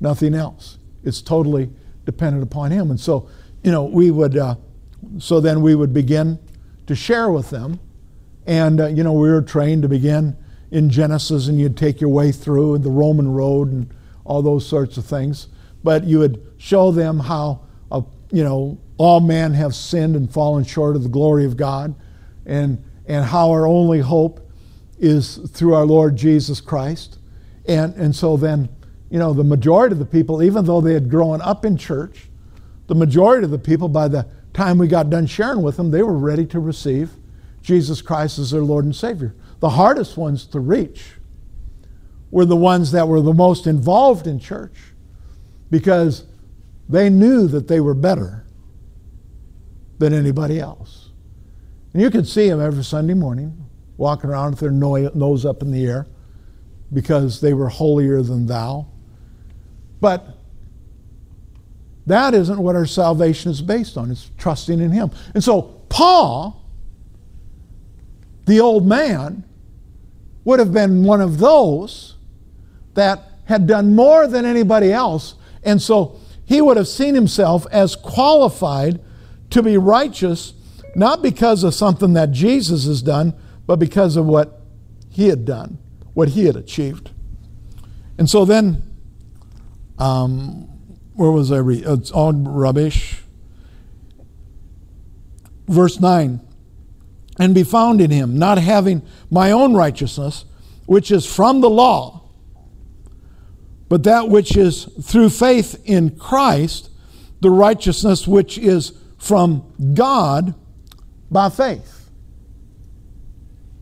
nothing 0.00 0.34
else. 0.34 0.78
It's 1.04 1.22
totally 1.22 1.70
dependent 2.04 2.42
upon 2.42 2.70
Him. 2.70 2.90
And 2.90 2.98
so, 2.98 3.28
you 3.62 3.70
know, 3.70 3.84
we 3.84 4.10
would, 4.10 4.36
uh, 4.36 4.56
so 5.18 5.40
then 5.40 5.60
we 5.60 5.74
would 5.74 5.92
begin 5.92 6.38
to 6.86 6.94
share 6.94 7.30
with 7.30 7.50
them. 7.50 7.78
And, 8.46 8.80
uh, 8.80 8.86
you 8.86 9.02
know, 9.02 9.12
we 9.12 9.28
were 9.30 9.42
trained 9.42 9.82
to 9.82 9.88
begin 9.88 10.36
in 10.70 10.90
Genesis, 10.90 11.48
and 11.48 11.60
you'd 11.60 11.76
take 11.76 12.00
your 12.00 12.10
way 12.10 12.32
through 12.32 12.78
the 12.78 12.90
Roman 12.90 13.32
road 13.32 13.70
and 13.70 13.92
all 14.26 14.42
those 14.42 14.66
sorts 14.66 14.96
of 14.96 15.04
things. 15.06 15.48
But 15.82 16.04
you 16.04 16.18
would 16.18 16.54
show 16.58 16.90
them 16.90 17.20
how, 17.20 17.60
uh, 17.90 18.02
you 18.30 18.44
know, 18.44 18.78
all 18.98 19.20
men 19.20 19.54
have 19.54 19.74
sinned 19.74 20.16
and 20.16 20.32
fallen 20.32 20.64
short 20.64 20.96
of 20.96 21.02
the 21.02 21.08
glory 21.08 21.44
of 21.44 21.56
God, 21.56 21.94
and, 22.44 22.82
and 23.06 23.24
how 23.24 23.50
our 23.50 23.66
only 23.66 24.00
hope 24.00 24.40
is 24.98 25.36
through 25.52 25.74
our 25.74 25.84
Lord 25.84 26.16
Jesus 26.16 26.60
Christ. 26.60 27.18
And, 27.66 27.94
and 27.96 28.14
so 28.14 28.36
then, 28.36 28.68
you 29.10 29.18
know, 29.18 29.32
the 29.32 29.44
majority 29.44 29.92
of 29.92 29.98
the 29.98 30.06
people, 30.06 30.42
even 30.42 30.64
though 30.64 30.80
they 30.80 30.94
had 30.94 31.10
grown 31.10 31.40
up 31.40 31.64
in 31.64 31.76
church, 31.76 32.28
the 32.86 32.94
majority 32.94 33.44
of 33.44 33.50
the 33.50 33.58
people, 33.58 33.88
by 33.88 34.08
the 34.08 34.26
time 34.54 34.78
we 34.78 34.88
got 34.88 35.10
done 35.10 35.26
sharing 35.26 35.62
with 35.62 35.76
them, 35.76 35.90
they 35.90 36.02
were 36.02 36.16
ready 36.16 36.46
to 36.46 36.60
receive 36.60 37.10
Jesus 37.62 38.00
Christ 38.00 38.38
as 38.38 38.52
their 38.52 38.62
Lord 38.62 38.84
and 38.84 38.96
Savior. 38.96 39.34
The 39.60 39.70
hardest 39.70 40.16
ones 40.16 40.46
to 40.46 40.60
reach 40.60 41.15
were 42.30 42.44
the 42.44 42.56
ones 42.56 42.92
that 42.92 43.06
were 43.06 43.20
the 43.20 43.32
most 43.32 43.66
involved 43.66 44.26
in 44.26 44.38
church 44.38 44.76
because 45.70 46.24
they 46.88 47.08
knew 47.08 47.46
that 47.48 47.68
they 47.68 47.80
were 47.80 47.94
better 47.94 48.44
than 49.98 50.12
anybody 50.12 50.60
else. 50.60 51.10
And 51.92 52.02
you 52.02 52.10
could 52.10 52.28
see 52.28 52.48
them 52.48 52.60
every 52.60 52.84
Sunday 52.84 53.14
morning 53.14 53.64
walking 53.96 54.30
around 54.30 54.50
with 54.50 54.60
their 54.60 54.70
nose 54.70 55.46
up 55.46 55.62
in 55.62 55.70
the 55.70 55.86
air 55.86 56.06
because 56.92 57.40
they 57.40 57.54
were 57.54 57.68
holier 57.68 58.22
than 58.22 58.46
thou. 58.46 58.86
But 60.00 60.36
that 62.06 62.34
isn't 62.34 62.58
what 62.58 62.76
our 62.76 62.86
salvation 62.86 63.50
is 63.50 63.62
based 63.62 63.96
on. 63.96 64.10
It's 64.10 64.30
trusting 64.38 64.78
in 64.78 64.92
Him. 64.92 65.10
And 65.34 65.42
so, 65.42 65.62
Paul, 65.88 66.62
the 68.44 68.60
old 68.60 68.86
man, 68.86 69.44
would 70.44 70.60
have 70.60 70.72
been 70.72 71.02
one 71.02 71.20
of 71.20 71.38
those 71.38 72.15
that 72.96 73.22
had 73.44 73.66
done 73.66 73.94
more 73.94 74.26
than 74.26 74.44
anybody 74.44 74.92
else. 74.92 75.36
And 75.62 75.80
so, 75.80 76.20
he 76.44 76.60
would 76.60 76.76
have 76.76 76.88
seen 76.88 77.14
himself 77.14 77.66
as 77.72 77.96
qualified 77.96 79.00
to 79.50 79.62
be 79.62 79.76
righteous, 79.76 80.54
not 80.94 81.22
because 81.22 81.64
of 81.64 81.74
something 81.74 82.12
that 82.12 82.30
Jesus 82.30 82.86
has 82.86 83.02
done, 83.02 83.34
but 83.66 83.76
because 83.76 84.16
of 84.16 84.26
what 84.26 84.60
he 85.10 85.28
had 85.28 85.44
done, 85.44 85.78
what 86.14 86.30
he 86.30 86.44
had 86.44 86.54
achieved. 86.54 87.10
And 88.16 88.30
so 88.30 88.44
then, 88.44 88.82
um, 89.98 90.68
where 91.14 91.32
was 91.32 91.50
I 91.50 91.58
read? 91.58 91.84
It's 91.84 92.12
all 92.12 92.32
rubbish. 92.32 93.22
Verse 95.66 95.98
9 95.98 96.40
and 97.38 97.54
be 97.54 97.62
found 97.62 98.00
in 98.00 98.10
him, 98.10 98.38
not 98.38 98.58
having 98.58 99.02
my 99.30 99.50
own 99.50 99.74
righteousness, 99.74 100.44
which 100.86 101.10
is 101.10 101.26
from 101.26 101.60
the 101.60 101.70
law, 101.70 102.25
but 103.88 104.02
that 104.04 104.28
which 104.28 104.56
is 104.56 104.84
through 105.02 105.30
faith 105.30 105.80
in 105.84 106.16
Christ, 106.18 106.90
the 107.40 107.50
righteousness 107.50 108.26
which 108.26 108.58
is 108.58 108.92
from 109.18 109.72
God 109.94 110.54
by 111.30 111.48
faith. 111.48 112.10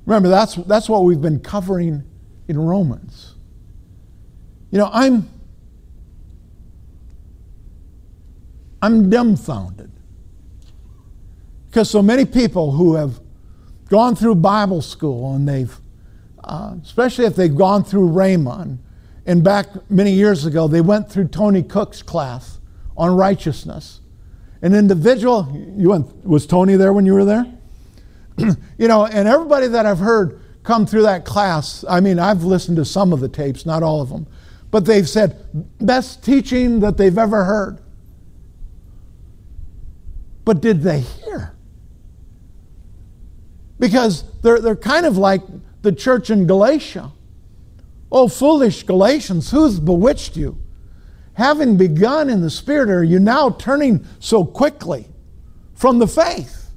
Remember, 0.06 0.28
that's, 0.28 0.54
that's 0.56 0.88
what 0.88 1.04
we've 1.04 1.20
been 1.20 1.40
covering 1.40 2.04
in 2.48 2.58
Romans. 2.58 3.34
You 4.70 4.78
know, 4.78 4.90
I'm 4.92 5.28
I'm 8.84 9.08
dumbfounded. 9.08 9.90
Because 11.70 11.88
so 11.88 12.02
many 12.02 12.26
people 12.26 12.72
who 12.72 12.96
have 12.96 13.18
gone 13.88 14.14
through 14.14 14.34
Bible 14.34 14.82
school 14.82 15.34
and 15.34 15.48
they've, 15.48 15.74
uh, 16.44 16.74
especially 16.82 17.24
if 17.24 17.34
they've 17.34 17.56
gone 17.56 17.82
through 17.82 18.10
Rhema, 18.10 18.76
and 19.26 19.42
back 19.42 19.68
many 19.90 20.12
years 20.12 20.44
ago, 20.44 20.68
they 20.68 20.80
went 20.80 21.10
through 21.10 21.28
Tony 21.28 21.62
Cooke's 21.62 22.02
class 22.02 22.58
on 22.96 23.16
righteousness. 23.16 24.00
An 24.62 24.74
individual, 24.74 25.48
you 25.76 25.90
went, 25.90 26.24
was 26.24 26.46
Tony 26.46 26.76
there 26.76 26.92
when 26.92 27.06
you 27.06 27.14
were 27.14 27.24
there? 27.24 27.46
you 28.78 28.88
know, 28.88 29.06
and 29.06 29.28
everybody 29.28 29.68
that 29.68 29.86
I've 29.86 29.98
heard 29.98 30.40
come 30.62 30.86
through 30.86 31.02
that 31.02 31.24
class, 31.24 31.84
I 31.88 32.00
mean, 32.00 32.18
I've 32.18 32.44
listened 32.44 32.76
to 32.78 32.84
some 32.84 33.12
of 33.12 33.20
the 33.20 33.28
tapes, 33.28 33.66
not 33.66 33.82
all 33.82 34.00
of 34.00 34.08
them, 34.08 34.26
but 34.70 34.86
they've 34.86 35.08
said, 35.08 35.36
best 35.78 36.24
teaching 36.24 36.80
that 36.80 36.96
they've 36.96 37.16
ever 37.16 37.44
heard. 37.44 37.78
But 40.44 40.60
did 40.60 40.82
they 40.82 41.00
hear? 41.00 41.54
Because 43.78 44.24
they're, 44.42 44.60
they're 44.60 44.76
kind 44.76 45.06
of 45.06 45.16
like 45.16 45.42
the 45.82 45.92
church 45.92 46.30
in 46.30 46.46
Galatia. 46.46 47.12
Oh, 48.16 48.28
foolish 48.28 48.84
Galatians, 48.84 49.50
who's 49.50 49.80
bewitched 49.80 50.36
you? 50.36 50.56
Having 51.32 51.78
begun 51.78 52.30
in 52.30 52.42
the 52.42 52.48
Spirit, 52.48 52.88
are 52.88 53.02
you 53.02 53.18
now 53.18 53.50
turning 53.50 54.06
so 54.20 54.44
quickly 54.44 55.08
from 55.74 55.98
the 55.98 56.06
faith? 56.06 56.70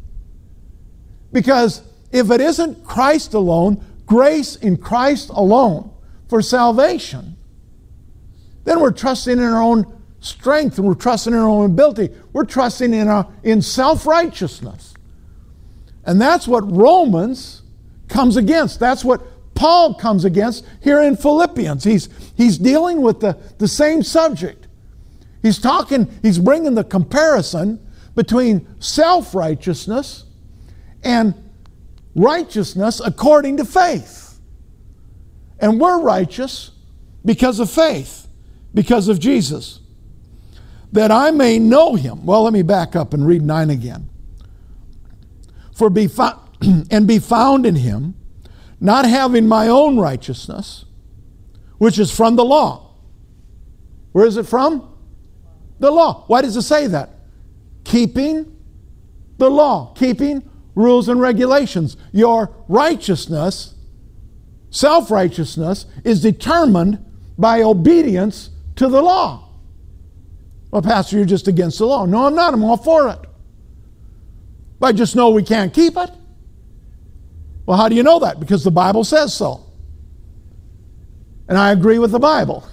Because 1.31 1.83
if 2.11 2.31
it 2.31 2.41
isn't 2.41 2.83
Christ 2.83 3.35
alone, 3.35 3.85
grace 4.07 4.55
in 4.55 4.77
Christ 4.77 5.29
alone 5.29 5.93
for 6.27 6.41
salvation, 6.41 7.37
then 8.63 8.79
we're 8.79 8.91
trusting 8.91 9.37
in 9.37 9.43
our 9.43 9.61
own 9.61 10.01
strength 10.21 10.79
and 10.79 10.87
we're 10.87 10.95
trusting 10.95 11.33
in 11.33 11.37
our 11.37 11.47
own 11.47 11.65
ability. 11.65 12.09
We're 12.33 12.45
trusting 12.45 12.95
in, 12.95 13.07
our, 13.07 13.31
in 13.43 13.61
self 13.61 14.07
righteousness. 14.07 14.95
And 16.03 16.19
that's 16.19 16.47
what 16.47 16.61
Romans 16.61 17.61
comes 18.07 18.37
against. 18.37 18.79
That's 18.79 19.05
what 19.05 19.21
Paul 19.57 19.95
comes 19.95 20.23
against 20.23 20.65
here 20.83 21.01
in 21.01 21.17
Philippians. 21.17 21.83
He's, 21.83 22.09
he's 22.35 22.57
dealing 22.57 23.01
with 23.01 23.19
the, 23.19 23.37
the 23.57 23.67
same 23.67 24.03
subject. 24.03 24.67
He's 25.41 25.57
talking, 25.57 26.07
he's 26.21 26.37
bringing 26.37 26.75
the 26.75 26.83
comparison 26.83 27.85
between 28.15 28.67
self 28.79 29.33
righteousness 29.33 30.25
and 31.03 31.33
righteousness 32.15 33.01
according 33.03 33.57
to 33.57 33.65
faith. 33.65 34.39
And 35.59 35.79
we're 35.79 36.01
righteous 36.01 36.71
because 37.25 37.59
of 37.59 37.69
faith, 37.69 38.27
because 38.73 39.07
of 39.07 39.19
Jesus 39.19 39.81
that 40.91 41.11
I 41.11 41.31
may 41.31 41.59
know 41.59 41.95
him. 41.95 42.25
Well, 42.25 42.43
let 42.43 42.53
me 42.53 42.61
back 42.61 42.95
up 42.95 43.13
and 43.13 43.25
read 43.25 43.41
9 43.41 43.69
again. 43.69 44.09
For 45.75 45.89
be 45.89 46.07
fo- 46.07 46.39
and 46.91 47.07
be 47.07 47.19
found 47.19 47.65
in 47.65 47.75
him, 47.75 48.15
not 48.79 49.05
having 49.05 49.47
my 49.47 49.67
own 49.67 49.97
righteousness, 49.97 50.85
which 51.77 51.99
is 51.99 52.15
from 52.15 52.35
the 52.35 52.45
law. 52.45 52.95
Where 54.11 54.25
is 54.25 54.37
it 54.37 54.45
from? 54.47 54.93
The 55.79 55.91
law. 55.91 56.23
Why 56.27 56.41
does 56.41 56.55
it 56.55 56.63
say 56.63 56.87
that? 56.87 57.09
Keeping 57.83 58.55
the 59.37 59.49
law, 59.49 59.93
keeping 59.95 60.47
rules 60.75 61.09
and 61.09 61.19
regulations. 61.19 61.97
Your 62.11 62.53
righteousness, 62.67 63.75
self 64.69 65.11
righteousness, 65.11 65.85
is 66.03 66.21
determined 66.21 67.03
by 67.37 67.61
obedience 67.61 68.49
to 68.75 68.87
the 68.87 69.01
law. 69.01 69.49
Well, 70.71 70.81
Pastor, 70.81 71.17
you're 71.17 71.25
just 71.25 71.47
against 71.47 71.79
the 71.79 71.85
law. 71.85 72.05
No, 72.05 72.25
I'm 72.25 72.35
not. 72.35 72.53
I'm 72.53 72.63
all 72.63 72.77
for 72.77 73.09
it. 73.09 73.19
But 74.79 74.87
I 74.87 74.91
just 74.91 75.15
know 75.15 75.29
we 75.29 75.43
can't 75.43 75.73
keep 75.73 75.97
it. 75.97 76.11
Well, 77.67 77.77
how 77.77 77.89
do 77.89 77.95
you 77.95 78.01
know 78.01 78.19
that? 78.19 78.39
Because 78.39 78.63
the 78.63 78.71
Bible 78.71 79.03
says 79.03 79.33
so. 79.33 79.65
And 81.49 81.57
I 81.57 81.71
agree 81.71 81.99
with 81.99 82.11
the 82.11 82.19
Bible. 82.19 82.67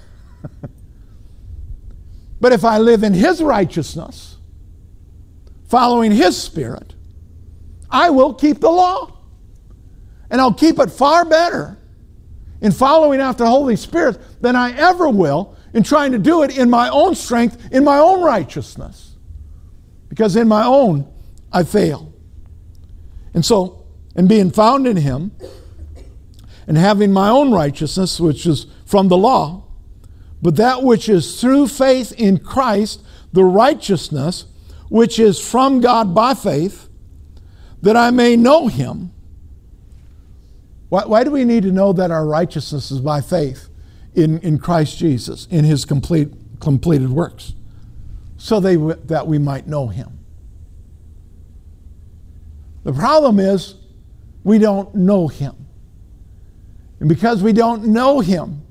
but 2.40 2.53
if 2.53 2.64
I 2.64 2.78
live 2.78 3.03
in 3.03 3.12
His 3.12 3.42
righteousness, 3.42 4.36
following 5.68 6.12
His 6.12 6.40
Spirit, 6.40 6.95
I 7.90 8.11
will 8.11 8.32
keep 8.32 8.61
the 8.61 8.70
law. 8.70 9.18
And 10.30 10.40
I'll 10.40 10.55
keep 10.55 10.78
it 10.78 10.90
far 10.92 11.24
better 11.24 11.76
in 12.61 12.70
following 12.70 13.20
after 13.20 13.42
the 13.42 13.51
Holy 13.51 13.76
Spirit 13.76 14.18
than 14.40 14.55
I 14.55 14.76
ever 14.78 15.09
will 15.09 15.57
in 15.72 15.82
trying 15.82 16.12
to 16.12 16.18
do 16.18 16.45
it 16.45 16.57
in 16.57 16.70
my 16.70 16.88
own 16.88 17.16
strength, 17.16 17.72
in 17.72 17.82
my 17.82 17.99
own 17.99 18.22
righteousness. 18.22 19.16
Because 20.09 20.36
in 20.36 20.47
my 20.47 20.64
own, 20.64 21.12
I 21.53 21.64
fail. 21.64 22.12
And 23.34 23.45
so, 23.45 23.84
and 24.14 24.28
being 24.28 24.50
found 24.50 24.86
in 24.86 24.96
him, 24.96 25.32
and 26.66 26.78
having 26.78 27.12
my 27.12 27.28
own 27.28 27.52
righteousness, 27.52 28.18
which 28.20 28.46
is 28.46 28.66
from 28.86 29.08
the 29.08 29.16
law, 29.16 29.64
but 30.40 30.56
that 30.56 30.82
which 30.82 31.08
is 31.08 31.40
through 31.40 31.68
faith 31.68 32.12
in 32.12 32.38
Christ, 32.38 33.02
the 33.32 33.44
righteousness 33.44 34.46
which 34.88 35.18
is 35.18 35.40
from 35.40 35.80
God 35.80 36.14
by 36.14 36.34
faith, 36.34 36.88
that 37.82 37.96
I 37.96 38.10
may 38.10 38.36
know 38.36 38.68
him. 38.68 39.12
Why, 40.88 41.04
why 41.04 41.24
do 41.24 41.30
we 41.30 41.44
need 41.44 41.64
to 41.64 41.72
know 41.72 41.92
that 41.92 42.10
our 42.10 42.26
righteousness 42.26 42.90
is 42.90 43.00
by 43.00 43.20
faith 43.20 43.68
in, 44.14 44.38
in 44.40 44.58
Christ 44.58 44.98
Jesus, 44.98 45.48
in 45.50 45.64
his 45.64 45.84
complete, 45.84 46.28
completed 46.60 47.10
works? 47.10 47.54
So 48.36 48.60
they, 48.60 48.76
that 48.76 49.26
we 49.26 49.38
might 49.38 49.66
know 49.66 49.88
him. 49.88 50.18
The 52.84 52.92
problem 52.92 53.40
is 53.40 53.74
we 54.45 54.59
don't 54.59 54.95
know 54.95 55.26
Him. 55.26 55.55
And 57.01 57.09
because 57.09 57.42
we 57.42 57.53
don't 57.53 57.86
know 57.86 58.20
Him, 58.20 58.62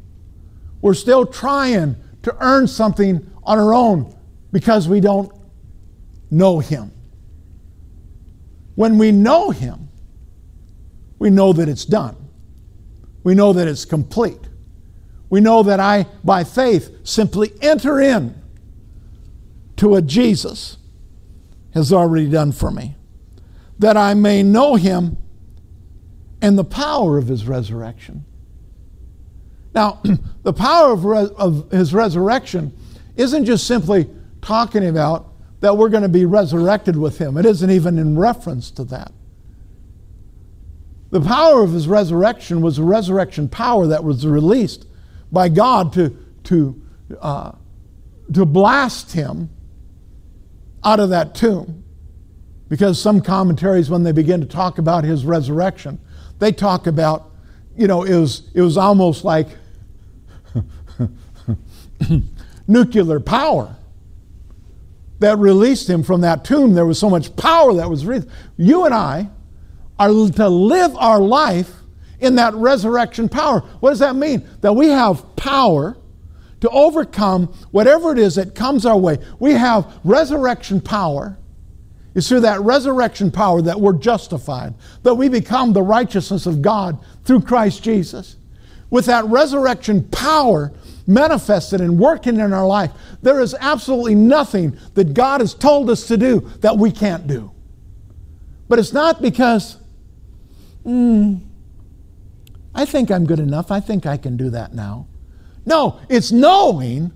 we're 0.81 0.93
still 0.93 1.25
trying 1.25 1.97
to 2.21 2.35
earn 2.39 2.67
something 2.67 3.29
on 3.43 3.57
our 3.57 3.73
own 3.73 4.15
because 4.51 4.87
we 4.87 4.99
don't 5.01 5.31
know 6.31 6.59
Him. 6.59 6.91
When 8.75 8.97
we 8.97 9.11
know 9.11 9.49
Him, 9.49 9.89
we 11.19 11.29
know 11.29 11.53
that 11.53 11.67
it's 11.67 11.85
done. 11.85 12.15
We 13.23 13.35
know 13.35 13.53
that 13.53 13.67
it's 13.67 13.85
complete. 13.85 14.39
We 15.29 15.41
know 15.41 15.63
that 15.63 15.79
I, 15.79 16.05
by 16.23 16.43
faith, 16.43 16.95
simply 17.03 17.53
enter 17.61 17.99
in 17.99 18.41
to 19.77 19.87
what 19.87 20.05
Jesus 20.05 20.77
has 21.73 21.91
already 21.91 22.29
done 22.29 22.51
for 22.51 22.69
me, 22.69 22.95
that 23.79 23.97
I 23.97 24.13
may 24.13 24.43
know 24.43 24.75
Him 24.75 25.17
and 26.43 26.57
the 26.57 26.65
power 26.65 27.17
of 27.17 27.27
his 27.27 27.47
resurrection. 27.47 28.25
Now, 29.73 30.01
the 30.43 30.51
power 30.51 30.91
of, 30.91 31.05
re- 31.05 31.29
of 31.37 31.71
his 31.71 31.93
resurrection 31.93 32.77
isn't 33.15 33.45
just 33.45 33.65
simply 33.65 34.09
talking 34.41 34.85
about 34.85 35.29
that 35.61 35.77
we're 35.77 35.87
going 35.87 36.03
to 36.03 36.09
be 36.09 36.25
resurrected 36.25 36.97
with 36.97 37.17
him, 37.17 37.37
it 37.37 37.45
isn't 37.45 37.71
even 37.71 37.97
in 37.97 38.19
reference 38.19 38.69
to 38.71 38.83
that. 38.83 39.13
The 41.11 41.21
power 41.21 41.63
of 41.63 41.71
his 41.71 41.87
resurrection 41.87 42.61
was 42.61 42.77
a 42.77 42.83
resurrection 42.83 43.47
power 43.47 43.87
that 43.87 44.03
was 44.03 44.27
released 44.27 44.85
by 45.31 45.47
God 45.47 45.93
to, 45.93 46.17
to, 46.45 46.81
uh, 47.21 47.53
to 48.33 48.45
blast 48.45 49.13
him 49.13 49.49
out 50.83 50.99
of 50.99 51.11
that 51.11 51.35
tomb. 51.35 51.85
Because 52.67 53.01
some 53.01 53.21
commentaries, 53.21 53.89
when 53.89 54.03
they 54.03 54.11
begin 54.11 54.41
to 54.41 54.47
talk 54.47 54.79
about 54.79 55.05
his 55.05 55.23
resurrection, 55.23 55.99
they 56.43 56.51
talk 56.51 56.87
about, 56.87 57.31
you 57.77 57.87
know, 57.87 58.03
it 58.03 58.17
was, 58.17 58.49
it 58.53 58.61
was 58.61 58.77
almost 58.77 59.23
like 59.23 59.47
nuclear 62.67 63.19
power 63.19 63.75
that 65.19 65.37
released 65.37 65.89
him 65.89 66.03
from 66.03 66.21
that 66.21 66.43
tomb. 66.43 66.73
There 66.73 66.85
was 66.85 66.99
so 66.99 67.09
much 67.09 67.35
power 67.35 67.73
that 67.75 67.89
was 67.89 68.05
released. 68.05 68.27
You 68.57 68.85
and 68.85 68.93
I 68.93 69.29
are 69.97 70.09
to 70.09 70.49
live 70.49 70.95
our 70.97 71.19
life 71.19 71.71
in 72.19 72.35
that 72.35 72.53
resurrection 72.55 73.29
power. 73.29 73.61
What 73.79 73.91
does 73.91 73.99
that 73.99 74.15
mean? 74.15 74.47
That 74.61 74.73
we 74.73 74.89
have 74.89 75.35
power 75.35 75.97
to 76.61 76.69
overcome 76.69 77.47
whatever 77.71 78.11
it 78.11 78.17
is 78.17 78.35
that 78.35 78.55
comes 78.55 78.85
our 78.85 78.97
way. 78.97 79.17
We 79.39 79.53
have 79.53 79.99
resurrection 80.03 80.81
power 80.81 81.37
it's 82.15 82.29
through 82.29 82.41
that 82.41 82.61
resurrection 82.61 83.31
power 83.31 83.61
that 83.61 83.79
we're 83.79 83.93
justified, 83.93 84.75
that 85.01 85.15
we 85.15 85.29
become 85.29 85.73
the 85.73 85.81
righteousness 85.81 86.45
of 86.45 86.61
God 86.61 87.03
through 87.23 87.41
Christ 87.41 87.83
Jesus. 87.83 88.35
With 88.89 89.05
that 89.07 89.25
resurrection 89.25 90.03
power 90.09 90.71
manifested 91.07 91.81
and 91.81 91.97
working 91.97 92.35
in 92.39 92.53
our 92.53 92.67
life, 92.67 92.91
there 93.23 93.39
is 93.39 93.55
absolutely 93.59 94.13
nothing 94.13 94.77
that 94.93 95.13
God 95.15 95.41
has 95.41 95.55
told 95.55 95.89
us 95.89 96.07
to 96.07 96.17
do 96.17 96.41
that 96.59 96.77
we 96.77 96.91
can't 96.91 97.25
do. 97.25 97.51
But 98.69 98.77
it's 98.77 98.93
not 98.93 99.21
because, 99.21 99.77
hmm, 100.83 101.37
I 102.75 102.85
think 102.85 103.09
I'm 103.09 103.25
good 103.25 103.39
enough. 103.39 103.71
I 103.71 103.79
think 103.79 104.05
I 104.05 104.17
can 104.17 104.37
do 104.37 104.51
that 104.51 104.73
now. 104.73 105.07
No, 105.65 105.99
it's 106.09 106.31
knowing 106.31 107.11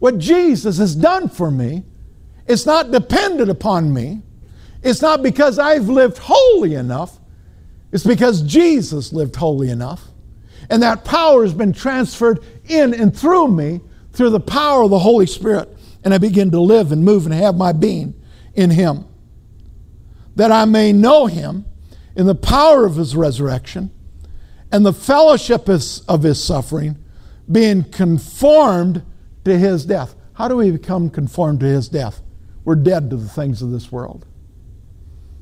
what 0.00 0.18
Jesus 0.18 0.78
has 0.78 0.96
done 0.96 1.28
for 1.28 1.50
me. 1.50 1.84
It's 2.46 2.66
not 2.66 2.90
dependent 2.90 3.50
upon 3.50 3.92
me. 3.92 4.22
It's 4.82 5.02
not 5.02 5.22
because 5.22 5.58
I've 5.58 5.88
lived 5.88 6.18
holy 6.18 6.74
enough, 6.74 7.18
it's 7.92 8.04
because 8.04 8.42
Jesus 8.42 9.12
lived 9.12 9.36
holy 9.36 9.70
enough. 9.70 10.06
And 10.68 10.82
that 10.82 11.04
power 11.04 11.42
has 11.42 11.52
been 11.52 11.72
transferred 11.72 12.44
in 12.64 12.94
and 12.94 13.16
through 13.16 13.48
me 13.48 13.80
through 14.12 14.30
the 14.30 14.40
power 14.40 14.82
of 14.82 14.90
the 14.90 14.98
Holy 14.98 15.26
Spirit. 15.26 15.68
And 16.04 16.14
I 16.14 16.18
begin 16.18 16.50
to 16.52 16.60
live 16.60 16.92
and 16.92 17.04
move 17.04 17.26
and 17.26 17.34
have 17.34 17.56
my 17.56 17.72
being 17.72 18.14
in 18.54 18.70
Him. 18.70 19.04
That 20.36 20.52
I 20.52 20.64
may 20.64 20.92
know 20.92 21.26
Him 21.26 21.64
in 22.14 22.26
the 22.26 22.34
power 22.34 22.86
of 22.86 22.96
His 22.96 23.16
resurrection 23.16 23.90
and 24.72 24.86
the 24.86 24.92
fellowship 24.92 25.68
of 25.68 26.22
His 26.22 26.42
suffering, 26.42 26.96
being 27.50 27.82
conformed 27.84 29.02
to 29.44 29.58
His 29.58 29.84
death. 29.84 30.14
How 30.34 30.48
do 30.48 30.56
we 30.56 30.70
become 30.70 31.10
conformed 31.10 31.60
to 31.60 31.66
His 31.66 31.88
death? 31.88 32.22
We're 32.64 32.76
dead 32.76 33.10
to 33.10 33.16
the 33.16 33.28
things 33.28 33.62
of 33.62 33.70
this 33.70 33.90
world. 33.90 34.26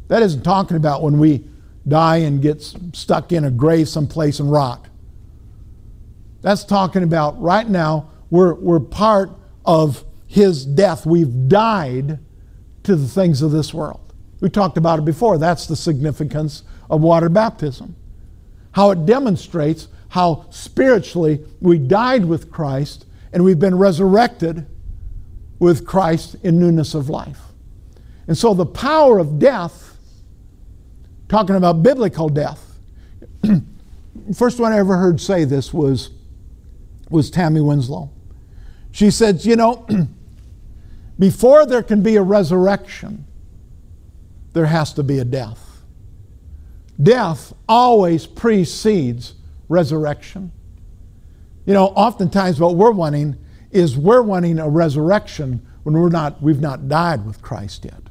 That 0.09 0.23
isn't 0.23 0.43
talking 0.43 0.77
about 0.77 1.03
when 1.03 1.19
we 1.19 1.45
die 1.87 2.19
and 2.19 2.43
get 2.43 2.63
stuck 2.93 3.33
in 3.33 3.45
a 3.45 3.51
grave 3.51 3.89
someplace 3.89 4.41
and 4.41 4.51
rot. 4.51 4.87
That's 6.41 6.65
talking 6.65 7.03
about 7.03 7.41
right 7.41 7.69
now, 7.69 8.11
we're, 8.31 8.55
we're 8.55 8.81
part 8.81 9.31
of 9.65 10.05
his 10.27 10.65
death. 10.65 11.07
We've 11.07 11.49
died 11.49 12.19
to 12.85 12.97
the 12.97 13.09
things 13.09 13.43
of 13.43 13.51
this 13.51 13.75
world. 13.75 14.13
We 14.41 14.49
talked 14.49 14.79
about 14.79 14.99
it 14.99 15.05
before. 15.05 15.37
That's 15.37 15.67
the 15.67 15.77
significance 15.77 16.63
of 16.89 17.01
water 17.01 17.29
baptism. 17.29 17.97
How 18.73 18.91
it 18.91 19.05
demonstrates 19.05 19.89
how 20.11 20.47
spiritually 20.51 21.45
we 21.61 21.79
died 21.79 22.25
with 22.25 22.51
Christ 22.51 23.07
and 23.33 23.45
we've 23.45 23.59
been 23.59 23.77
resurrected 23.77 24.67
with 25.59 25.87
Christ 25.87 26.37
in 26.43 26.59
newness 26.59 26.95
of 26.95 27.09
life. 27.09 27.41
And 28.27 28.39
so 28.39 28.55
the 28.55 28.67
power 28.67 29.19
of 29.19 29.39
death 29.39 29.88
talking 31.29 31.57
about 31.57 31.83
biblical 31.83 32.29
death. 32.29 32.79
First 34.35 34.59
one 34.59 34.73
I 34.73 34.79
ever 34.79 34.97
heard 34.97 35.21
say 35.21 35.45
this 35.45 35.73
was, 35.73 36.11
was 37.11 37.31
Tammy 37.31 37.61
Winslow. 37.61 38.11
She 38.93 39.11
said, 39.11 39.45
You 39.45 39.57
know, 39.57 39.87
before 41.19 41.67
there 41.67 41.83
can 41.83 42.03
be 42.03 42.17
a 42.17 42.23
resurrection, 42.23 43.25
there 44.53 44.67
has 44.67 44.93
to 44.95 45.03
be 45.03 45.19
a 45.19 45.25
death. 45.25 45.83
Death 47.01 47.53
always 47.69 48.27
precedes 48.27 49.35
resurrection. 49.69 50.51
You 51.65 51.75
know, 51.75 51.87
oftentimes 51.89 52.59
what 52.59 52.75
we're 52.75 52.91
wanting 52.91 53.37
is 53.71 53.97
we're 53.97 54.23
wanting 54.23 54.59
a 54.59 54.69
resurrection 54.69 55.65
when 55.83 55.95
we're 55.95 56.09
not, 56.09 56.43
we've 56.43 56.61
not 56.61 56.89
died 56.89 57.25
with 57.25 57.41
Christ 57.41 57.85
yet. 57.85 58.08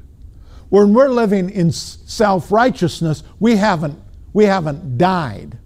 When 0.70 0.92
we're 0.92 1.08
living 1.08 1.50
in 1.50 1.72
self 1.72 2.52
righteousness, 2.52 3.22
we 3.40 3.56
haven't, 3.56 3.98
we 4.32 4.44
haven't 4.44 4.98
died. 4.98 5.58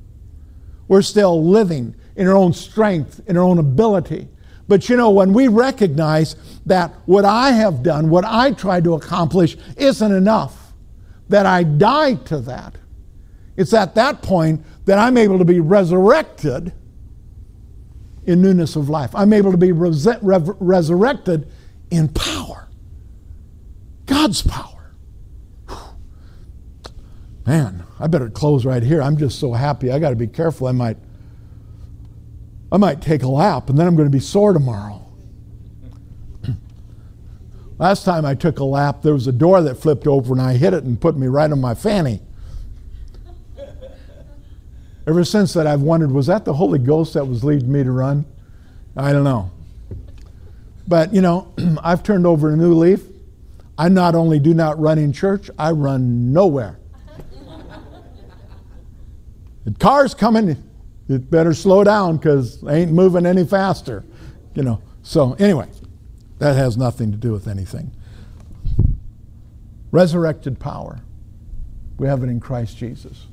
We're 0.88 1.02
still 1.02 1.44
living 1.44 1.94
in 2.16 2.28
our 2.28 2.36
own 2.36 2.52
strength, 2.52 3.20
in 3.26 3.36
our 3.36 3.42
own 3.42 3.58
ability. 3.58 4.28
But 4.68 4.88
you 4.88 4.96
know, 4.96 5.10
when 5.10 5.32
we 5.32 5.48
recognize 5.48 6.36
that 6.66 6.92
what 7.06 7.24
I 7.24 7.50
have 7.50 7.82
done, 7.82 8.10
what 8.10 8.24
I 8.24 8.52
tried 8.52 8.84
to 8.84 8.94
accomplish, 8.94 9.56
isn't 9.76 10.12
enough, 10.12 10.72
that 11.28 11.46
I 11.46 11.62
die 11.62 12.14
to 12.14 12.38
that, 12.40 12.76
it's 13.56 13.74
at 13.74 13.94
that 13.96 14.22
point 14.22 14.64
that 14.86 14.98
I'm 14.98 15.16
able 15.16 15.38
to 15.38 15.44
be 15.44 15.60
resurrected 15.60 16.72
in 18.24 18.40
newness 18.40 18.76
of 18.76 18.88
life. 18.88 19.14
I'm 19.14 19.32
able 19.32 19.50
to 19.50 19.58
be 19.58 19.72
res- 19.72 20.06
resurrected 20.22 21.50
in 21.90 22.08
power. 22.08 22.68
God's 24.06 24.42
power. 24.42 24.71
Man, 27.46 27.84
I 27.98 28.06
better 28.06 28.30
close 28.30 28.64
right 28.64 28.82
here. 28.82 29.02
I'm 29.02 29.16
just 29.16 29.38
so 29.38 29.52
happy. 29.52 29.90
I 29.90 29.98
got 29.98 30.10
to 30.10 30.16
be 30.16 30.26
careful. 30.28 30.68
I 30.68 30.72
might 30.72 30.96
I 32.72 32.78
might 32.78 33.02
take 33.02 33.22
a 33.22 33.28
lap 33.28 33.68
and 33.68 33.78
then 33.78 33.86
I'm 33.86 33.96
going 33.96 34.08
to 34.08 34.12
be 34.12 34.18
sore 34.18 34.54
tomorrow. 34.54 35.04
Last 37.78 38.04
time 38.04 38.24
I 38.24 38.34
took 38.34 38.60
a 38.60 38.64
lap, 38.64 39.02
there 39.02 39.12
was 39.12 39.26
a 39.26 39.32
door 39.32 39.60
that 39.62 39.74
flipped 39.74 40.06
over 40.06 40.32
and 40.32 40.40
I 40.40 40.54
hit 40.54 40.72
it 40.72 40.84
and 40.84 40.98
put 40.98 41.14
me 41.14 41.26
right 41.26 41.52
on 41.52 41.60
my 41.60 41.74
fanny. 41.74 42.22
Ever 45.06 45.22
since 45.22 45.52
that, 45.52 45.66
I've 45.66 45.82
wondered 45.82 46.12
was 46.12 46.28
that 46.28 46.46
the 46.46 46.54
Holy 46.54 46.78
Ghost 46.78 47.12
that 47.12 47.26
was 47.26 47.44
leading 47.44 47.70
me 47.70 47.84
to 47.84 47.90
run? 47.90 48.24
I 48.96 49.12
don't 49.12 49.24
know. 49.24 49.50
But, 50.88 51.12
you 51.12 51.20
know, 51.20 51.52
I've 51.82 52.02
turned 52.02 52.26
over 52.26 52.50
a 52.52 52.56
new 52.56 52.72
leaf. 52.72 53.02
I 53.76 53.90
not 53.90 54.14
only 54.14 54.38
do 54.38 54.54
not 54.54 54.78
run 54.78 54.98
in 54.98 55.12
church, 55.12 55.50
I 55.58 55.72
run 55.72 56.32
nowhere. 56.32 56.78
The 59.64 59.72
car's 59.72 60.14
coming, 60.14 60.56
it 61.08 61.30
better 61.30 61.54
slow 61.54 61.84
down 61.84 62.16
because 62.16 62.62
ain't 62.68 62.92
moving 62.92 63.26
any 63.26 63.44
faster. 63.44 64.04
You 64.54 64.62
know. 64.62 64.82
So 65.02 65.34
anyway, 65.34 65.68
that 66.38 66.56
has 66.56 66.76
nothing 66.76 67.10
to 67.12 67.16
do 67.16 67.32
with 67.32 67.48
anything. 67.48 67.92
Resurrected 69.90 70.58
power. 70.58 71.00
We 71.98 72.06
have 72.06 72.22
it 72.22 72.28
in 72.28 72.40
Christ 72.40 72.78
Jesus. 72.78 73.26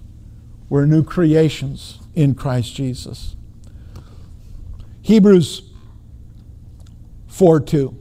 We're 0.67 0.85
new 0.85 1.03
creations 1.03 1.99
in 2.13 2.35
Christ 2.35 2.75
Jesus. 2.75 3.35
Hebrews 5.01 5.63
4 7.27 7.59
2. 7.61 7.97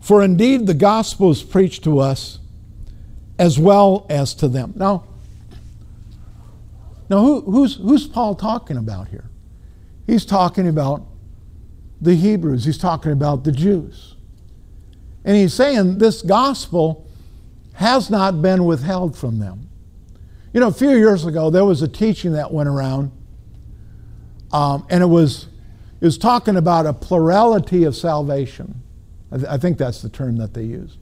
For 0.00 0.22
indeed 0.22 0.66
the 0.66 0.74
gospel 0.74 1.30
is 1.30 1.42
preached 1.42 1.84
to 1.84 2.00
us 2.00 2.40
as 3.38 3.58
well 3.58 4.06
as 4.10 4.34
to 4.34 4.48
them. 4.48 4.72
Now, 4.74 5.04
now, 7.12 7.20
who, 7.20 7.42
who's, 7.42 7.74
who's 7.74 8.06
Paul 8.06 8.34
talking 8.34 8.78
about 8.78 9.08
here? 9.08 9.28
He's 10.06 10.24
talking 10.24 10.66
about 10.66 11.06
the 12.00 12.14
Hebrews, 12.14 12.64
he's 12.64 12.78
talking 12.78 13.12
about 13.12 13.44
the 13.44 13.52
Jews. 13.52 14.16
And 15.22 15.36
he's 15.36 15.52
saying 15.52 15.98
this 15.98 16.22
gospel 16.22 17.06
has 17.74 18.08
not 18.08 18.40
been 18.40 18.64
withheld 18.64 19.14
from 19.14 19.40
them. 19.40 19.68
You 20.54 20.60
know, 20.60 20.68
a 20.68 20.72
few 20.72 20.96
years 20.96 21.26
ago, 21.26 21.50
there 21.50 21.66
was 21.66 21.82
a 21.82 21.86
teaching 21.86 22.32
that 22.32 22.50
went 22.50 22.70
around, 22.70 23.12
um, 24.50 24.86
and 24.88 25.02
it 25.02 25.06
was, 25.06 25.48
it 26.00 26.06
was 26.06 26.16
talking 26.16 26.56
about 26.56 26.86
a 26.86 26.94
plurality 26.94 27.84
of 27.84 27.94
salvation. 27.94 28.80
I, 29.30 29.36
th- 29.36 29.48
I 29.50 29.58
think 29.58 29.76
that's 29.76 30.00
the 30.00 30.08
term 30.08 30.38
that 30.38 30.54
they 30.54 30.64
used. 30.64 30.96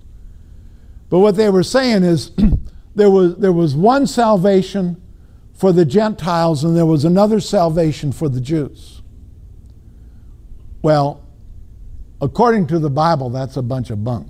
But 1.08 1.20
what 1.20 1.36
they 1.36 1.50
were 1.50 1.62
saying 1.62 2.02
is 2.02 2.32
there, 2.96 3.11
was, 3.11 3.36
there 3.36 3.52
was 3.52 3.76
one 3.76 4.08
salvation 4.08 5.00
for 5.61 5.74
the 5.74 5.84
Gentiles 5.84 6.64
and 6.64 6.74
there 6.74 6.86
was 6.86 7.04
another 7.04 7.38
salvation 7.38 8.12
for 8.12 8.30
the 8.30 8.40
Jews. 8.40 9.02
Well, 10.80 11.22
according 12.18 12.68
to 12.68 12.78
the 12.78 12.88
Bible, 12.88 13.28
that's 13.28 13.58
a 13.58 13.62
bunch 13.62 13.90
of 13.90 14.02
bunk. 14.02 14.28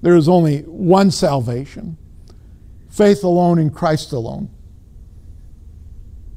There 0.00 0.14
is 0.14 0.28
only 0.28 0.60
one 0.60 1.10
salvation 1.10 1.96
faith 2.90 3.24
alone 3.24 3.58
in 3.58 3.70
Christ 3.70 4.12
alone. 4.12 4.50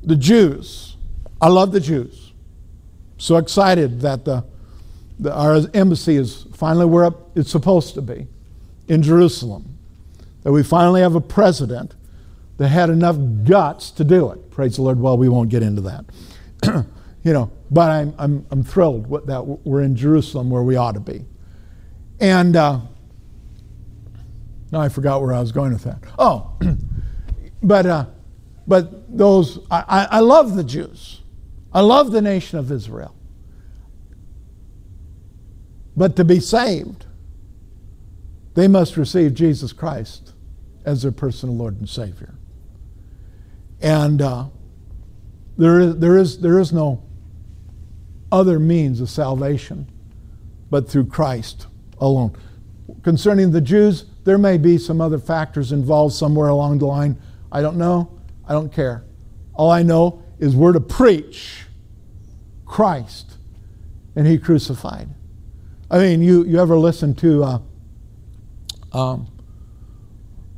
The 0.02 0.16
Jews, 0.16 0.98
I 1.39 1.50
love 1.50 1.72
the 1.72 1.80
Jews. 1.80 2.34
So 3.20 3.38
excited 3.38 4.02
that 4.02 4.26
the, 4.26 4.43
the, 5.20 5.32
our 5.32 5.62
embassy 5.76 6.16
is 6.16 6.48
finally 6.56 6.88
where 6.88 7.12
it's 7.36 7.52
supposed 7.52 7.93
to 7.93 8.02
be 8.02 8.26
in 8.88 9.04
Jerusalem. 9.04 9.78
That 10.41 10.52
we 10.52 10.64
finally 10.64 11.02
have 11.02 11.14
a 11.14 11.22
president 11.22 11.93
that 12.58 12.70
had 12.70 12.89
enough 12.89 13.18
guts 13.43 13.91
to 13.91 14.03
do 14.03 14.32
it. 14.32 14.51
Praise 14.51 14.78
the 14.78 14.82
Lord. 14.82 14.99
Well, 14.99 15.18
we 15.18 15.30
won't 15.30 15.49
get 15.49 15.62
into 15.62 15.82
that. 15.82 16.06
you 17.24 17.34
know, 17.34 17.51
but 17.70 17.89
I'm, 17.89 18.16
I'm, 18.18 18.45
I'm 18.51 18.64
thrilled 18.64 19.28
that 19.28 19.41
we're 19.41 19.82
in 19.82 19.95
Jerusalem 19.95 20.49
where 20.49 20.64
we 20.64 20.76
ought 20.76 20.93
to 20.93 20.99
be. 20.99 21.26
And 22.20 22.56
uh, 22.56 22.80
now 24.72 24.80
I 24.80 24.89
forgot 24.89 25.22
where 25.22 25.34
I 25.34 25.39
was 25.41 25.51
going 25.51 25.74
with 25.74 25.84
that. 25.84 25.99
Oh, 26.18 26.58
but, 27.64 27.86
uh, 27.86 28.06
but 28.68 29.18
those, 29.18 29.60
I, 29.70 30.08
I 30.12 30.20
love 30.20 30.56
the 30.56 30.64
Jews. 30.64 31.22
I 31.74 31.82
love 31.82 32.12
the 32.12 32.22
nation 32.22 32.58
of 32.58 32.72
Israel. 32.72 33.16
But 35.97 36.16
to 36.16 36.24
be 36.24 36.39
saved, 36.39 37.06
they 38.53 38.68
must 38.68 38.97
receive 38.97 39.34
Jesus 39.34 39.74
Christ 39.74 40.34
as 40.86 41.01
their 41.01 41.12
personal 41.12 41.56
Lord 41.56 41.80
and 41.80 41.89
Savior. 41.89 42.36
And 43.86 44.20
uh, 44.20 44.46
there, 45.60 45.80
is, 45.80 45.98
there, 45.98 46.18
is, 46.18 46.40
there 46.40 46.60
is 46.60 46.74
no 46.74 47.04
other 48.32 48.58
means 48.58 49.00
of 49.00 49.12
salvation 49.12 49.88
but 50.72 50.90
through 50.90 51.06
Christ 51.06 51.68
alone. 52.00 52.36
Concerning 53.04 53.52
the 53.52 53.62
Jews, 53.62 54.06
there 54.24 54.40
may 54.40 54.58
be 54.58 54.80
some 54.80 55.02
other 55.02 55.20
factors 55.20 55.72
involved 55.72 56.16
somewhere 56.16 56.50
along 56.50 56.80
the 56.80 56.88
line. 56.88 57.22
I 57.52 57.62
don't 57.62 57.78
know. 57.78 58.20
I 58.48 58.54
don't 58.54 58.74
care. 58.74 59.06
All 59.54 59.70
I 59.70 59.84
know 59.84 60.24
is 60.40 60.56
we're 60.56 60.74
to 60.74 60.82
preach 60.82 61.68
Christ 62.66 63.38
and 64.16 64.26
He 64.26 64.40
crucified. 64.40 65.10
I 65.92 66.00
mean, 66.00 66.24
you, 66.24 66.44
you 66.44 66.60
ever 66.60 66.76
listen 66.80 67.14
to 67.18 67.44
uh, 67.44 67.60
um, 68.94 69.28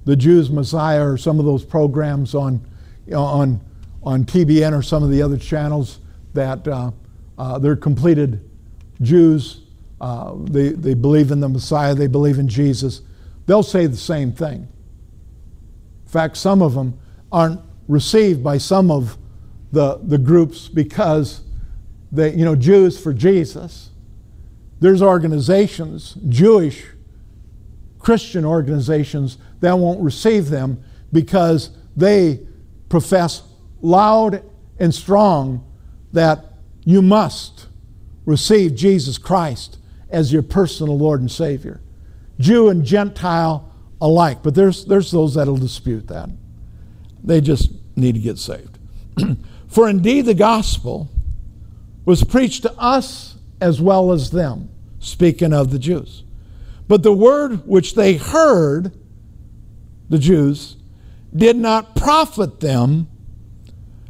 the 0.05 0.15
Jews' 0.15 0.49
Messiah 0.49 1.05
or 1.05 1.17
some 1.17 1.39
of 1.39 1.45
those 1.45 1.65
programs 1.65 2.33
on 2.33 2.65
on, 3.13 3.61
on 4.03 4.25
TBN 4.25 4.77
or 4.77 4.81
some 4.81 5.03
of 5.03 5.09
the 5.09 5.21
other 5.21 5.37
channels 5.37 5.99
that 6.33 6.67
uh, 6.67 6.91
uh, 7.37 7.59
they're 7.59 7.75
completed 7.75 8.47
Jews. 9.01 9.61
Uh, 9.99 10.35
they, 10.43 10.69
they 10.69 10.93
believe 10.93 11.31
in 11.31 11.39
the 11.39 11.49
Messiah, 11.49 11.95
they 11.95 12.07
believe 12.07 12.39
in 12.39 12.47
Jesus. 12.47 13.01
They'll 13.45 13.63
say 13.63 13.87
the 13.87 13.97
same 13.97 14.31
thing. 14.31 14.67
In 16.05 16.11
fact, 16.11 16.37
some 16.37 16.61
of 16.61 16.73
them 16.73 16.99
aren't 17.31 17.61
received 17.87 18.43
by 18.43 18.57
some 18.57 18.91
of 18.91 19.17
the, 19.71 19.99
the 20.03 20.17
groups 20.17 20.67
because 20.67 21.41
they, 22.11 22.33
you 22.33 22.45
know, 22.45 22.55
Jews 22.55 22.99
for 22.99 23.13
Jesus. 23.13 23.89
There's 24.79 25.01
organizations, 25.01 26.15
Jewish 26.29 26.85
Christian 27.99 28.45
organizations, 28.45 29.37
that 29.59 29.73
won't 29.73 29.99
receive 30.01 30.49
them 30.49 30.83
because 31.11 31.71
they 31.95 32.39
profess 32.89 33.43
loud 33.81 34.43
and 34.79 34.93
strong 34.93 35.65
that 36.13 36.45
you 36.83 37.01
must 37.01 37.67
receive 38.25 38.75
Jesus 38.75 39.17
Christ 39.17 39.77
as 40.09 40.31
your 40.31 40.43
personal 40.43 40.97
Lord 40.97 41.21
and 41.21 41.31
Savior. 41.31 41.81
Jew 42.39 42.69
and 42.69 42.85
Gentile 42.85 43.73
alike. 43.99 44.43
But 44.43 44.55
there's, 44.55 44.85
there's 44.85 45.11
those 45.11 45.35
that'll 45.35 45.57
dispute 45.57 46.07
that. 46.07 46.29
They 47.23 47.41
just 47.41 47.71
need 47.95 48.15
to 48.15 48.21
get 48.21 48.37
saved. 48.37 48.77
For 49.67 49.89
indeed 49.89 50.25
the 50.25 50.33
gospel 50.33 51.09
was 52.05 52.23
preached 52.23 52.61
to 52.61 52.73
us 52.79 53.35
as 53.59 53.81
well 53.81 54.11
as 54.11 54.31
them, 54.31 54.69
speaking 54.99 55.51
of 55.51 55.71
the 55.71 55.79
Jews. 55.79 56.23
But 56.87 57.03
the 57.03 57.11
word 57.11 57.67
which 57.67 57.95
they 57.95 58.15
heard, 58.15 58.93
the 60.09 60.19
Jews, 60.19 60.76
did 61.37 61.55
not 61.55 61.95
profit 61.95 62.59
them, 62.59 63.07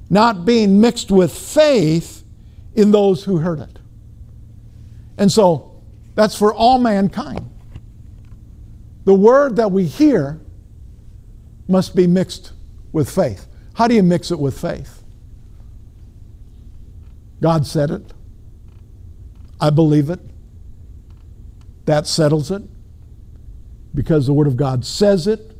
not 0.09 0.45
being 0.45 0.79
mixed 0.81 1.11
with 1.11 1.31
faith 1.31 2.23
in 2.75 2.91
those 2.91 3.23
who 3.23 3.37
heard 3.37 3.59
it. 3.59 3.79
And 5.17 5.31
so 5.31 5.81
that's 6.15 6.37
for 6.37 6.53
all 6.53 6.79
mankind. 6.79 7.49
The 9.05 9.13
word 9.13 9.55
that 9.57 9.71
we 9.71 9.85
hear 9.85 10.39
must 11.67 11.95
be 11.95 12.07
mixed 12.07 12.53
with 12.91 13.09
faith. 13.09 13.47
How 13.73 13.87
do 13.87 13.95
you 13.95 14.03
mix 14.03 14.31
it 14.31 14.39
with 14.39 14.59
faith? 14.59 15.03
God 17.41 17.65
said 17.65 17.91
it. 17.91 18.13
I 19.59 19.69
believe 19.69 20.09
it. 20.09 20.19
That 21.85 22.07
settles 22.07 22.51
it. 22.51 22.63
Because 23.93 24.27
the 24.27 24.33
Word 24.33 24.47
of 24.47 24.57
God 24.57 24.85
says 24.85 25.27
it, 25.27 25.56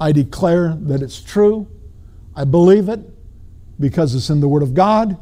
I 0.00 0.12
declare 0.12 0.76
that 0.82 1.02
it's 1.02 1.20
true. 1.20 1.68
I 2.34 2.44
believe 2.44 2.88
it 2.88 3.00
because 3.78 4.14
it's 4.14 4.30
in 4.30 4.40
the 4.40 4.48
Word 4.48 4.62
of 4.62 4.74
God, 4.74 5.16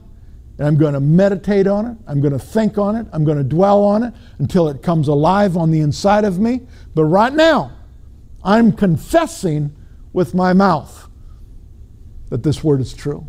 and 0.59 0.67
I'm 0.67 0.77
going 0.77 0.95
to 0.95 1.01
meditate 1.01 1.67
on 1.67 1.87
it. 1.87 1.97
I'm 2.07 2.21
going 2.21 2.33
to 2.33 2.39
think 2.39 2.79
on 2.79 2.97
it. 2.97 3.07
I'm 3.13 3.25
going 3.25 3.39
to 3.39 3.45
dwell 3.45 3.83
on 3.83 4.03
it 4.03 4.15
until 4.39 4.69
it 4.69 4.83
comes 4.83 5.09
alive 5.09 5.57
on 5.57 5.71
the 5.71 5.81
inside 5.81 6.25
of 6.25 6.39
me. 6.39 6.63
But 6.95 7.05
right 7.05 7.33
now, 7.33 7.73
I'm 8.45 8.73
confessing 8.73 9.75
with 10.13 10.35
my 10.35 10.53
mouth 10.53 11.09
that 12.29 12.43
this 12.43 12.63
word 12.63 12.81
is 12.81 12.93
true. 12.93 13.27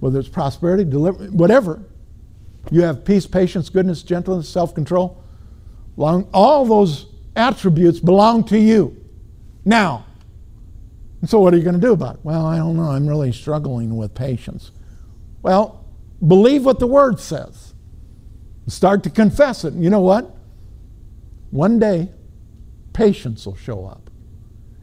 Whether 0.00 0.18
it's 0.18 0.28
prosperity, 0.28 0.84
deliver, 0.84 1.24
whatever. 1.26 1.82
You 2.70 2.82
have 2.82 3.04
peace, 3.04 3.26
patience, 3.26 3.68
goodness, 3.68 4.02
gentleness, 4.02 4.48
self 4.48 4.74
control. 4.74 5.22
All 5.98 6.64
those 6.64 7.06
attributes 7.36 8.00
belong 8.00 8.44
to 8.44 8.58
you. 8.58 8.96
Now, 9.64 10.06
and 11.22 11.30
so 11.30 11.38
what 11.38 11.54
are 11.54 11.56
you 11.56 11.62
going 11.62 11.76
to 11.76 11.80
do 11.80 11.92
about 11.92 12.16
it? 12.16 12.20
Well, 12.24 12.44
I 12.44 12.56
don't 12.58 12.76
know. 12.76 12.90
I'm 12.90 13.06
really 13.06 13.32
struggling 13.32 13.96
with 13.96 14.12
patience. 14.12 14.72
Well, 15.40 15.86
believe 16.26 16.64
what 16.64 16.80
the 16.80 16.86
Word 16.86 17.20
says. 17.20 17.74
Start 18.66 19.04
to 19.04 19.10
confess 19.10 19.64
it. 19.64 19.72
You 19.74 19.88
know 19.88 20.00
what? 20.00 20.36
One 21.50 21.78
day, 21.78 22.10
patience 22.92 23.46
will 23.46 23.56
show 23.56 23.86
up. 23.86 24.10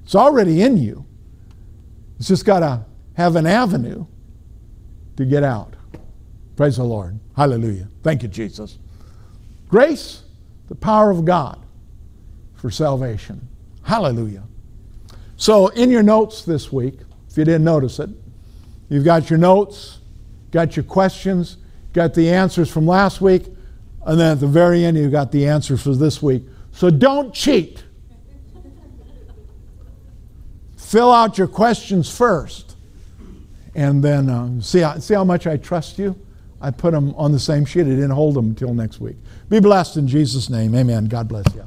It's 0.04 0.16
already 0.16 0.62
in 0.62 0.78
you. 0.78 1.06
It's 2.18 2.30
just 2.30 2.46
got 2.46 2.60
to 2.60 2.86
have 3.16 3.36
an 3.36 3.46
avenue 3.46 4.06
to 5.18 5.26
get 5.26 5.44
out. 5.44 5.76
Praise 6.56 6.78
the 6.78 6.84
Lord. 6.86 7.20
Hallelujah. 7.36 7.90
Thank 8.02 8.24
you, 8.24 8.30
Jesus. 8.30 8.80
Grace, 9.68 10.24
the 10.70 10.76
power 10.76 11.12
of 11.12 11.26
God 11.26 11.66
for 12.56 12.72
salvation. 12.72 13.48
Hallelujah. 13.84 14.44
So, 15.40 15.70
in 15.70 15.90
your 15.90 16.04
notes 16.04 16.44
this 16.44 16.70
week, 16.70 16.96
if 17.30 17.38
you 17.38 17.46
didn't 17.46 17.64
notice 17.64 18.00
it, 18.00 18.10
you've 18.90 19.06
got 19.06 19.30
your 19.30 19.40
notes, 19.40 20.00
got 20.52 20.76
your 20.76 20.84
questions, 20.84 21.56
got 21.94 22.14
the 22.14 22.30
answers 22.30 22.70
from 22.70 22.86
last 22.86 23.22
week, 23.22 23.46
and 24.06 24.20
then 24.20 24.34
at 24.34 24.42
the 24.42 24.48
very 24.48 24.84
end, 24.84 24.98
you've 24.98 25.14
got 25.14 25.32
the 25.32 25.48
answers 25.48 25.82
for 25.82 25.96
this 25.96 26.22
week. 26.22 26.44
So, 26.74 26.90
don't 26.90 27.34
cheat. 27.34 27.86
Fill 30.76 31.10
out 31.10 31.38
your 31.38 31.48
questions 31.48 32.14
first, 32.14 32.76
and 33.76 34.04
then 34.04 34.30
uh, 34.30 34.60
see, 34.60 34.82
how, 34.82 35.00
see 35.00 35.14
how 35.14 35.24
much 35.24 35.48
I 35.48 35.56
trust 35.56 35.98
you. 35.98 36.20
I 36.60 36.70
put 36.70 36.92
them 36.92 37.16
on 37.16 37.32
the 37.32 37.40
same 37.40 37.64
sheet. 37.64 37.84
I 37.84 37.92
didn't 37.92 38.10
hold 38.10 38.36
them 38.36 38.48
until 38.48 38.74
next 38.74 39.00
week. 39.00 39.16
Be 39.48 39.62
blessed 39.62 39.96
in 39.96 40.06
Jesus' 40.06 40.50
name. 40.50 40.76
Amen. 40.76 41.06
God 41.06 41.30
bless 41.30 41.46
you. 41.56 41.64